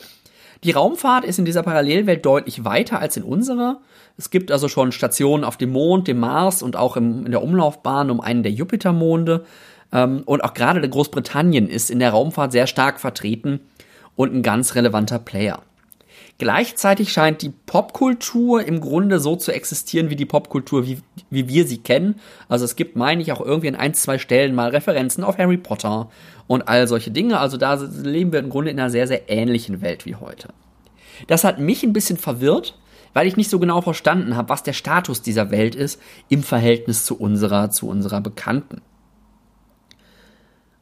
Die 0.64 0.72
Raumfahrt 0.72 1.24
ist 1.24 1.38
in 1.38 1.46
dieser 1.46 1.62
Parallelwelt 1.62 2.26
deutlich 2.26 2.66
weiter 2.66 3.00
als 3.00 3.16
in 3.16 3.24
unserer. 3.24 3.82
Es 4.18 4.32
gibt 4.32 4.52
also 4.52 4.68
schon 4.68 4.92
Stationen 4.92 5.44
auf 5.44 5.58
dem 5.58 5.72
Mond, 5.72 6.08
dem 6.08 6.20
Mars 6.20 6.64
und 6.64 6.76
auch 6.76 6.98
im, 6.98 7.26
in 7.26 7.32
der 7.32 7.44
Umlaufbahn 7.44 8.10
um 8.10 8.20
einen 8.20 8.42
der 8.42 8.52
Jupitermonde. 8.52 9.46
Ähm, 9.92 10.24
und 10.26 10.44
auch 10.44 10.56
gerade 10.56 10.88
Großbritannien 10.88 11.68
ist 11.68 11.92
in 11.92 12.00
der 12.00 12.10
Raumfahrt 12.10 12.52
sehr 12.52 12.66
stark 12.66 13.00
vertreten 13.00 13.60
und 14.16 14.34
ein 14.34 14.42
ganz 14.42 14.74
relevanter 14.74 15.20
Player. 15.20 15.62
Gleichzeitig 16.38 17.14
scheint 17.14 17.42
die 17.42 17.54
Popkultur 17.66 18.66
im 18.66 18.82
Grunde 18.82 19.20
so 19.20 19.38
zu 19.38 19.54
existieren 19.54 20.10
wie 20.10 20.18
die 20.18 20.26
Popkultur, 20.26 20.86
wie, 20.86 21.00
wie 21.30 21.48
wir 21.48 21.66
sie 21.66 21.78
kennen. 21.78 22.20
Also 22.50 22.66
es 22.66 22.76
gibt, 22.76 22.98
meine 22.98 23.22
ich, 23.22 23.32
auch 23.32 23.40
irgendwie 23.40 23.70
an 23.70 23.76
ein, 23.76 23.94
zwei 23.94 24.18
Stellen 24.18 24.54
mal 24.54 24.70
Referenzen 24.70 25.24
auf 25.24 25.38
Harry 25.38 25.56
Potter 25.58 26.10
und 26.48 26.68
all 26.68 26.90
solche 26.90 27.12
Dinge. 27.12 27.40
Also 27.40 27.56
da 27.56 27.76
leben 27.76 28.34
wir 28.34 28.40
im 28.40 28.50
Grunde 28.50 28.72
in 28.72 28.80
einer 28.80 28.90
sehr, 28.90 29.08
sehr 29.08 29.30
ähnlichen 29.30 29.82
Welt 29.82 30.06
wie 30.06 30.16
heute. 30.16 30.50
Das 31.28 31.46
hat 31.46 31.60
mich 31.60 31.84
ein 31.84 31.94
bisschen 31.94 32.18
verwirrt, 32.18 32.78
weil 33.14 33.28
ich 33.28 33.38
nicht 33.38 33.50
so 33.50 33.58
genau 33.58 33.80
verstanden 33.80 34.36
habe, 34.36 34.50
was 34.50 34.62
der 34.62 34.74
Status 34.74 35.22
dieser 35.22 35.52
Welt 35.52 35.74
ist 35.74 36.02
im 36.28 36.44
Verhältnis 36.44 37.06
zu 37.06 37.18
unserer, 37.18 37.72
zu 37.72 37.88
unserer 37.88 38.20
Bekannten. 38.20 38.82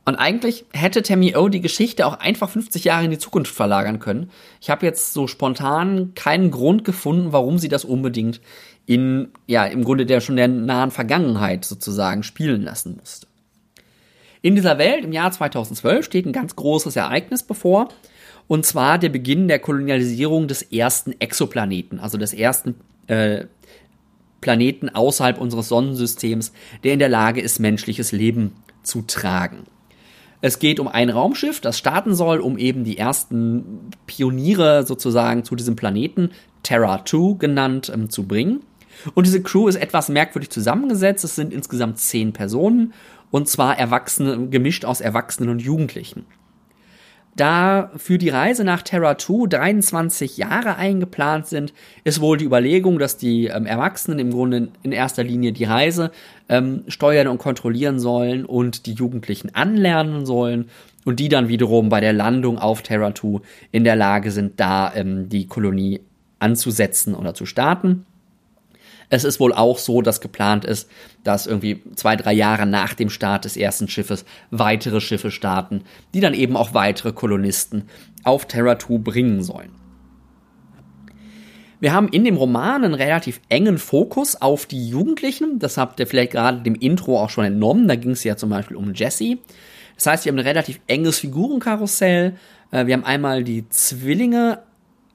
Und 0.05 0.15
eigentlich 0.15 0.65
hätte 0.73 1.01
Tammy 1.01 1.35
O 1.37 1.47
die 1.47 1.61
Geschichte 1.61 2.05
auch 2.05 2.19
einfach 2.19 2.49
50 2.49 2.83
Jahre 2.83 3.05
in 3.05 3.11
die 3.11 3.17
Zukunft 3.17 3.55
verlagern 3.55 3.99
können. 3.99 4.29
Ich 4.59 4.69
habe 4.69 4.85
jetzt 4.85 5.13
so 5.13 5.27
spontan 5.27 6.13
keinen 6.13 6.51
Grund 6.51 6.83
gefunden, 6.83 7.31
warum 7.31 7.57
sie 7.57 7.69
das 7.69 7.85
unbedingt 7.85 8.41
in, 8.85 9.29
ja, 9.47 9.65
im 9.65 9.85
Grunde 9.85 10.05
der 10.05 10.19
schon 10.19 10.35
der 10.35 10.49
nahen 10.49 10.91
Vergangenheit 10.91 11.63
sozusagen 11.63 12.23
spielen 12.23 12.63
lassen 12.63 12.97
musste. 12.99 13.27
In 14.41 14.55
dieser 14.55 14.77
Welt 14.77 15.05
im 15.05 15.13
Jahr 15.13 15.31
2012 15.31 16.03
steht 16.03 16.25
ein 16.25 16.33
ganz 16.33 16.57
großes 16.57 16.97
Ereignis 16.97 17.43
bevor. 17.43 17.87
Und 18.49 18.65
zwar 18.65 18.99
der 18.99 19.07
Beginn 19.07 19.47
der 19.47 19.59
Kolonialisierung 19.59 20.49
des 20.49 20.63
ersten 20.63 21.13
Exoplaneten, 21.21 22.01
also 22.01 22.17
des 22.17 22.33
ersten 22.33 22.75
äh, 23.07 23.45
Planeten 24.41 24.89
außerhalb 24.89 25.39
unseres 25.39 25.69
Sonnensystems, 25.69 26.51
der 26.83 26.91
in 26.91 26.99
der 26.99 27.07
Lage 27.07 27.39
ist, 27.39 27.59
menschliches 27.59 28.11
Leben 28.11 28.51
zu 28.83 29.03
tragen. 29.03 29.63
Es 30.43 30.59
geht 30.59 30.81
um 30.81 30.89
ein 30.89 31.09
Raumschiff, 31.09 31.61
das 31.61 31.77
starten 31.77 32.13
soll, 32.15 32.41
um 32.41 32.57
eben 32.57 32.83
die 32.83 32.97
ersten 32.97 33.91
Pioniere 34.07 34.85
sozusagen 34.85 35.45
zu 35.45 35.55
diesem 35.55 35.77
Planeten, 35.77 36.31
Terra 36.63 37.05
2 37.05 37.37
genannt, 37.37 37.89
ähm, 37.93 38.09
zu 38.09 38.27
bringen. 38.27 38.59
Und 39.13 39.25
diese 39.25 39.41
Crew 39.41 39.69
ist 39.69 39.77
etwas 39.77 40.09
merkwürdig 40.09 40.49
zusammengesetzt. 40.49 41.23
Es 41.23 41.35
sind 41.35 41.53
insgesamt 41.53 41.97
zehn 41.99 42.33
Personen 42.33 42.93
und 43.31 43.47
zwar 43.47 43.79
Erwachsene, 43.79 44.49
gemischt 44.49 44.83
aus 44.83 44.99
Erwachsenen 44.99 45.49
und 45.49 45.61
Jugendlichen. 45.61 46.25
Da 47.35 47.89
für 47.95 48.19
die 48.19 48.29
Reise 48.29 48.63
nach 48.63 48.83
Terra 48.83 49.17
2 49.17 49.47
23 49.47 50.37
Jahre 50.37 50.75
eingeplant 50.75 51.47
sind, 51.47 51.73
ist 52.03 52.21
wohl 52.21 52.37
die 52.37 52.45
Überlegung, 52.45 52.99
dass 52.99 53.17
die 53.17 53.47
ähm, 53.47 53.65
Erwachsenen 53.65 54.19
im 54.19 54.31
Grunde 54.31 54.67
in 54.83 54.91
erster 54.91 55.23
Linie 55.23 55.51
die 55.51 55.63
Reise 55.63 56.11
ähm, 56.47 56.83
steuern 56.87 57.27
und 57.27 57.39
kontrollieren 57.39 57.99
sollen 57.99 58.45
und 58.45 58.85
die 58.85 58.93
Jugendlichen 58.93 59.55
anlernen 59.55 60.27
sollen 60.27 60.69
und 61.05 61.19
die 61.19 61.29
dann 61.29 61.47
wiederum 61.47 61.89
bei 61.89 62.01
der 62.01 62.13
Landung 62.13 62.59
auf 62.59 62.83
Terra 62.83 63.15
2 63.15 63.41
in 63.71 63.83
der 63.83 63.95
Lage 63.95 64.29
sind, 64.29 64.59
da 64.59 64.93
ähm, 64.93 65.27
die 65.27 65.47
Kolonie 65.47 66.01
anzusetzen 66.37 67.15
oder 67.15 67.33
zu 67.33 67.47
starten. 67.47 68.05
Es 69.13 69.23
ist 69.23 69.39
wohl 69.39 69.53
auch 69.53 69.77
so, 69.77 70.01
dass 70.01 70.21
geplant 70.21 70.65
ist, 70.65 70.89
dass 71.23 71.45
irgendwie 71.45 71.83
zwei, 71.93 72.15
drei 72.15 72.33
Jahre 72.33 72.65
nach 72.65 72.95
dem 72.95 73.11
Start 73.11 73.45
des 73.45 73.55
ersten 73.55 73.87
Schiffes 73.87 74.25
weitere 74.49 75.01
Schiffe 75.01 75.29
starten, 75.29 75.83
die 76.15 76.19
dann 76.19 76.33
eben 76.33 76.57
auch 76.57 76.73
weitere 76.73 77.11
Kolonisten 77.13 77.83
auf 78.23 78.47
Terra 78.47 78.79
2 78.79 78.97
bringen 78.97 79.43
sollen. 79.43 79.69
Wir 81.79 81.93
haben 81.93 82.07
in 82.07 82.23
dem 82.23 82.37
Roman 82.37 82.83
einen 82.83 82.95
relativ 82.95 83.39
engen 83.49 83.77
Fokus 83.77 84.35
auf 84.41 84.65
die 84.65 84.89
Jugendlichen. 84.89 85.59
Das 85.59 85.77
habt 85.77 85.99
ihr 85.99 86.07
vielleicht 86.07 86.31
gerade 86.31 86.63
dem 86.63 86.73
Intro 86.73 87.21
auch 87.21 87.29
schon 87.29 87.45
entnommen. 87.45 87.87
Da 87.87 87.95
ging 87.95 88.11
es 88.11 88.23
ja 88.23 88.35
zum 88.35 88.49
Beispiel 88.49 88.77
um 88.77 88.95
Jesse. 88.95 89.37
Das 89.93 90.07
heißt, 90.07 90.25
wir 90.25 90.31
haben 90.31 90.39
ein 90.39 90.47
relativ 90.47 90.79
enges 90.87 91.19
Figurenkarussell. 91.19 92.33
Äh, 92.71 92.87
wir 92.87 92.95
haben 92.95 93.05
einmal 93.05 93.43
die 93.43 93.69
Zwillinge 93.69 94.63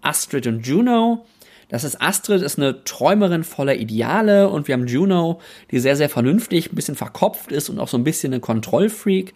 Astrid 0.02 0.46
und 0.46 0.64
Juno. 0.64 1.26
Das 1.68 1.84
ist 1.84 2.00
Astrid, 2.00 2.42
ist 2.42 2.58
eine 2.58 2.82
Träumerin 2.84 3.44
voller 3.44 3.76
Ideale 3.76 4.48
und 4.48 4.68
wir 4.68 4.72
haben 4.72 4.86
Juno, 4.86 5.40
die 5.70 5.78
sehr, 5.80 5.96
sehr 5.96 6.08
vernünftig, 6.08 6.72
ein 6.72 6.76
bisschen 6.76 6.94
verkopft 6.94 7.52
ist 7.52 7.68
und 7.68 7.78
auch 7.78 7.88
so 7.88 7.98
ein 7.98 8.04
bisschen 8.04 8.32
ein 8.32 8.40
Kontrollfreak. 8.40 9.34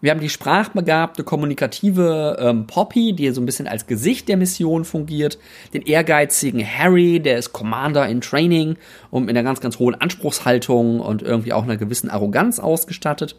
Wir 0.00 0.12
haben 0.12 0.20
die 0.20 0.28
sprachbegabte, 0.28 1.24
kommunikative 1.24 2.36
ähm, 2.40 2.66
Poppy, 2.68 3.14
die 3.14 3.30
so 3.30 3.40
ein 3.40 3.46
bisschen 3.46 3.66
als 3.66 3.86
Gesicht 3.86 4.28
der 4.28 4.36
Mission 4.36 4.84
fungiert. 4.84 5.38
Den 5.74 5.82
ehrgeizigen 5.82 6.64
Harry, 6.64 7.20
der 7.20 7.36
ist 7.36 7.52
Commander 7.52 8.08
in 8.08 8.20
Training 8.20 8.76
und 9.10 9.24
mit 9.24 9.36
einer 9.36 9.42
ganz, 9.42 9.60
ganz 9.60 9.78
hohen 9.80 9.96
Anspruchshaltung 9.96 11.00
und 11.00 11.22
irgendwie 11.22 11.52
auch 11.52 11.64
einer 11.64 11.76
gewissen 11.76 12.10
Arroganz 12.10 12.60
ausgestattet. 12.60 13.36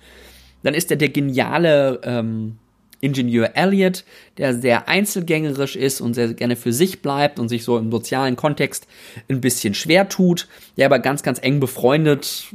Dann 0.61 0.73
ist 0.73 0.91
er 0.91 0.97
der 0.97 1.09
geniale 1.09 2.01
ähm, 2.03 2.57
Ingenieur 3.01 3.51
Elliot, 3.55 4.03
der 4.37 4.53
sehr 4.53 4.87
einzelgängerisch 4.87 5.75
ist 5.75 6.01
und 6.01 6.13
sehr 6.13 6.33
gerne 6.33 6.55
für 6.55 6.73
sich 6.73 7.01
bleibt 7.01 7.39
und 7.39 7.49
sich 7.49 7.63
so 7.63 7.77
im 7.77 7.91
sozialen 7.91 8.35
Kontext 8.35 8.87
ein 9.29 9.41
bisschen 9.41 9.73
schwer 9.73 10.09
tut, 10.09 10.47
der 10.77 10.87
aber 10.87 10.99
ganz, 10.99 11.23
ganz 11.23 11.39
eng 11.41 11.59
befreundet, 11.59 12.53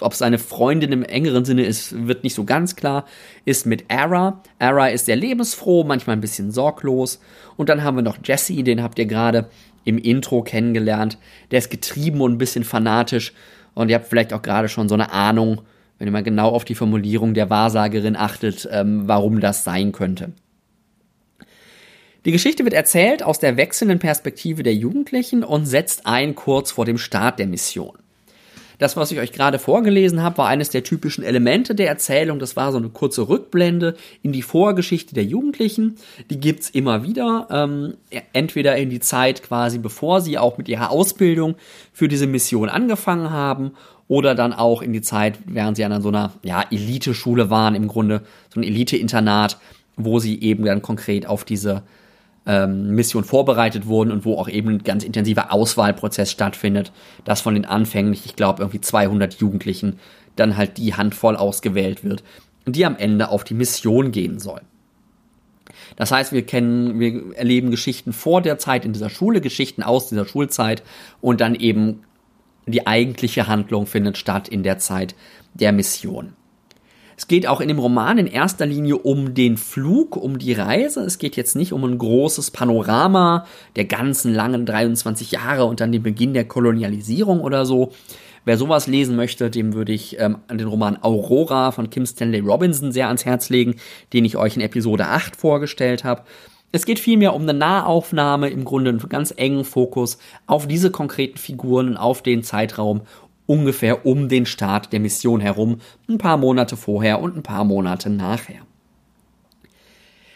ob 0.00 0.14
seine 0.14 0.38
Freundin 0.38 0.92
im 0.92 1.02
engeren 1.02 1.44
Sinne 1.44 1.64
ist, 1.64 2.06
wird 2.06 2.24
nicht 2.24 2.34
so 2.34 2.44
ganz 2.44 2.76
klar, 2.76 3.06
ist 3.44 3.66
mit 3.66 3.84
Ara. 3.88 4.42
Ara 4.58 4.88
ist 4.88 5.06
sehr 5.06 5.16
lebensfroh, 5.16 5.84
manchmal 5.84 6.16
ein 6.16 6.20
bisschen 6.20 6.50
sorglos. 6.50 7.20
Und 7.56 7.68
dann 7.68 7.84
haben 7.84 7.96
wir 7.96 8.02
noch 8.02 8.18
Jesse, 8.24 8.62
den 8.62 8.82
habt 8.82 8.98
ihr 8.98 9.06
gerade 9.06 9.48
im 9.84 9.98
Intro 9.98 10.42
kennengelernt. 10.42 11.18
Der 11.50 11.58
ist 11.58 11.70
getrieben 11.70 12.20
und 12.20 12.32
ein 12.32 12.38
bisschen 12.38 12.64
fanatisch. 12.64 13.32
Und 13.74 13.88
ihr 13.88 13.94
habt 13.94 14.08
vielleicht 14.08 14.32
auch 14.32 14.42
gerade 14.42 14.68
schon 14.68 14.88
so 14.88 14.94
eine 14.94 15.12
Ahnung, 15.12 15.62
wenn 15.98 16.12
mal 16.12 16.22
genau 16.22 16.50
auf 16.50 16.64
die 16.64 16.74
Formulierung 16.74 17.34
der 17.34 17.50
Wahrsagerin 17.50 18.16
achtet, 18.16 18.68
ähm, 18.70 19.02
warum 19.06 19.40
das 19.40 19.64
sein 19.64 19.92
könnte. 19.92 20.32
Die 22.24 22.32
Geschichte 22.32 22.64
wird 22.64 22.74
erzählt 22.74 23.22
aus 23.22 23.38
der 23.38 23.56
wechselnden 23.56 23.98
Perspektive 23.98 24.62
der 24.62 24.74
Jugendlichen 24.74 25.44
und 25.44 25.66
setzt 25.66 26.06
ein 26.06 26.34
kurz 26.34 26.72
vor 26.72 26.84
dem 26.84 26.98
Start 26.98 27.38
der 27.38 27.46
Mission. 27.46 27.96
Das, 28.78 28.96
was 28.96 29.10
ich 29.10 29.18
euch 29.18 29.32
gerade 29.32 29.58
vorgelesen 29.58 30.22
habe, 30.22 30.38
war 30.38 30.46
eines 30.46 30.70
der 30.70 30.84
typischen 30.84 31.24
Elemente 31.24 31.74
der 31.74 31.88
Erzählung. 31.88 32.38
Das 32.38 32.54
war 32.54 32.70
so 32.70 32.78
eine 32.78 32.90
kurze 32.90 33.28
Rückblende 33.28 33.96
in 34.22 34.32
die 34.32 34.42
Vorgeschichte 34.42 35.14
der 35.14 35.24
Jugendlichen. 35.24 35.96
Die 36.30 36.38
gibt's 36.38 36.70
immer 36.70 37.02
wieder, 37.02 37.48
ähm, 37.50 37.94
entweder 38.32 38.76
in 38.76 38.88
die 38.88 39.00
Zeit 39.00 39.42
quasi, 39.42 39.78
bevor 39.78 40.20
sie 40.20 40.38
auch 40.38 40.58
mit 40.58 40.68
ihrer 40.68 40.92
Ausbildung 40.92 41.56
für 41.92 42.06
diese 42.06 42.28
Mission 42.28 42.68
angefangen 42.68 43.30
haben 43.30 43.72
oder 44.08 44.34
dann 44.34 44.52
auch 44.52 44.82
in 44.82 44.92
die 44.92 45.02
Zeit, 45.02 45.38
während 45.46 45.76
sie 45.76 45.84
an 45.84 46.02
so 46.02 46.08
einer 46.08 46.32
ja, 46.42 46.64
Elite-Schule 46.70 47.50
waren, 47.50 47.74
im 47.74 47.88
Grunde 47.88 48.22
so 48.52 48.58
ein 48.58 48.64
Elite-Internat, 48.64 49.58
wo 49.96 50.18
sie 50.18 50.40
eben 50.40 50.64
dann 50.64 50.82
konkret 50.82 51.26
auf 51.26 51.44
diese 51.44 51.82
ähm, 52.46 52.94
Mission 52.94 53.24
vorbereitet 53.24 53.86
wurden 53.86 54.10
und 54.10 54.24
wo 54.24 54.38
auch 54.38 54.48
eben 54.48 54.70
ein 54.70 54.82
ganz 54.82 55.04
intensiver 55.04 55.52
Auswahlprozess 55.52 56.30
stattfindet, 56.30 56.92
dass 57.24 57.42
von 57.42 57.54
den 57.54 57.66
anfänglich, 57.66 58.24
ich 58.24 58.34
glaube, 58.34 58.62
irgendwie 58.62 58.80
200 58.80 59.34
Jugendlichen 59.34 59.98
dann 60.36 60.56
halt 60.56 60.78
die 60.78 60.94
Handvoll 60.94 61.36
ausgewählt 61.36 62.02
wird, 62.02 62.24
die 62.64 62.86
am 62.86 62.96
Ende 62.96 63.28
auf 63.28 63.44
die 63.44 63.54
Mission 63.54 64.10
gehen 64.10 64.38
soll. 64.38 64.62
Das 65.96 66.10
heißt, 66.12 66.32
wir 66.32 66.42
kennen, 66.42 66.98
wir 67.00 67.36
erleben 67.36 67.70
Geschichten 67.70 68.12
vor 68.12 68.40
der 68.40 68.58
Zeit 68.58 68.84
in 68.84 68.92
dieser 68.92 69.10
Schule, 69.10 69.40
Geschichten 69.40 69.82
aus 69.82 70.08
dieser 70.08 70.26
Schulzeit 70.26 70.82
und 71.20 71.40
dann 71.40 71.54
eben 71.54 72.04
die 72.68 72.86
eigentliche 72.86 73.46
Handlung 73.46 73.86
findet 73.86 74.18
statt 74.18 74.48
in 74.48 74.62
der 74.62 74.78
Zeit 74.78 75.14
der 75.54 75.72
Mission. 75.72 76.34
Es 77.18 77.26
geht 77.26 77.48
auch 77.48 77.60
in 77.60 77.66
dem 77.66 77.80
Roman 77.80 78.16
in 78.18 78.28
erster 78.28 78.64
Linie 78.64 78.96
um 78.96 79.34
den 79.34 79.56
Flug, 79.56 80.16
um 80.16 80.38
die 80.38 80.52
Reise. 80.52 81.00
Es 81.00 81.18
geht 81.18 81.34
jetzt 81.34 81.56
nicht 81.56 81.72
um 81.72 81.82
ein 81.82 81.98
großes 81.98 82.52
Panorama 82.52 83.44
der 83.74 83.86
ganzen 83.86 84.32
langen 84.32 84.66
23 84.66 85.32
Jahre 85.32 85.64
und 85.64 85.80
dann 85.80 85.90
den 85.90 86.04
Beginn 86.04 86.32
der 86.32 86.44
Kolonialisierung 86.44 87.40
oder 87.40 87.66
so. 87.66 87.90
Wer 88.44 88.56
sowas 88.56 88.86
lesen 88.86 89.16
möchte, 89.16 89.50
dem 89.50 89.74
würde 89.74 89.92
ich 89.92 90.18
ähm, 90.20 90.38
den 90.48 90.68
Roman 90.68 90.96
Aurora 91.02 91.72
von 91.72 91.90
Kim 91.90 92.06
Stanley 92.06 92.38
Robinson 92.38 92.92
sehr 92.92 93.08
ans 93.08 93.24
Herz 93.24 93.50
legen, 93.50 93.74
den 94.12 94.24
ich 94.24 94.36
euch 94.36 94.54
in 94.54 94.62
Episode 94.62 95.06
8 95.08 95.34
vorgestellt 95.34 96.04
habe. 96.04 96.22
Es 96.70 96.84
geht 96.84 96.98
vielmehr 96.98 97.34
um 97.34 97.42
eine 97.42 97.54
Nahaufnahme, 97.54 98.50
im 98.50 98.64
Grunde 98.64 98.90
einen 98.90 99.08
ganz 99.08 99.32
engen 99.34 99.64
Fokus 99.64 100.18
auf 100.46 100.68
diese 100.68 100.90
konkreten 100.90 101.38
Figuren 101.38 101.88
und 101.88 101.96
auf 101.96 102.22
den 102.22 102.42
Zeitraum 102.42 103.02
ungefähr 103.46 104.04
um 104.04 104.28
den 104.28 104.44
Start 104.44 104.92
der 104.92 105.00
Mission 105.00 105.40
herum, 105.40 105.80
ein 106.08 106.18
paar 106.18 106.36
Monate 106.36 106.76
vorher 106.76 107.22
und 107.22 107.36
ein 107.36 107.42
paar 107.42 107.64
Monate 107.64 108.10
nachher. 108.10 108.60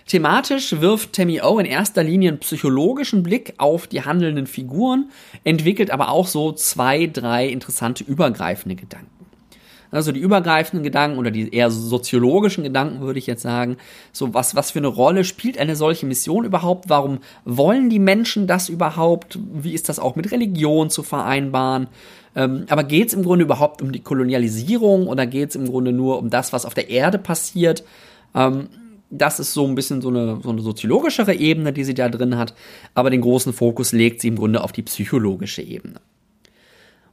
Thematisch 0.06 0.80
wirft 0.80 1.12
Tammy 1.12 1.42
O 1.42 1.58
in 1.58 1.66
erster 1.66 2.02
Linie 2.02 2.30
einen 2.30 2.40
psychologischen 2.40 3.22
Blick 3.22 3.54
auf 3.58 3.86
die 3.86 4.02
handelnden 4.02 4.46
Figuren, 4.46 5.10
entwickelt 5.44 5.90
aber 5.90 6.08
auch 6.08 6.26
so 6.26 6.52
zwei, 6.52 7.06
drei 7.06 7.46
interessante 7.46 8.04
übergreifende 8.04 8.74
Gedanken 8.74 9.11
also 9.92 10.10
die 10.10 10.20
übergreifenden 10.20 10.82
Gedanken 10.82 11.18
oder 11.18 11.30
die 11.30 11.54
eher 11.54 11.70
soziologischen 11.70 12.64
Gedanken, 12.64 13.00
würde 13.00 13.18
ich 13.18 13.26
jetzt 13.26 13.42
sagen. 13.42 13.76
So, 14.10 14.34
was, 14.34 14.56
was 14.56 14.70
für 14.70 14.78
eine 14.78 14.88
Rolle 14.88 15.22
spielt 15.24 15.58
eine 15.58 15.76
solche 15.76 16.06
Mission 16.06 16.44
überhaupt? 16.44 16.88
Warum 16.88 17.18
wollen 17.44 17.90
die 17.90 17.98
Menschen 17.98 18.46
das 18.46 18.68
überhaupt? 18.68 19.38
Wie 19.52 19.74
ist 19.74 19.88
das 19.88 19.98
auch 19.98 20.16
mit 20.16 20.32
Religion 20.32 20.90
zu 20.90 21.02
vereinbaren? 21.02 21.88
Ähm, 22.34 22.64
aber 22.70 22.84
geht 22.84 23.08
es 23.08 23.14
im 23.14 23.22
Grunde 23.22 23.44
überhaupt 23.44 23.82
um 23.82 23.92
die 23.92 24.00
Kolonialisierung 24.00 25.06
oder 25.06 25.26
geht 25.26 25.50
es 25.50 25.56
im 25.56 25.66
Grunde 25.66 25.92
nur 25.92 26.18
um 26.18 26.30
das, 26.30 26.52
was 26.52 26.64
auf 26.64 26.74
der 26.74 26.88
Erde 26.88 27.18
passiert? 27.18 27.84
Ähm, 28.34 28.68
das 29.10 29.38
ist 29.38 29.52
so 29.52 29.66
ein 29.66 29.74
bisschen 29.74 30.00
so 30.00 30.08
eine, 30.08 30.40
so 30.42 30.48
eine 30.48 30.62
soziologischere 30.62 31.34
Ebene, 31.34 31.74
die 31.74 31.84
sie 31.84 31.92
da 31.92 32.08
drin 32.08 32.38
hat, 32.38 32.54
aber 32.94 33.10
den 33.10 33.20
großen 33.20 33.52
Fokus 33.52 33.92
legt 33.92 34.22
sie 34.22 34.28
im 34.28 34.36
Grunde 34.36 34.64
auf 34.64 34.72
die 34.72 34.82
psychologische 34.82 35.60
Ebene. 35.60 36.00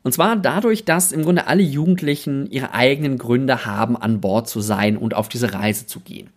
Und 0.03 0.13
zwar 0.13 0.35
dadurch, 0.35 0.85
dass 0.85 1.11
im 1.11 1.23
Grunde 1.23 1.47
alle 1.47 1.63
Jugendlichen 1.63 2.49
ihre 2.49 2.73
eigenen 2.73 3.17
Gründe 3.17 3.65
haben, 3.65 3.97
an 3.97 4.21
Bord 4.21 4.47
zu 4.47 4.61
sein 4.61 4.97
und 4.97 5.13
auf 5.13 5.29
diese 5.29 5.53
Reise 5.53 5.87
zu 5.87 5.99
gehen. 5.99 6.29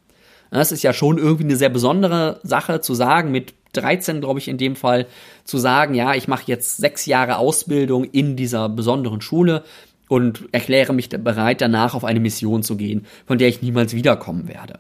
Das 0.51 0.73
ist 0.73 0.83
ja 0.83 0.93
schon 0.93 1.17
irgendwie 1.17 1.45
eine 1.45 1.57
sehr 1.57 1.71
besondere 1.71 2.39
Sache 2.43 2.81
zu 2.81 2.95
sagen, 2.95 3.31
mit 3.31 3.55
13, 3.73 4.21
glaube 4.21 4.39
ich, 4.39 4.49
in 4.49 4.59
dem 4.59 4.77
Fall, 4.77 5.07
zu 5.45 5.57
sagen, 5.57 5.95
ja, 5.95 6.15
ich 6.15 6.29
mache 6.29 6.45
jetzt 6.47 6.77
sechs 6.77 7.07
Jahre 7.07 7.39
Ausbildung 7.39 8.05
in 8.05 8.37
dieser 8.37 8.69
besonderen 8.69 9.23
Schule 9.23 9.65
und 10.09 10.45
erkläre 10.53 10.93
mich 10.93 11.09
bereit, 11.09 11.63
danach 11.63 11.95
auf 11.95 12.05
eine 12.05 12.21
Mission 12.21 12.63
zu 12.63 12.77
gehen, 12.77 13.07
von 13.27 13.39
der 13.39 13.49
ich 13.49 13.63
niemals 13.63 13.95
wiederkommen 13.95 14.47
werde. 14.47 14.79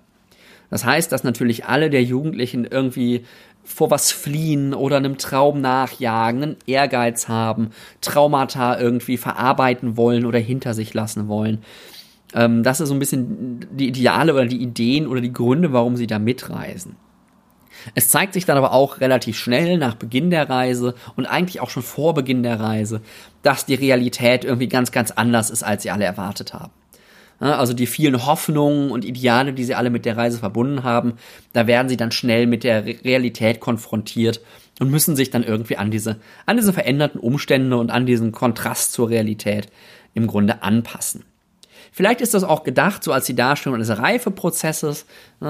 Das 0.68 0.84
heißt, 0.84 1.10
dass 1.10 1.24
natürlich 1.24 1.66
alle 1.66 1.88
der 1.88 2.02
Jugendlichen 2.02 2.66
irgendwie 2.66 3.24
vor 3.64 3.90
was 3.90 4.10
fliehen 4.10 4.74
oder 4.74 4.96
einem 4.96 5.18
Traum 5.18 5.60
nachjagen, 5.60 6.42
einen 6.42 6.56
Ehrgeiz 6.66 7.28
haben, 7.28 7.70
Traumata 8.00 8.78
irgendwie 8.78 9.16
verarbeiten 9.16 9.96
wollen 9.96 10.26
oder 10.26 10.38
hinter 10.38 10.74
sich 10.74 10.94
lassen 10.94 11.28
wollen. 11.28 11.62
Ähm, 12.34 12.62
das 12.62 12.80
ist 12.80 12.88
so 12.88 12.94
ein 12.94 12.98
bisschen 12.98 13.66
die 13.70 13.88
Ideale 13.88 14.34
oder 14.34 14.46
die 14.46 14.62
Ideen 14.62 15.06
oder 15.06 15.20
die 15.20 15.32
Gründe, 15.32 15.72
warum 15.72 15.96
sie 15.96 16.06
da 16.06 16.18
mitreisen. 16.18 16.96
Es 17.94 18.08
zeigt 18.08 18.34
sich 18.34 18.44
dann 18.44 18.56
aber 18.56 18.72
auch 18.72 19.00
relativ 19.00 19.36
schnell 19.36 19.78
nach 19.78 19.94
Beginn 19.94 20.30
der 20.30 20.48
Reise 20.48 20.94
und 21.16 21.26
eigentlich 21.26 21.60
auch 21.60 21.70
schon 21.70 21.82
vor 21.82 22.14
Beginn 22.14 22.42
der 22.42 22.60
Reise, 22.60 23.00
dass 23.42 23.66
die 23.66 23.74
Realität 23.74 24.44
irgendwie 24.44 24.68
ganz, 24.68 24.92
ganz 24.92 25.10
anders 25.10 25.50
ist, 25.50 25.62
als 25.62 25.82
sie 25.82 25.90
alle 25.90 26.04
erwartet 26.04 26.54
haben. 26.54 26.72
Also 27.42 27.72
die 27.72 27.86
vielen 27.86 28.24
Hoffnungen 28.24 28.92
und 28.92 29.04
Ideale, 29.04 29.52
die 29.52 29.64
sie 29.64 29.74
alle 29.74 29.90
mit 29.90 30.04
der 30.04 30.16
Reise 30.16 30.38
verbunden 30.38 30.84
haben, 30.84 31.14
da 31.52 31.66
werden 31.66 31.88
sie 31.88 31.96
dann 31.96 32.12
schnell 32.12 32.46
mit 32.46 32.62
der 32.62 32.84
Realität 32.86 33.58
konfrontiert 33.58 34.40
und 34.78 34.90
müssen 34.90 35.16
sich 35.16 35.30
dann 35.30 35.42
irgendwie 35.42 35.76
an 35.76 35.90
diese, 35.90 36.18
an 36.46 36.56
diese 36.56 36.72
veränderten 36.72 37.20
Umstände 37.20 37.76
und 37.76 37.90
an 37.90 38.06
diesen 38.06 38.30
Kontrast 38.30 38.92
zur 38.92 39.10
Realität 39.10 39.66
im 40.14 40.28
Grunde 40.28 40.62
anpassen. 40.62 41.24
Vielleicht 41.90 42.20
ist 42.20 42.32
das 42.32 42.44
auch 42.44 42.62
gedacht, 42.62 43.02
so 43.02 43.12
als 43.12 43.26
die 43.26 43.34
Darstellung 43.34 43.74
eines 43.74 43.98
Reifeprozesses. 43.98 45.04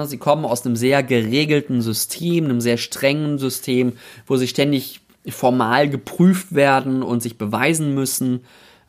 Sie 0.05 0.17
kommen 0.17 0.45
aus 0.45 0.65
einem 0.65 0.75
sehr 0.75 1.03
geregelten 1.03 1.81
System, 1.81 2.45
einem 2.45 2.59
sehr 2.59 2.77
strengen 2.77 3.37
System, 3.37 3.93
wo 4.25 4.35
sie 4.35 4.47
ständig 4.47 4.99
formal 5.29 5.89
geprüft 5.89 6.53
werden 6.55 7.03
und 7.03 7.21
sich 7.21 7.37
beweisen 7.37 7.93
müssen, 7.93 8.41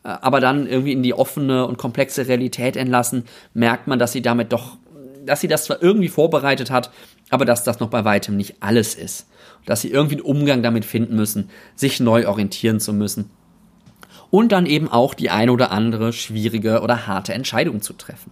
aber 0.05 0.39
dann 0.39 0.67
irgendwie 0.67 0.91
in 0.91 1.03
die 1.03 1.13
offene 1.13 1.65
und 1.65 1.77
komplexe 1.77 2.27
Realität 2.27 2.77
entlassen, 2.77 3.23
merkt 3.53 3.87
man, 3.87 3.99
dass 3.99 4.11
sie 4.11 4.21
damit 4.21 4.53
doch, 4.53 4.77
dass 5.25 5.41
sie 5.41 5.47
das 5.47 5.65
zwar 5.65 5.81
irgendwie 5.81 6.09
vorbereitet 6.09 6.71
hat, 6.71 6.91
aber 7.29 7.45
dass 7.45 7.63
das 7.63 7.79
noch 7.79 7.89
bei 7.89 8.05
weitem 8.05 8.37
nicht 8.37 8.57
alles 8.61 8.95
ist. 8.95 9.27
Dass 9.65 9.81
sie 9.81 9.89
irgendwie 9.89 10.15
einen 10.15 10.25
Umgang 10.25 10.61
damit 10.61 10.85
finden 10.85 11.15
müssen, 11.15 11.49
sich 11.75 11.99
neu 11.99 12.27
orientieren 12.27 12.79
zu 12.79 12.93
müssen 12.93 13.31
und 14.29 14.51
dann 14.51 14.65
eben 14.65 14.89
auch 14.89 15.13
die 15.13 15.29
eine 15.29 15.51
oder 15.51 15.71
andere 15.71 16.13
schwierige 16.13 16.81
oder 16.81 17.07
harte 17.07 17.33
Entscheidung 17.33 17.81
zu 17.81 17.93
treffen. 17.93 18.31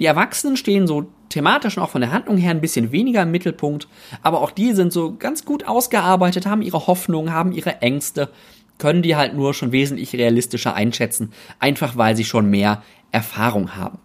Die 0.00 0.06
Erwachsenen 0.06 0.56
stehen 0.56 0.86
so 0.86 1.06
thematisch 1.28 1.76
und 1.76 1.84
auch 1.84 1.90
von 1.90 2.00
der 2.00 2.12
Handlung 2.12 2.36
her 2.36 2.50
ein 2.50 2.60
bisschen 2.60 2.90
weniger 2.90 3.22
im 3.22 3.30
Mittelpunkt, 3.30 3.86
aber 4.22 4.40
auch 4.40 4.50
die 4.50 4.72
sind 4.72 4.92
so 4.92 5.14
ganz 5.16 5.44
gut 5.44 5.68
ausgearbeitet, 5.68 6.46
haben 6.46 6.62
ihre 6.62 6.86
Hoffnungen, 6.86 7.32
haben 7.32 7.52
ihre 7.52 7.80
Ängste, 7.80 8.30
können 8.78 9.02
die 9.02 9.16
halt 9.16 9.34
nur 9.34 9.54
schon 9.54 9.72
wesentlich 9.72 10.12
realistischer 10.14 10.74
einschätzen, 10.74 11.32
einfach 11.58 11.96
weil 11.96 12.16
sie 12.16 12.24
schon 12.24 12.50
mehr 12.50 12.82
Erfahrung 13.10 13.76
haben. 13.76 13.98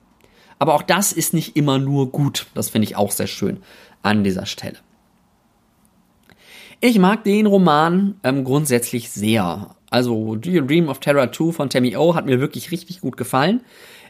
Aber 0.59 0.73
auch 0.73 0.83
das 0.83 1.11
ist 1.11 1.33
nicht 1.33 1.55
immer 1.55 1.79
nur 1.79 2.11
gut, 2.11 2.47
das 2.53 2.69
finde 2.69 2.87
ich 2.87 2.95
auch 2.95 3.11
sehr 3.11 3.27
schön 3.27 3.59
an 4.01 4.23
dieser 4.23 4.45
Stelle. 4.45 4.77
Ich 6.79 6.99
mag 6.99 7.23
den 7.23 7.47
Roman 7.47 8.19
ähm, 8.23 8.43
grundsätzlich 8.43 9.09
sehr. 9.09 9.75
Also 9.89 10.35
Do 10.35 10.49
You 10.49 10.61
Dream 10.63 10.89
of 10.89 10.99
Terror 10.99 11.31
2 11.31 11.51
von 11.51 11.69
Tammy 11.69 11.95
O 11.97 12.13
hat 12.13 12.25
mir 12.25 12.39
wirklich 12.39 12.71
richtig 12.71 13.01
gut 13.01 13.17
gefallen. 13.17 13.61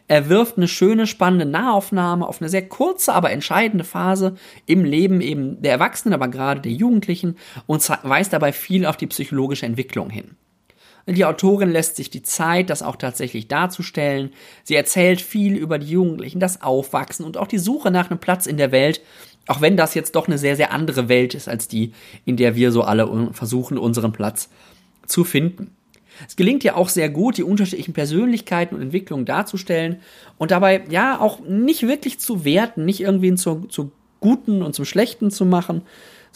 Er 0.06 0.28
wirft 0.30 0.56
eine 0.56 0.68
schöne, 0.68 1.06
spannende 1.06 1.44
Nahaufnahme 1.44 2.26
auf 2.26 2.40
eine 2.40 2.48
sehr 2.48 2.66
kurze, 2.66 3.14
aber 3.14 3.30
entscheidende 3.30 3.84
Phase 3.84 4.36
im 4.64 4.84
Leben 4.84 5.20
eben 5.20 5.60
der 5.60 5.72
Erwachsenen, 5.72 6.14
aber 6.14 6.28
gerade 6.28 6.62
der 6.62 6.72
Jugendlichen 6.72 7.36
und 7.66 7.86
weist 8.02 8.32
dabei 8.32 8.52
viel 8.52 8.86
auf 8.86 8.96
die 8.96 9.06
psychologische 9.06 9.66
Entwicklung 9.66 10.08
hin. 10.08 10.36
Die 11.08 11.24
Autorin 11.24 11.70
lässt 11.70 11.96
sich 11.96 12.10
die 12.10 12.22
Zeit, 12.22 12.68
das 12.68 12.82
auch 12.82 12.96
tatsächlich 12.96 13.48
darzustellen. 13.48 14.30
Sie 14.62 14.74
erzählt 14.74 15.22
viel 15.22 15.56
über 15.56 15.78
die 15.78 15.90
Jugendlichen, 15.90 16.38
das 16.38 16.60
Aufwachsen 16.60 17.24
und 17.24 17.38
auch 17.38 17.46
die 17.46 17.58
Suche 17.58 17.90
nach 17.90 18.10
einem 18.10 18.20
Platz 18.20 18.46
in 18.46 18.58
der 18.58 18.72
Welt, 18.72 19.00
auch 19.46 19.62
wenn 19.62 19.78
das 19.78 19.94
jetzt 19.94 20.14
doch 20.16 20.26
eine 20.26 20.36
sehr, 20.36 20.54
sehr 20.54 20.70
andere 20.70 21.08
Welt 21.08 21.34
ist 21.34 21.48
als 21.48 21.66
die, 21.66 21.92
in 22.26 22.36
der 22.36 22.56
wir 22.56 22.72
so 22.72 22.82
alle 22.82 23.30
versuchen, 23.32 23.78
unseren 23.78 24.12
Platz 24.12 24.50
zu 25.06 25.24
finden. 25.24 25.74
Es 26.26 26.36
gelingt 26.36 26.62
ja 26.64 26.74
auch 26.74 26.90
sehr 26.90 27.08
gut, 27.08 27.38
die 27.38 27.42
unterschiedlichen 27.42 27.94
Persönlichkeiten 27.94 28.74
und 28.74 28.82
Entwicklungen 28.82 29.24
darzustellen 29.24 30.00
und 30.36 30.50
dabei 30.50 30.82
ja 30.90 31.18
auch 31.20 31.40
nicht 31.40 31.86
wirklich 31.86 32.18
zu 32.18 32.44
werten, 32.44 32.84
nicht 32.84 33.00
irgendwie 33.00 33.34
zu, 33.34 33.66
zu 33.68 33.92
Guten 34.20 34.62
und 34.62 34.74
zum 34.74 34.84
Schlechten 34.84 35.30
zu 35.30 35.46
machen, 35.46 35.82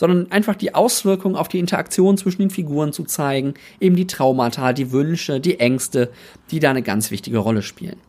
sondern 0.02 0.32
einfach 0.32 0.56
die 0.56 0.74
Auswirkungen 0.74 1.36
auf 1.36 1.46
die 1.46 1.60
Interaktion 1.60 2.18
zwischen 2.18 2.40
den 2.42 2.50
Figuren 2.50 2.92
zu 2.92 3.04
zeigen, 3.04 3.54
eben 3.78 3.94
die 3.94 4.08
Traumata, 4.08 4.72
die 4.72 4.90
Wünsche, 4.90 5.38
die 5.38 5.60
Ängste, 5.60 6.10
die 6.50 6.58
da 6.58 6.70
eine 6.70 6.82
ganz 6.82 7.12
wichtige 7.12 7.38
Rolle 7.38 7.62
spielen. 7.62 8.00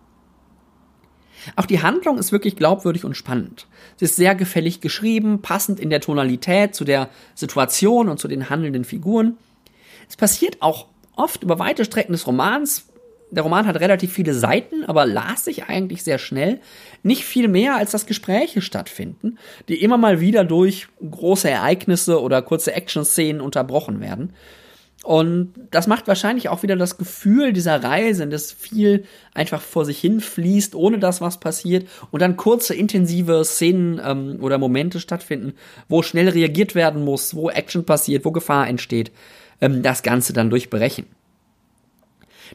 Auch 1.56 1.68
die 1.68 1.84
Handlung 1.84 2.18
ist 2.18 2.32
wirklich 2.32 2.56
glaubwürdig 2.56 3.06
und 3.06 3.16
spannend. 3.16 3.68
Sie 3.98 4.06
ist 4.06 4.16
sehr 4.16 4.34
gefällig 4.34 4.82
geschrieben, 4.82 5.44
passend 5.44 5.80
in 5.80 5.92
der 5.92 6.02
Tonalität 6.02 6.74
zu 6.74 6.84
der 6.84 7.12
Situation 7.36 8.10
und 8.10 8.18
zu 8.18 8.28
den 8.28 8.50
handelnden 8.50 8.86
Figuren. 8.86 9.38
Es 10.10 10.18
passiert 10.18 10.64
auch 10.64 10.88
oft 11.16 11.44
über 11.44 11.60
weite 11.60 11.86
Strecken 11.86 12.14
des 12.14 12.26
Romans. 12.26 12.88
Der 13.34 13.44
Roman 13.44 13.66
hat 13.66 13.80
relativ 13.80 14.14
viele 14.14 14.36
Seiten, 14.36 14.84
aber 14.86 15.08
las 15.08 15.46
sich 15.46 15.64
eigentlich 15.66 16.04
sehr 16.04 16.20
schnell. 16.20 16.60
Nicht 17.02 17.26
viel 17.26 17.48
mehr, 17.48 17.76
als 17.76 17.92
dass 17.92 18.06
Gespräche 18.06 18.62
stattfinden, 18.62 19.40
die 19.68 19.82
immer 19.82 19.98
mal 19.98 20.20
wieder 20.20 20.46
durch 20.46 20.88
große 21.02 21.50
Ereignisse 21.50 22.22
oder 22.22 22.44
kurze 22.44 22.74
Action-Szenen 22.74 23.42
unterbrochen 23.42 24.02
werden. 24.02 24.34
Und 25.04 25.54
das 25.72 25.88
macht 25.88 26.08
wahrscheinlich 26.08 26.48
auch 26.48 26.64
wieder 26.64 26.78
das 26.78 26.98
Gefühl 26.98 27.52
dieser 27.52 27.84
Reise, 27.84 28.26
dass 28.28 28.54
viel 28.54 29.04
einfach 29.34 29.62
vor 29.62 29.84
sich 29.84 30.00
hin 30.00 30.22
fließt, 30.22 30.76
ohne 30.76 30.98
dass 31.00 31.20
was 31.20 31.40
passiert 31.42 31.90
und 32.12 32.22
dann 32.22 32.38
kurze, 32.38 32.74
intensive 32.74 33.44
Szenen 33.44 34.00
ähm, 34.04 34.38
oder 34.42 34.58
Momente 34.60 35.02
stattfinden, 35.02 35.54
wo 35.90 36.04
schnell 36.04 36.30
reagiert 36.30 36.74
werden 36.74 37.04
muss, 37.04 37.36
wo 37.36 37.50
Action 37.50 37.84
passiert, 37.84 38.24
wo 38.24 38.32
Gefahr 38.32 38.68
entsteht 38.68 39.12
ähm, 39.60 39.82
das 39.82 40.04
Ganze 40.04 40.32
dann 40.32 40.50
durchbrechen. 40.50 41.08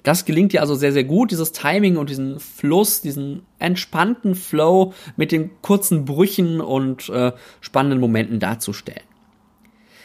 Das 0.03 0.25
gelingt 0.25 0.53
dir 0.53 0.61
also 0.61 0.75
sehr, 0.75 0.93
sehr 0.93 1.05
gut, 1.05 1.31
dieses 1.31 1.53
Timing 1.53 1.97
und 1.97 2.11
diesen 2.11 2.41
Fluss, 2.41 3.01
diesen 3.01 3.43
entspannten 3.59 4.35
Flow 4.35 4.93
mit 5.17 5.33
den 5.33 5.51
kurzen 5.63 6.05
Brüchen 6.05 6.61
und 6.61 7.09
äh, 7.09 7.33
spannenden 7.61 8.01
Momenten 8.01 8.41
darzustellen. 8.41 9.03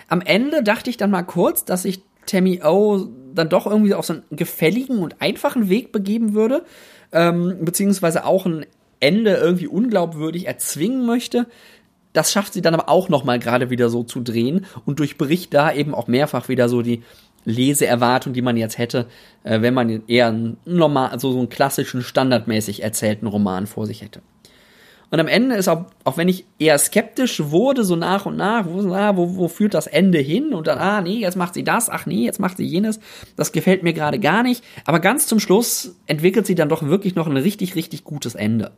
Am 0.07 0.21
Ende 0.21 0.63
dachte 0.63 0.89
ich 0.89 0.97
dann 0.97 1.11
mal 1.11 1.23
kurz, 1.23 1.65
dass 1.65 1.83
sich 1.83 2.01
Tammy 2.25 2.61
O 2.63 3.07
dann 3.33 3.49
doch 3.49 3.65
irgendwie 3.65 3.93
auf 3.93 4.05
so 4.05 4.13
einen 4.13 4.23
gefälligen 4.31 4.99
und 4.99 5.21
einfachen 5.21 5.69
Weg 5.69 5.91
begeben 5.91 6.33
würde, 6.33 6.63
ähm, 7.11 7.57
beziehungsweise 7.61 8.25
auch 8.25 8.45
ein 8.45 8.65
Ende 8.99 9.35
irgendwie 9.35 9.67
unglaubwürdig 9.67 10.47
erzwingen 10.47 11.05
möchte. 11.05 11.47
Das 12.13 12.31
schafft 12.31 12.53
sie 12.53 12.61
dann 12.61 12.75
aber 12.75 12.89
auch 12.89 13.09
nochmal 13.09 13.39
gerade 13.39 13.69
wieder 13.69 13.89
so 13.89 14.03
zu 14.03 14.21
drehen 14.21 14.65
und 14.85 14.99
durchbricht 14.99 15.53
da 15.53 15.73
eben 15.73 15.95
auch 15.95 16.07
mehrfach 16.07 16.47
wieder 16.47 16.69
so 16.69 16.81
die 16.81 17.01
Leseerwartung, 17.45 18.33
die 18.33 18.41
man 18.41 18.57
jetzt 18.57 18.77
hätte, 18.77 19.07
äh, 19.43 19.61
wenn 19.61 19.73
man 19.73 20.03
eher 20.07 20.27
einen 20.27 20.57
normal, 20.65 21.09
also 21.09 21.31
so 21.31 21.39
einen 21.39 21.49
klassischen, 21.49 22.01
standardmäßig 22.01 22.83
erzählten 22.83 23.27
Roman 23.27 23.67
vor 23.67 23.85
sich 23.85 24.01
hätte. 24.01 24.21
Und 25.13 25.19
am 25.19 25.27
Ende 25.27 25.55
ist 25.57 25.67
auch, 25.67 25.85
auch 26.05 26.17
wenn 26.17 26.27
ich 26.27 26.43
eher 26.57 26.75
skeptisch 26.79 27.39
wurde, 27.39 27.83
so 27.83 27.95
nach 27.95 28.25
und 28.25 28.35
nach, 28.35 28.65
wo, 28.67 28.91
ah, 28.93 29.15
wo, 29.15 29.35
wo 29.35 29.47
führt 29.47 29.75
das 29.75 29.85
Ende 29.85 30.17
hin? 30.17 30.55
Und 30.55 30.65
dann, 30.65 30.79
ah, 30.79 31.01
nee, 31.01 31.17
jetzt 31.17 31.37
macht 31.37 31.53
sie 31.53 31.63
das, 31.63 31.87
ach 31.87 32.07
nee, 32.07 32.25
jetzt 32.25 32.39
macht 32.39 32.57
sie 32.57 32.65
jenes. 32.65 32.99
Das 33.35 33.51
gefällt 33.51 33.83
mir 33.83 33.93
gerade 33.93 34.17
gar 34.17 34.41
nicht. 34.41 34.63
Aber 34.85 34.99
ganz 34.99 35.27
zum 35.27 35.39
Schluss 35.39 35.95
entwickelt 36.07 36.47
sie 36.47 36.55
dann 36.55 36.67
doch 36.67 36.81
wirklich 36.81 37.13
noch 37.13 37.27
ein 37.27 37.37
richtig, 37.37 37.75
richtig 37.75 38.03
gutes 38.03 38.33
Ende. 38.33 38.71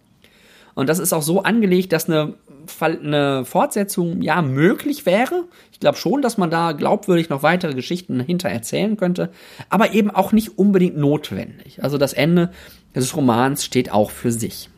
Und 0.76 0.90
das 0.90 1.00
ist 1.00 1.14
auch 1.14 1.22
so 1.22 1.42
angelegt, 1.42 1.94
dass 1.94 2.10
eine, 2.10 2.36
eine 2.80 3.46
Fortsetzung 3.46 4.22
ja 4.22 4.42
möglich 4.42 5.06
wäre. 5.06 5.46
Ich 5.72 5.80
glaube 5.80 5.98
schon, 5.98 6.22
dass 6.22 6.38
man 6.38 6.52
da 6.52 6.74
glaubwürdig 6.74 7.30
noch 7.30 7.44
weitere 7.44 7.74
Geschichten 7.74 8.20
hinter 8.20 8.50
erzählen 8.50 8.98
könnte, 8.98 9.32
aber 9.70 9.94
eben 9.94 10.12
auch 10.12 10.34
nicht 10.34 10.58
unbedingt 10.58 10.98
notwendig. 10.98 11.82
Also 11.82 11.98
das 11.98 12.12
Ende 12.12 12.52
des 12.94 13.16
Romans 13.16 13.64
steht 13.64 13.92
auch 13.92 14.12
für 14.12 14.32
sich. 14.32 14.70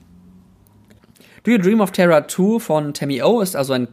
Do 1.44 1.52
You 1.52 1.58
Dream 1.58 1.82
of 1.82 1.92
Terror 1.92 2.28
2 2.28 2.60
von 2.60 2.94
Tammy 2.94 3.24
O 3.24 3.42
ist 3.42 3.56
also 3.56 3.74
ein, 3.74 3.88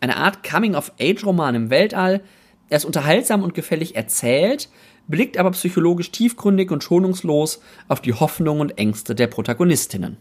eine 0.00 0.16
Art 0.16 0.42
Coming-of-Age-Roman 0.48 1.54
im 1.54 1.70
Weltall. 1.70 2.20
Er 2.68 2.76
ist 2.76 2.84
unterhaltsam 2.84 3.42
und 3.42 3.54
gefällig 3.54 3.96
erzählt, 3.96 4.68
blickt 5.06 5.38
aber 5.38 5.52
psychologisch 5.52 6.10
tiefgründig 6.10 6.70
und 6.70 6.82
schonungslos 6.82 7.60
auf 7.88 8.00
die 8.00 8.12
Hoffnungen 8.12 8.60
und 8.60 8.78
Ängste 8.78 9.14
der 9.14 9.28
Protagonistinnen. 9.28 10.18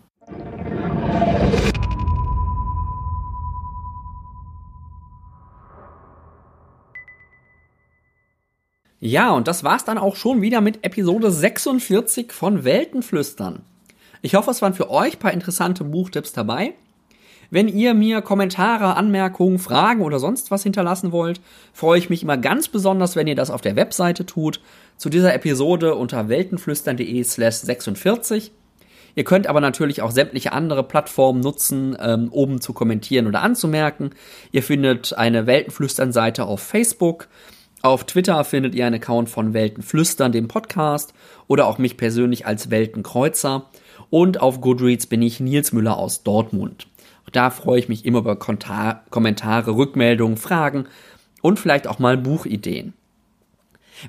Ja, 9.06 9.32
und 9.34 9.48
das 9.48 9.64
war's 9.64 9.86
dann 9.86 10.00
auch 10.00 10.16
schon 10.16 10.42
wieder 10.42 10.62
mit 10.62 10.84
Episode 10.84 11.30
46 11.30 12.34
von 12.34 12.64
Weltenflüstern. 12.64 13.62
Ich 14.24 14.34
hoffe, 14.34 14.50
es 14.50 14.64
waren 14.64 14.74
für 14.74 14.90
euch 14.90 15.20
paar 15.20 15.32
interessante 15.32 15.84
Buchtipps 15.84 16.34
dabei. 16.34 16.74
Wenn 17.52 17.68
ihr 17.68 17.94
mir 17.94 18.24
Kommentare, 18.24 18.96
Anmerkungen, 18.96 19.60
Fragen 19.60 20.02
oder 20.02 20.18
sonst 20.18 20.50
was 20.50 20.64
hinterlassen 20.64 21.12
wollt, 21.12 21.40
freue 21.72 22.00
ich 22.00 22.10
mich 22.10 22.24
immer 22.24 22.38
ganz 22.38 22.68
besonders, 22.68 23.16
wenn 23.16 23.28
ihr 23.28 23.36
das 23.36 23.52
auf 23.52 23.62
der 23.62 23.76
Webseite 23.76 24.26
tut. 24.26 24.60
Zu 24.98 25.10
dieser 25.10 25.36
Episode 25.36 25.94
unter 25.94 26.28
weltenflüstern.de 26.28 27.24
slash 27.24 27.58
46. 27.58 28.52
Ihr 29.16 29.24
könnt 29.24 29.48
aber 29.48 29.62
natürlich 29.62 30.02
auch 30.02 30.12
sämtliche 30.12 30.52
andere 30.52 30.84
Plattformen 30.84 31.40
nutzen, 31.40 31.98
ähm, 32.00 32.28
oben 32.32 32.62
zu 32.62 32.74
kommentieren 32.74 33.28
oder 33.28 33.42
anzumerken. 33.42 34.12
Ihr 34.52 34.62
findet 34.62 35.18
eine 35.18 35.48
Weltenflüstern-Seite 35.48 36.46
auf 36.46 36.62
Facebook. 36.62 37.28
Auf 37.82 38.04
Twitter 38.04 38.44
findet 38.44 38.76
ihr 38.76 38.86
einen 38.86 38.96
Account 38.96 39.30
von 39.30 39.54
Weltenflüstern, 39.54 40.32
dem 40.32 40.48
Podcast, 40.48 41.14
oder 41.48 41.68
auch 41.68 41.78
mich 41.78 41.98
persönlich 41.98 42.46
als 42.46 42.72
Weltenkreuzer. 42.72 43.70
Und 44.10 44.42
auf 44.42 44.60
Goodreads 44.60 45.08
bin 45.08 45.22
ich 45.22 45.40
Nils 45.40 45.72
Müller 45.72 45.98
aus 45.98 46.24
Dortmund. 46.24 46.88
Da 47.32 47.50
freue 47.50 47.80
ich 47.80 47.90
mich 47.90 48.06
immer 48.06 48.20
über 48.20 48.36
Konta 48.36 49.04
Kommentare, 49.10 49.76
Rückmeldungen, 49.76 50.38
Fragen 50.38 50.86
und 51.42 51.60
vielleicht 51.60 51.88
auch 51.88 52.00
mal 52.00 52.18
Buchideen. 52.18 52.94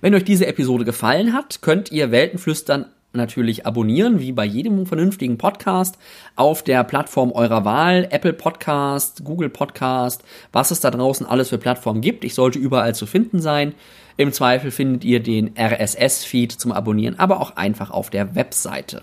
Wenn 0.00 0.14
euch 0.14 0.24
diese 0.24 0.46
Episode 0.46 0.84
gefallen 0.84 1.32
hat, 1.32 1.62
könnt 1.62 1.92
ihr 1.92 2.10
Weltenflüstern 2.10 2.86
natürlich 3.16 3.66
abonnieren, 3.66 4.20
wie 4.20 4.32
bei 4.32 4.44
jedem 4.44 4.86
vernünftigen 4.86 5.38
Podcast, 5.38 5.98
auf 6.36 6.62
der 6.62 6.84
Plattform 6.84 7.32
eurer 7.32 7.64
Wahl, 7.64 8.06
Apple 8.10 8.32
Podcast, 8.32 9.24
Google 9.24 9.48
Podcast, 9.48 10.22
was 10.52 10.70
es 10.70 10.80
da 10.80 10.90
draußen 10.90 11.26
alles 11.26 11.48
für 11.48 11.58
Plattformen 11.58 12.00
gibt. 12.00 12.24
Ich 12.24 12.34
sollte 12.34 12.58
überall 12.58 12.94
zu 12.94 13.06
finden 13.06 13.40
sein. 13.40 13.74
Im 14.16 14.32
Zweifel 14.32 14.70
findet 14.70 15.04
ihr 15.04 15.20
den 15.20 15.52
RSS-Feed 15.58 16.52
zum 16.52 16.72
Abonnieren, 16.72 17.18
aber 17.18 17.40
auch 17.40 17.56
einfach 17.56 17.90
auf 17.90 18.10
der 18.10 18.34
Webseite. 18.34 19.02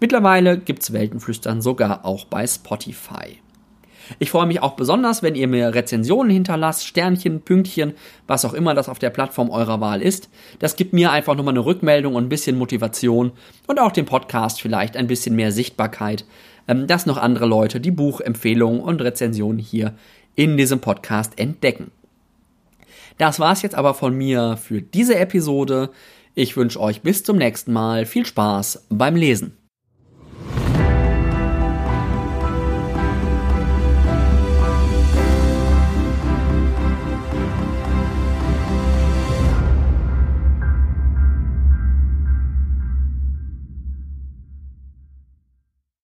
Mittlerweile 0.00 0.58
gibt's 0.58 0.92
Weltenflüstern 0.92 1.62
sogar 1.62 2.04
auch 2.04 2.24
bei 2.26 2.46
Spotify. 2.46 3.38
Ich 4.18 4.30
freue 4.30 4.46
mich 4.46 4.62
auch 4.62 4.72
besonders, 4.72 5.22
wenn 5.22 5.34
ihr 5.34 5.46
mir 5.46 5.74
Rezensionen 5.74 6.32
hinterlasst, 6.32 6.86
Sternchen, 6.86 7.42
Pünktchen, 7.42 7.94
was 8.26 8.44
auch 8.44 8.54
immer 8.54 8.74
das 8.74 8.88
auf 8.88 8.98
der 8.98 9.10
Plattform 9.10 9.50
eurer 9.50 9.80
Wahl 9.80 10.02
ist. 10.02 10.28
Das 10.58 10.76
gibt 10.76 10.92
mir 10.92 11.12
einfach 11.12 11.36
nochmal 11.36 11.54
eine 11.54 11.64
Rückmeldung 11.64 12.14
und 12.14 12.24
ein 12.24 12.28
bisschen 12.28 12.58
Motivation 12.58 13.32
und 13.66 13.78
auch 13.78 13.92
dem 13.92 14.06
Podcast 14.06 14.60
vielleicht 14.60 14.96
ein 14.96 15.06
bisschen 15.06 15.36
mehr 15.36 15.52
Sichtbarkeit, 15.52 16.24
ähm, 16.68 16.86
dass 16.86 17.06
noch 17.06 17.18
andere 17.18 17.46
Leute 17.46 17.80
die 17.80 17.90
Buchempfehlungen 17.90 18.80
und 18.80 19.00
Rezensionen 19.00 19.58
hier 19.58 19.94
in 20.34 20.56
diesem 20.56 20.80
Podcast 20.80 21.38
entdecken. 21.38 21.90
Das 23.18 23.38
war's 23.38 23.62
jetzt 23.62 23.74
aber 23.74 23.94
von 23.94 24.16
mir 24.16 24.56
für 24.56 24.80
diese 24.80 25.16
Episode. 25.16 25.90
Ich 26.34 26.56
wünsche 26.56 26.80
euch 26.80 27.02
bis 27.02 27.22
zum 27.22 27.36
nächsten 27.36 27.72
Mal 27.72 28.06
viel 28.06 28.24
Spaß 28.24 28.86
beim 28.88 29.14
Lesen. 29.16 29.59